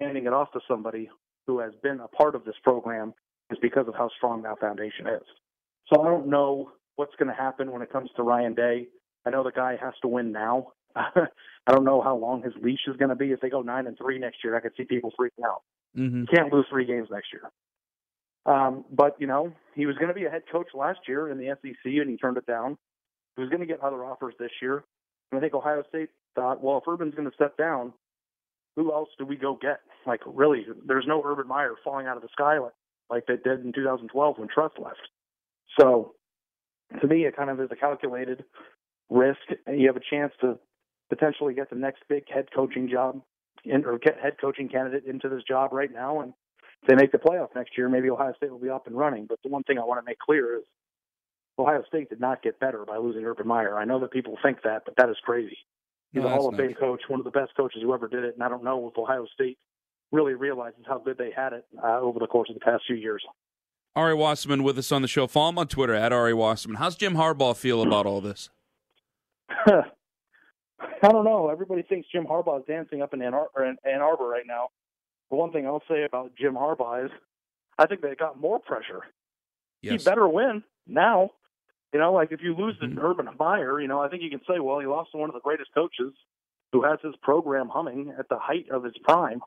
handing 0.00 0.26
it 0.26 0.32
off 0.32 0.50
to 0.52 0.60
somebody 0.66 1.08
who 1.46 1.60
has 1.60 1.72
been 1.82 2.00
a 2.00 2.08
part 2.08 2.34
of 2.34 2.44
this 2.44 2.54
program 2.64 3.14
is 3.50 3.58
because 3.60 3.86
of 3.86 3.94
how 3.94 4.08
strong 4.16 4.42
that 4.42 4.58
foundation 4.58 5.06
is. 5.06 5.22
So 5.92 6.00
I 6.00 6.08
don't 6.08 6.28
know 6.28 6.72
what's 6.96 7.14
going 7.18 7.28
to 7.28 7.40
happen 7.40 7.70
when 7.70 7.82
it 7.82 7.92
comes 7.92 8.10
to 8.16 8.22
Ryan 8.22 8.54
Day. 8.54 8.86
I 9.26 9.30
know 9.30 9.44
the 9.44 9.52
guy 9.52 9.76
has 9.80 9.94
to 10.02 10.08
win 10.08 10.32
now. 10.32 10.68
I 11.66 11.72
don't 11.72 11.84
know 11.84 12.00
how 12.00 12.16
long 12.16 12.42
his 12.42 12.52
leash 12.60 12.80
is 12.86 12.96
going 12.96 13.10
to 13.10 13.14
be. 13.14 13.32
If 13.32 13.40
they 13.40 13.50
go 13.50 13.62
nine 13.62 13.86
and 13.86 13.96
three 13.96 14.18
next 14.18 14.38
year, 14.42 14.56
I 14.56 14.60
could 14.60 14.72
see 14.76 14.84
people 14.84 15.12
freaking 15.18 15.44
out. 15.44 15.62
Mm-hmm. 15.96 16.20
You 16.20 16.26
can't 16.32 16.52
lose 16.52 16.66
three 16.70 16.84
games 16.84 17.08
next 17.10 17.28
year. 17.32 17.50
Um, 18.44 18.84
but 18.90 19.16
you 19.20 19.26
know, 19.26 19.52
he 19.74 19.86
was 19.86 19.96
going 19.96 20.08
to 20.08 20.14
be 20.14 20.24
a 20.24 20.30
head 20.30 20.42
coach 20.50 20.68
last 20.74 21.00
year 21.06 21.28
in 21.28 21.38
the 21.38 21.56
SEC, 21.62 21.84
and 21.84 22.10
he 22.10 22.16
turned 22.16 22.36
it 22.36 22.46
down. 22.46 22.76
He 23.36 23.42
was 23.42 23.50
going 23.50 23.60
to 23.60 23.66
get 23.66 23.80
other 23.80 24.04
offers 24.04 24.34
this 24.38 24.50
year, 24.60 24.84
and 25.30 25.38
I 25.38 25.40
think 25.40 25.54
Ohio 25.54 25.82
State 25.88 26.10
thought, 26.34 26.62
well, 26.62 26.78
if 26.78 26.88
Urban's 26.88 27.14
going 27.14 27.28
to 27.28 27.34
step 27.34 27.56
down, 27.56 27.92
who 28.76 28.92
else 28.92 29.08
do 29.18 29.24
we 29.24 29.36
go 29.36 29.58
get? 29.60 29.80
Like, 30.06 30.20
really, 30.26 30.66
there's 30.86 31.04
no 31.06 31.22
Urban 31.24 31.46
Meyer 31.46 31.74
falling 31.84 32.06
out 32.06 32.16
of 32.16 32.22
the 32.22 32.28
sky 32.32 32.58
like, 32.58 32.72
like 33.10 33.26
they 33.26 33.36
did 33.36 33.64
in 33.64 33.72
2012 33.72 34.38
when 34.38 34.48
Trust 34.48 34.74
left. 34.78 35.00
So, 35.78 36.14
to 37.00 37.06
me, 37.06 37.24
it 37.24 37.36
kind 37.36 37.50
of 37.50 37.60
is 37.60 37.68
a 37.70 37.76
calculated 37.76 38.44
risk, 39.08 39.40
and 39.66 39.80
you 39.80 39.86
have 39.86 39.96
a 39.96 40.00
chance 40.10 40.32
to 40.40 40.58
potentially 41.14 41.52
get 41.52 41.68
the 41.68 41.76
next 41.76 42.02
big 42.08 42.24
head 42.32 42.48
coaching 42.54 42.88
job 42.88 43.20
in, 43.64 43.84
or 43.84 43.98
get 43.98 44.18
head 44.18 44.36
coaching 44.40 44.68
candidate 44.68 45.04
into 45.04 45.28
this 45.28 45.42
job 45.46 45.72
right 45.72 45.92
now. 45.92 46.22
And 46.22 46.32
if 46.82 46.88
they 46.88 46.94
make 46.94 47.12
the 47.12 47.18
playoff 47.18 47.48
next 47.54 47.76
year, 47.76 47.90
maybe 47.90 48.08
Ohio 48.08 48.32
State 48.36 48.50
will 48.50 48.58
be 48.58 48.70
up 48.70 48.86
and 48.86 48.96
running. 48.96 49.26
But 49.28 49.38
the 49.42 49.50
one 49.50 49.62
thing 49.64 49.78
I 49.78 49.84
want 49.84 50.00
to 50.00 50.08
make 50.08 50.18
clear 50.18 50.56
is 50.56 50.62
Ohio 51.58 51.82
State 51.86 52.08
did 52.08 52.18
not 52.20 52.42
get 52.42 52.58
better 52.58 52.86
by 52.86 52.96
losing 52.96 53.24
Urban 53.24 53.46
Meyer. 53.46 53.78
I 53.78 53.84
know 53.84 54.00
that 54.00 54.10
people 54.10 54.38
think 54.42 54.62
that, 54.64 54.84
but 54.86 54.94
that 54.96 55.10
is 55.10 55.16
crazy. 55.22 55.58
He's 56.12 56.22
No, 56.22 56.28
a 56.28 56.32
Hall 56.32 56.48
of 56.48 56.56
Fame 56.56 56.74
coach, 56.74 57.02
one 57.08 57.20
of 57.20 57.24
the 57.24 57.30
best 57.30 57.52
coaches 57.56 57.82
who 57.82 57.92
ever 57.92 58.08
did 58.08 58.24
it, 58.24 58.34
and 58.34 58.42
I 58.42 58.48
don't 58.48 58.64
know 58.64 58.88
if 58.88 58.98
Ohio 58.98 59.26
State 59.34 59.58
really 60.12 60.34
realizes 60.34 60.80
how 60.86 60.98
good 60.98 61.18
they 61.18 61.30
had 61.34 61.52
it 61.52 61.66
uh, 61.82 62.00
over 62.00 62.18
the 62.18 62.26
course 62.26 62.48
of 62.48 62.54
the 62.54 62.60
past 62.60 62.84
few 62.86 62.96
years. 62.96 63.22
Ari 63.94 64.14
Wasserman 64.14 64.62
with 64.62 64.78
us 64.78 64.90
on 64.90 65.02
the 65.02 65.08
show. 65.08 65.26
Follow 65.26 65.50
him 65.50 65.58
on 65.58 65.68
Twitter 65.68 65.94
at 65.94 66.12
Ari 66.12 66.32
Wasserman. 66.32 66.76
How's 66.78 66.96
Jim 66.96 67.14
Harbaugh 67.14 67.54
feel 67.54 67.82
about 67.82 68.06
all 68.06 68.22
this? 68.22 68.48
I 70.80 71.08
don't 71.08 71.24
know. 71.24 71.48
Everybody 71.48 71.82
thinks 71.82 72.08
Jim 72.12 72.24
Harbaugh 72.24 72.60
is 72.60 72.66
dancing 72.66 73.02
up 73.02 73.14
in 73.14 73.22
Ann, 73.22 73.34
Ar- 73.34 73.64
in 73.64 73.76
Ann 73.84 74.00
Arbor 74.00 74.26
right 74.26 74.46
now. 74.46 74.68
The 75.30 75.36
one 75.36 75.52
thing 75.52 75.66
I'll 75.66 75.82
say 75.88 76.04
about 76.04 76.32
Jim 76.36 76.54
Harbaugh 76.54 77.06
is 77.06 77.10
I 77.78 77.86
think 77.86 78.00
they 78.02 78.14
got 78.14 78.40
more 78.40 78.58
pressure. 78.58 79.02
Yes. 79.80 80.02
He 80.02 80.10
better 80.10 80.28
win 80.28 80.62
now. 80.86 81.30
You 81.92 82.00
know, 82.00 82.12
like 82.12 82.32
if 82.32 82.40
you 82.42 82.54
lose 82.56 82.78
to 82.80 83.00
Urban 83.00 83.28
Meyer, 83.38 83.80
you 83.80 83.88
know, 83.88 84.00
I 84.00 84.08
think 84.08 84.22
you 84.22 84.30
can 84.30 84.40
say, 84.48 84.60
well, 84.60 84.78
he 84.78 84.86
lost 84.86 85.12
to 85.12 85.18
one 85.18 85.28
of 85.28 85.34
the 85.34 85.40
greatest 85.40 85.70
coaches 85.74 86.14
who 86.72 86.82
has 86.84 86.98
his 87.02 87.14
program 87.22 87.68
humming 87.68 88.14
at 88.18 88.28
the 88.28 88.38
height 88.38 88.66
of 88.70 88.82
his 88.82 88.94
prime. 89.02 89.40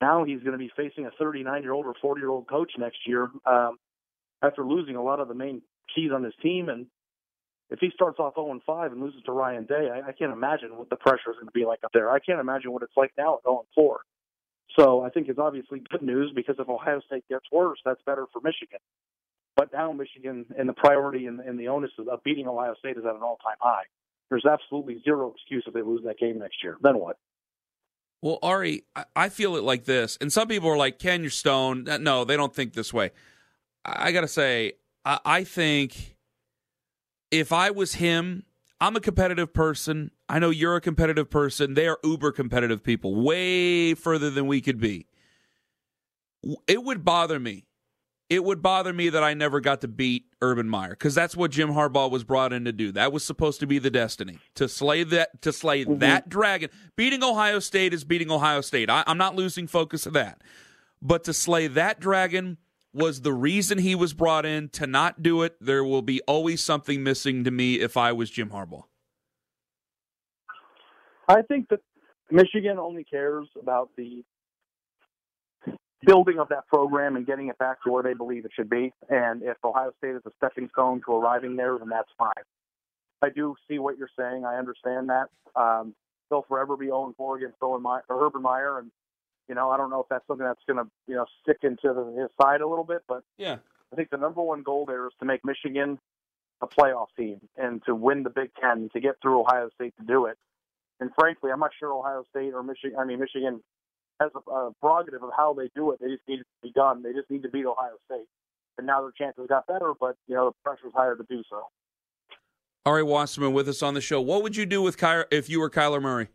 Now 0.00 0.24
he's 0.24 0.40
going 0.40 0.52
to 0.52 0.58
be 0.58 0.70
facing 0.76 1.06
a 1.06 1.10
39 1.18 1.62
year 1.62 1.72
old 1.72 1.84
or 1.84 1.94
40 2.00 2.20
year 2.20 2.30
old 2.30 2.48
coach 2.48 2.72
next 2.78 2.98
year 3.06 3.30
um, 3.44 3.76
after 4.42 4.64
losing 4.64 4.96
a 4.96 5.02
lot 5.02 5.20
of 5.20 5.28
the 5.28 5.34
main 5.34 5.60
keys 5.94 6.10
on 6.14 6.24
his 6.24 6.34
team. 6.42 6.68
And 6.68 6.86
if 7.70 7.80
he 7.80 7.90
starts 7.94 8.18
off 8.18 8.34
0 8.34 8.60
5 8.64 8.92
and 8.92 9.00
loses 9.00 9.22
to 9.24 9.32
Ryan 9.32 9.64
Day, 9.64 9.90
I, 9.92 10.08
I 10.08 10.12
can't 10.12 10.32
imagine 10.32 10.76
what 10.76 10.90
the 10.90 10.96
pressure 10.96 11.30
is 11.30 11.36
going 11.36 11.46
to 11.46 11.52
be 11.52 11.64
like 11.64 11.80
up 11.84 11.92
there. 11.92 12.10
I 12.10 12.18
can't 12.18 12.40
imagine 12.40 12.72
what 12.72 12.82
it's 12.82 12.96
like 12.96 13.12
now 13.18 13.34
at 13.34 13.42
0 13.44 13.66
4. 13.74 14.00
So 14.78 15.02
I 15.02 15.10
think 15.10 15.28
it's 15.28 15.38
obviously 15.38 15.82
good 15.90 16.02
news 16.02 16.32
because 16.34 16.56
if 16.58 16.68
Ohio 16.68 17.00
State 17.06 17.24
gets 17.28 17.44
worse, 17.50 17.78
that's 17.84 18.00
better 18.06 18.26
for 18.32 18.40
Michigan. 18.40 18.78
But 19.56 19.72
now 19.72 19.92
Michigan 19.92 20.46
and 20.56 20.68
the 20.68 20.72
priority 20.72 21.26
and, 21.26 21.40
and 21.40 21.58
the 21.58 21.68
onus 21.68 21.90
of 21.98 22.22
beating 22.22 22.46
Ohio 22.46 22.74
State 22.78 22.96
is 22.96 23.04
at 23.04 23.14
an 23.14 23.22
all 23.22 23.38
time 23.44 23.56
high. 23.60 23.84
There's 24.30 24.44
absolutely 24.44 25.00
zero 25.02 25.32
excuse 25.34 25.64
if 25.66 25.74
they 25.74 25.82
lose 25.82 26.02
that 26.04 26.18
game 26.18 26.38
next 26.38 26.62
year. 26.62 26.76
Then 26.80 26.98
what? 26.98 27.18
Well, 28.22 28.38
Ari, 28.42 28.84
I- 29.14 29.28
feel 29.28 29.56
it 29.56 29.62
like 29.62 29.84
this, 29.84 30.18
and 30.20 30.32
some 30.32 30.48
people 30.48 30.68
are 30.68 30.76
like, 30.76 30.98
"Ken, 30.98 31.22
you're 31.22 31.30
stoned." 31.30 31.88
No, 32.00 32.24
they 32.24 32.36
don't 32.36 32.54
think 32.54 32.74
this 32.74 32.92
way. 32.92 33.12
I, 33.84 34.08
I 34.08 34.12
got 34.12 34.22
to 34.22 34.28
say, 34.28 34.72
I 35.04 35.44
think 35.44 36.16
if 37.30 37.52
I 37.52 37.70
was 37.70 37.94
him, 37.94 38.44
I'm 38.80 38.96
a 38.96 39.00
competitive 39.00 39.52
person. 39.52 40.10
I 40.28 40.38
know 40.38 40.50
you're 40.50 40.76
a 40.76 40.80
competitive 40.80 41.30
person. 41.30 41.74
They 41.74 41.88
are 41.88 41.98
uber 42.04 42.32
competitive 42.32 42.82
people, 42.82 43.14
way 43.14 43.94
further 43.94 44.30
than 44.30 44.46
we 44.46 44.60
could 44.60 44.80
be. 44.80 45.06
It 46.66 46.84
would 46.84 47.04
bother 47.04 47.40
me 47.40 47.68
it 48.30 48.44
would 48.44 48.60
bother 48.60 48.92
me 48.92 49.08
that 49.08 49.24
I 49.24 49.34
never 49.34 49.60
got 49.60 49.80
to 49.80 49.88
beat 49.88 50.26
Urban 50.42 50.68
Meyer 50.68 50.90
because 50.90 51.14
that's 51.14 51.36
what 51.36 51.50
Jim 51.50 51.70
Harbaugh 51.70 52.10
was 52.10 52.24
brought 52.24 52.52
in 52.52 52.66
to 52.66 52.72
do. 52.72 52.92
That 52.92 53.12
was 53.12 53.24
supposed 53.24 53.60
to 53.60 53.66
be 53.66 53.78
the 53.78 53.90
destiny 53.90 54.38
to 54.54 54.68
slay 54.68 55.02
that 55.04 55.40
to 55.42 55.52
slay 55.52 55.84
mm-hmm. 55.84 55.98
that 55.98 56.28
dragon. 56.28 56.70
Beating 56.96 57.22
Ohio 57.22 57.58
State 57.58 57.94
is 57.94 58.04
beating 58.04 58.30
Ohio 58.30 58.60
State. 58.60 58.90
I, 58.90 59.02
I'm 59.06 59.18
not 59.18 59.34
losing 59.34 59.66
focus 59.66 60.04
of 60.04 60.12
that, 60.12 60.42
but 61.00 61.24
to 61.24 61.32
slay 61.32 61.68
that 61.68 62.00
dragon 62.00 62.58
was 62.92 63.20
the 63.22 63.32
reason 63.32 63.78
he 63.78 63.94
was 63.94 64.12
brought 64.12 64.46
in. 64.46 64.68
To 64.70 64.86
not 64.86 65.22
do 65.22 65.42
it, 65.42 65.56
there 65.60 65.84
will 65.84 66.02
be 66.02 66.20
always 66.22 66.62
something 66.62 67.02
missing 67.02 67.44
to 67.44 67.50
me 67.50 67.80
if 67.80 67.96
I 67.96 68.12
was 68.12 68.30
Jim 68.30 68.50
Harbaugh. 68.50 68.84
I 71.28 71.42
think 71.42 71.68
that 71.68 71.80
Michigan 72.30 72.78
only 72.78 73.04
cares 73.04 73.46
about 73.60 73.90
the 73.96 74.24
building 76.06 76.38
of 76.38 76.48
that 76.48 76.66
program 76.68 77.16
and 77.16 77.26
getting 77.26 77.48
it 77.48 77.58
back 77.58 77.82
to 77.82 77.90
where 77.90 78.02
they 78.02 78.14
believe 78.14 78.44
it 78.44 78.52
should 78.54 78.70
be. 78.70 78.92
And 79.08 79.42
if 79.42 79.56
Ohio 79.64 79.90
State 79.98 80.14
is 80.14 80.22
a 80.26 80.30
stepping 80.36 80.68
stone 80.72 81.00
to 81.06 81.12
arriving 81.12 81.56
there, 81.56 81.76
then 81.78 81.88
that's 81.88 82.10
fine. 82.16 82.32
I 83.20 83.30
do 83.30 83.54
see 83.68 83.78
what 83.78 83.98
you're 83.98 84.10
saying. 84.18 84.44
I 84.44 84.56
understand 84.56 85.08
that. 85.10 85.26
Um, 85.56 85.94
they'll 86.30 86.46
forever 86.48 86.76
be 86.76 86.86
0 86.86 87.14
4 87.16 87.36
against 87.38 87.56
Urban 87.62 88.42
Meyer, 88.42 88.78
and 88.78 88.90
you 89.48 89.54
know 89.54 89.70
I 89.70 89.76
don't 89.76 89.90
know 89.90 90.00
if 90.00 90.08
that's 90.08 90.26
something 90.26 90.46
that's 90.46 90.62
going 90.66 90.84
to 90.84 90.90
you 91.06 91.14
know 91.14 91.26
stick 91.42 91.58
into 91.62 91.92
the, 91.94 92.20
his 92.20 92.30
side 92.40 92.60
a 92.60 92.68
little 92.68 92.84
bit, 92.84 93.02
but 93.08 93.22
yeah, 93.36 93.56
I 93.92 93.96
think 93.96 94.10
the 94.10 94.16
number 94.16 94.42
one 94.42 94.62
goal 94.62 94.84
there 94.86 95.06
is 95.06 95.12
to 95.20 95.26
make 95.26 95.44
Michigan 95.44 95.98
a 96.60 96.66
playoff 96.66 97.06
team 97.16 97.40
and 97.56 97.82
to 97.86 97.94
win 97.94 98.22
the 98.22 98.30
Big 98.30 98.50
Ten 98.60 98.90
to 98.92 99.00
get 99.00 99.16
through 99.22 99.40
Ohio 99.40 99.70
State 99.74 99.94
to 99.98 100.04
do 100.04 100.26
it. 100.26 100.36
And 101.00 101.10
frankly, 101.18 101.50
I'm 101.52 101.60
not 101.60 101.70
sure 101.78 101.92
Ohio 101.92 102.24
State 102.30 102.52
or 102.52 102.62
Michigan. 102.62 102.98
I 102.98 103.04
mean, 103.04 103.20
Michigan 103.20 103.62
has 104.20 104.30
a, 104.34 104.50
a 104.50 104.72
prerogative 104.80 105.22
of 105.22 105.30
how 105.36 105.54
they 105.54 105.70
do 105.76 105.92
it. 105.92 106.00
They 106.00 106.08
just 106.08 106.22
need 106.26 106.40
it 106.40 106.46
to 106.62 106.68
be 106.68 106.72
done. 106.72 107.02
They 107.02 107.12
just 107.12 107.30
need 107.30 107.42
to 107.44 107.48
beat 107.48 107.64
Ohio 107.64 107.94
State. 108.06 108.26
And 108.76 108.86
now 108.86 109.02
their 109.02 109.12
chances 109.12 109.46
got 109.48 109.66
better, 109.66 109.92
but 109.98 110.16
you 110.26 110.34
know 110.34 110.50
the 110.50 110.56
pressure's 110.64 110.92
higher 110.94 111.16
to 111.16 111.24
do 111.28 111.42
so. 111.48 111.64
Ari 112.86 113.02
Wasserman 113.02 113.52
with 113.52 113.68
us 113.68 113.82
on 113.82 113.94
the 113.94 114.00
show. 114.00 114.20
What 114.20 114.42
would 114.42 114.56
you 114.56 114.64
do 114.66 114.80
with 114.80 114.96
Ky- 114.96 115.24
if 115.30 115.50
you 115.50 115.60
were 115.60 115.68
Kyler 115.68 116.00
Murray? 116.00 116.28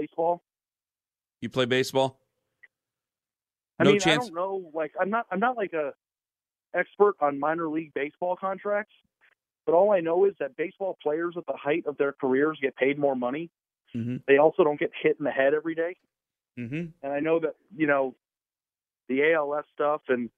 Baseball. 0.00 0.42
You 1.40 1.48
play 1.48 1.64
baseball? 1.64 2.18
I 3.78 3.84
no 3.84 3.90
mean, 3.92 4.00
chance. 4.00 4.24
I 4.24 4.26
don't 4.26 4.34
know. 4.34 4.70
Like, 4.72 4.92
I'm 5.00 5.10
not. 5.10 5.26
I'm 5.30 5.40
not 5.40 5.56
like 5.56 5.72
a 5.72 5.92
expert 6.74 7.14
on 7.20 7.38
minor 7.38 7.68
league 7.68 7.92
baseball 7.94 8.36
contracts, 8.36 8.94
but 9.64 9.74
all 9.74 9.92
I 9.92 10.00
know 10.00 10.24
is 10.24 10.32
that 10.40 10.56
baseball 10.56 10.96
players 11.02 11.34
at 11.36 11.46
the 11.46 11.56
height 11.56 11.84
of 11.86 11.96
their 11.98 12.12
careers 12.12 12.58
get 12.60 12.76
paid 12.76 12.98
more 12.98 13.16
money 13.16 13.50
Mm-hmm. 13.96 14.16
They 14.26 14.38
also 14.38 14.64
don't 14.64 14.78
get 14.78 14.90
hit 15.00 15.16
in 15.18 15.24
the 15.24 15.30
head 15.30 15.54
every 15.54 15.74
day. 15.74 15.96
Mm-hmm. 16.58 16.86
And 17.02 17.12
I 17.12 17.20
know 17.20 17.40
that 17.40 17.54
you 17.74 17.86
know 17.86 18.14
the 19.08 19.32
ALS 19.32 19.64
stuff 19.74 20.02
and 20.08 20.30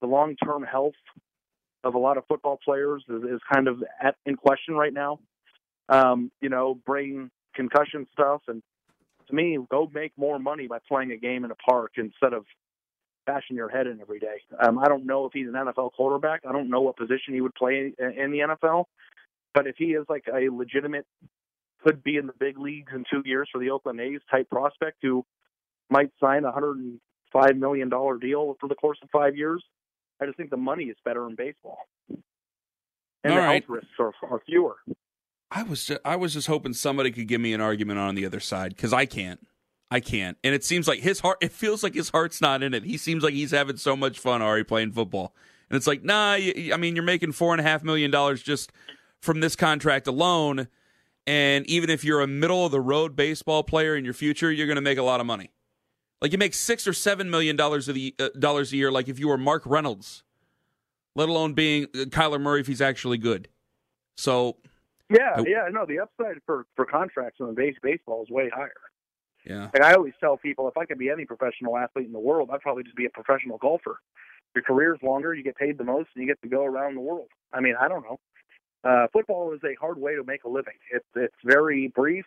the 0.00 0.06
long-term 0.06 0.62
health 0.62 0.94
of 1.82 1.94
a 1.94 1.98
lot 1.98 2.16
of 2.16 2.24
football 2.26 2.58
players 2.64 3.04
is, 3.08 3.22
is 3.24 3.40
kind 3.52 3.68
of 3.68 3.82
at, 4.02 4.16
in 4.24 4.36
question 4.36 4.74
right 4.74 4.92
now. 4.92 5.20
Um, 5.88 6.30
you 6.40 6.48
know, 6.48 6.74
brain 6.74 7.30
concussion 7.54 8.06
stuff, 8.12 8.42
and 8.48 8.62
to 9.28 9.34
me, 9.34 9.58
go 9.70 9.90
make 9.92 10.12
more 10.16 10.38
money 10.38 10.66
by 10.66 10.78
playing 10.86 11.12
a 11.12 11.16
game 11.16 11.44
in 11.44 11.50
a 11.50 11.54
park 11.56 11.92
instead 11.96 12.32
of 12.32 12.44
bashing 13.26 13.56
your 13.56 13.68
head 13.68 13.86
in 13.86 14.00
every 14.00 14.18
day. 14.18 14.42
Um, 14.62 14.78
I 14.78 14.88
don't 14.88 15.06
know 15.06 15.24
if 15.26 15.32
he's 15.32 15.46
an 15.48 15.54
NFL 15.54 15.92
quarterback. 15.92 16.42
I 16.48 16.52
don't 16.52 16.68
know 16.68 16.82
what 16.82 16.96
position 16.96 17.32
he 17.34 17.40
would 17.40 17.54
play 17.54 17.92
in 17.98 18.30
the 18.30 18.56
NFL. 18.62 18.84
But 19.54 19.66
if 19.66 19.76
he 19.76 19.86
is 19.92 20.04
like 20.08 20.24
a 20.28 20.48
legitimate 20.50 21.06
could 21.84 22.02
be 22.02 22.16
in 22.16 22.26
the 22.26 22.32
big 22.38 22.58
leagues 22.58 22.92
in 22.94 23.04
two 23.10 23.22
years 23.24 23.48
for 23.52 23.58
the 23.60 23.70
Oakland 23.70 24.00
A's 24.00 24.20
type 24.30 24.48
prospect 24.50 24.98
who 25.02 25.24
might 25.90 26.10
sign 26.18 26.44
a 26.44 26.52
hundred 26.52 26.78
and 26.78 26.98
five 27.32 27.56
million 27.56 27.88
dollar 27.88 28.16
deal 28.16 28.56
for 28.60 28.68
the 28.68 28.74
course 28.74 28.98
of 29.02 29.10
five 29.10 29.36
years. 29.36 29.62
I 30.20 30.26
just 30.26 30.36
think 30.36 30.50
the 30.50 30.56
money 30.56 30.84
is 30.84 30.96
better 31.04 31.26
in 31.28 31.34
baseball, 31.34 31.78
and 32.08 32.22
All 33.26 33.34
the 33.34 33.36
right. 33.36 33.62
health 33.62 33.68
risks 33.68 33.90
are, 33.98 34.12
are 34.30 34.40
fewer. 34.46 34.76
I 35.54 35.62
was 35.62 35.86
just, 35.86 36.00
I 36.04 36.16
was 36.16 36.34
just 36.34 36.48
hoping 36.48 36.74
somebody 36.74 37.10
could 37.10 37.28
give 37.28 37.40
me 37.40 37.54
an 37.54 37.60
argument 37.60 37.98
on 37.98 38.14
the 38.14 38.26
other 38.26 38.40
side 38.40 38.74
because 38.74 38.92
I 38.92 39.06
can't. 39.06 39.46
I 39.90 40.00
can't. 40.00 40.36
And 40.42 40.54
it 40.54 40.64
seems 40.64 40.88
like 40.88 41.00
his 41.00 41.20
heart. 41.20 41.38
It 41.40 41.52
feels 41.52 41.82
like 41.82 41.94
his 41.94 42.10
heart's 42.10 42.40
not 42.40 42.62
in 42.62 42.74
it. 42.74 42.82
He 42.82 42.96
seems 42.96 43.22
like 43.22 43.34
he's 43.34 43.52
having 43.52 43.76
so 43.76 43.96
much 43.96 44.18
fun, 44.18 44.42
already 44.42 44.64
playing 44.64 44.92
football. 44.92 45.34
And 45.70 45.76
it's 45.76 45.86
like, 45.86 46.02
nah. 46.02 46.32
I 46.32 46.76
mean, 46.78 46.96
you're 46.96 47.04
making 47.04 47.32
four 47.32 47.52
and 47.52 47.60
a 47.60 47.64
half 47.64 47.84
million 47.84 48.10
dollars 48.10 48.42
just 48.42 48.72
from 49.22 49.40
this 49.40 49.56
contract 49.56 50.06
alone 50.06 50.68
and 51.26 51.66
even 51.66 51.90
if 51.90 52.04
you're 52.04 52.20
a 52.20 52.26
middle 52.26 52.66
of 52.66 52.72
the 52.72 52.80
road 52.80 53.16
baseball 53.16 53.62
player 53.62 53.96
in 53.96 54.04
your 54.04 54.14
future, 54.14 54.52
you're 54.52 54.66
going 54.66 54.76
to 54.76 54.82
make 54.82 54.98
a 54.98 55.02
lot 55.02 55.20
of 55.20 55.26
money. 55.26 55.52
Like 56.20 56.32
you 56.32 56.38
make 56.38 56.54
six 56.54 56.86
or 56.86 56.92
seven 56.92 57.30
million 57.30 57.56
dollars 57.56 57.88
of 57.88 57.94
the 57.94 58.14
uh, 58.18 58.28
dollars 58.38 58.72
a 58.72 58.76
year, 58.76 58.92
like 58.92 59.08
if 59.08 59.18
you 59.18 59.28
were 59.28 59.38
Mark 59.38 59.62
Reynolds, 59.66 60.22
let 61.14 61.28
alone 61.28 61.54
being 61.54 61.84
uh, 61.94 62.04
Kyler 62.04 62.40
Murray 62.40 62.60
if 62.60 62.66
he's 62.66 62.80
actually 62.80 63.18
good. 63.18 63.48
So, 64.16 64.56
yeah, 65.10 65.34
I, 65.36 65.44
yeah, 65.46 65.68
no, 65.70 65.86
the 65.86 66.00
upside 66.00 66.40
for 66.46 66.66
for 66.76 66.84
contracts 66.84 67.40
in 67.40 67.54
base 67.54 67.76
baseball 67.82 68.22
is 68.22 68.30
way 68.30 68.50
higher. 68.54 68.72
Yeah, 69.44 69.70
like 69.74 69.82
I 69.82 69.94
always 69.94 70.14
tell 70.20 70.36
people, 70.36 70.68
if 70.68 70.76
I 70.76 70.86
could 70.86 70.98
be 70.98 71.10
any 71.10 71.24
professional 71.24 71.76
athlete 71.76 72.06
in 72.06 72.12
the 72.12 72.18
world, 72.18 72.50
I'd 72.52 72.60
probably 72.60 72.84
just 72.84 72.96
be 72.96 73.06
a 73.06 73.10
professional 73.10 73.58
golfer. 73.58 73.98
Your 74.54 74.62
career's 74.62 75.00
longer, 75.02 75.34
you 75.34 75.42
get 75.42 75.56
paid 75.56 75.78
the 75.78 75.84
most, 75.84 76.10
and 76.14 76.22
you 76.22 76.28
get 76.28 76.40
to 76.42 76.48
go 76.48 76.64
around 76.64 76.94
the 76.94 77.00
world. 77.00 77.28
I 77.52 77.60
mean, 77.60 77.74
I 77.78 77.88
don't 77.88 78.02
know 78.04 78.18
uh, 78.84 79.06
football 79.12 79.52
is 79.54 79.60
a 79.64 79.74
hard 79.80 79.98
way 79.98 80.14
to 80.14 80.24
make 80.24 80.44
a 80.44 80.48
living. 80.48 80.74
It's 80.92 81.06
it's 81.16 81.34
very 81.44 81.88
brief. 81.88 82.26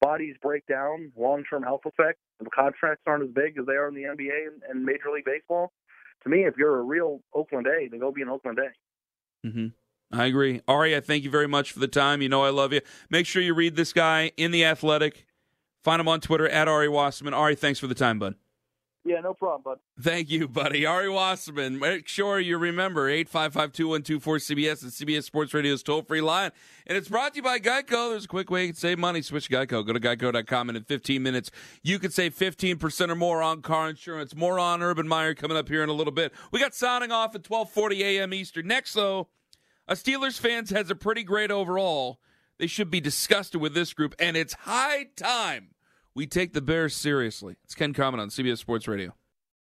Bodies 0.00 0.36
break 0.42 0.66
down, 0.66 1.12
long-term 1.16 1.62
health 1.62 1.82
effects. 1.84 2.20
The 2.38 2.50
contracts 2.50 3.02
aren't 3.06 3.24
as 3.24 3.30
big 3.30 3.58
as 3.58 3.66
they 3.66 3.74
are 3.74 3.88
in 3.88 3.94
the 3.94 4.02
NBA 4.02 4.46
and, 4.46 4.62
and 4.68 4.84
Major 4.84 5.10
League 5.12 5.24
Baseball. 5.24 5.72
To 6.24 6.28
me, 6.28 6.44
if 6.44 6.56
you're 6.58 6.78
a 6.78 6.82
real 6.82 7.20
Oakland 7.34 7.66
A, 7.66 7.88
then 7.88 8.00
go 8.00 8.12
be 8.12 8.22
an 8.22 8.28
Oakland 8.28 8.58
A. 8.58 9.46
Mm-hmm. 9.46 9.66
I 10.12 10.26
agree. 10.26 10.60
Ari, 10.68 10.96
I 10.96 11.00
thank 11.00 11.24
you 11.24 11.30
very 11.30 11.48
much 11.48 11.72
for 11.72 11.80
the 11.80 11.88
time. 11.88 12.22
You 12.22 12.28
know 12.28 12.44
I 12.44 12.50
love 12.50 12.72
you. 12.72 12.80
Make 13.10 13.26
sure 13.26 13.42
you 13.42 13.54
read 13.54 13.76
this 13.76 13.92
guy 13.92 14.32
in 14.36 14.50
The 14.52 14.64
Athletic. 14.64 15.26
Find 15.82 16.00
him 16.00 16.08
on 16.08 16.20
Twitter 16.20 16.48
at 16.48 16.68
Ari 16.68 16.88
Wasserman. 16.88 17.34
Ari, 17.34 17.56
thanks 17.56 17.78
for 17.78 17.86
the 17.86 17.94
time, 17.94 18.18
bud. 18.18 18.34
Yeah, 19.04 19.20
no 19.20 19.34
problem, 19.34 19.62
bud. 19.62 19.78
Thank 20.02 20.30
you, 20.30 20.48
buddy. 20.48 20.84
Ari 20.84 21.08
Wasserman. 21.08 21.78
Make 21.78 22.08
sure 22.08 22.40
you 22.40 22.58
remember 22.58 23.08
855-2124-CBS 23.08 24.82
and 24.82 24.90
CBS 24.90 25.22
Sports 25.22 25.54
Radio's 25.54 25.84
toll-free 25.84 26.22
line. 26.22 26.50
And 26.88 26.98
it's 26.98 27.08
brought 27.08 27.34
to 27.34 27.36
you 27.36 27.42
by 27.44 27.60
Geico. 27.60 28.10
There's 28.10 28.24
a 28.24 28.28
quick 28.28 28.50
way 28.50 28.62
you 28.62 28.68
can 28.70 28.76
save 28.76 28.98
money. 28.98 29.22
Switch 29.22 29.48
Geico. 29.48 29.86
Go 29.86 29.92
to 29.92 30.00
geico.com 30.00 30.70
and 30.70 30.76
in 30.76 30.82
15 30.82 31.22
minutes, 31.22 31.52
you 31.84 32.00
can 32.00 32.10
save 32.10 32.34
15% 32.36 33.08
or 33.08 33.14
more 33.14 33.42
on 33.42 33.62
car 33.62 33.88
insurance. 33.88 34.34
More 34.34 34.58
on 34.58 34.82
Urban 34.82 35.06
Meyer 35.06 35.34
coming 35.34 35.56
up 35.56 35.68
here 35.68 35.84
in 35.84 35.88
a 35.88 35.92
little 35.92 36.12
bit. 36.12 36.32
We 36.50 36.58
got 36.58 36.74
signing 36.74 37.12
off 37.12 37.36
at 37.36 37.48
1240 37.48 38.02
a.m. 38.02 38.34
Eastern. 38.34 38.66
Next, 38.66 38.92
though, 38.94 39.28
a 39.88 39.94
Steelers 39.94 40.38
fans 40.38 40.70
has 40.70 40.90
a 40.90 40.96
pretty 40.96 41.22
great 41.22 41.50
overall. 41.50 42.18
They 42.58 42.66
should 42.66 42.90
be 42.90 43.00
disgusted 43.00 43.60
with 43.60 43.74
this 43.74 43.92
group, 43.92 44.14
and 44.18 44.36
it's 44.36 44.54
high 44.54 45.08
time 45.16 45.70
we 46.14 46.26
take 46.26 46.54
the 46.54 46.62
Bears 46.62 46.96
seriously. 46.96 47.56
It's 47.64 47.74
Ken 47.74 47.92
Carman 47.92 48.18
on 48.18 48.30
CBS 48.30 48.58
Sports 48.58 48.88
Radio. 48.88 49.14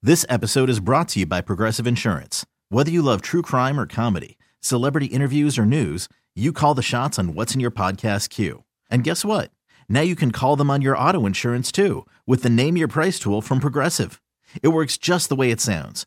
This 0.02 0.24
episode 0.28 0.70
is 0.70 0.80
brought 0.80 1.08
to 1.10 1.20
you 1.20 1.26
by 1.26 1.40
Progressive 1.40 1.86
Insurance. 1.86 2.46
Whether 2.68 2.90
you 2.90 3.02
love 3.02 3.22
true 3.22 3.42
crime 3.42 3.78
or 3.78 3.86
comedy, 3.86 4.38
celebrity 4.60 5.06
interviews 5.06 5.58
or 5.58 5.66
news, 5.66 6.08
you 6.34 6.52
call 6.52 6.74
the 6.74 6.82
shots 6.82 7.18
on 7.18 7.34
what's 7.34 7.54
in 7.54 7.60
your 7.60 7.70
podcast 7.70 8.30
queue. 8.30 8.64
And 8.90 9.04
guess 9.04 9.24
what? 9.24 9.50
Now 9.88 10.00
you 10.00 10.16
can 10.16 10.32
call 10.32 10.56
them 10.56 10.70
on 10.70 10.82
your 10.82 10.98
auto 10.98 11.26
insurance 11.26 11.70
too 11.70 12.06
with 12.26 12.42
the 12.42 12.50
Name 12.50 12.76
Your 12.76 12.88
Price 12.88 13.18
tool 13.18 13.40
from 13.42 13.60
Progressive. 13.60 14.20
It 14.62 14.68
works 14.68 14.96
just 14.98 15.28
the 15.28 15.36
way 15.36 15.50
it 15.50 15.60
sounds. 15.60 16.06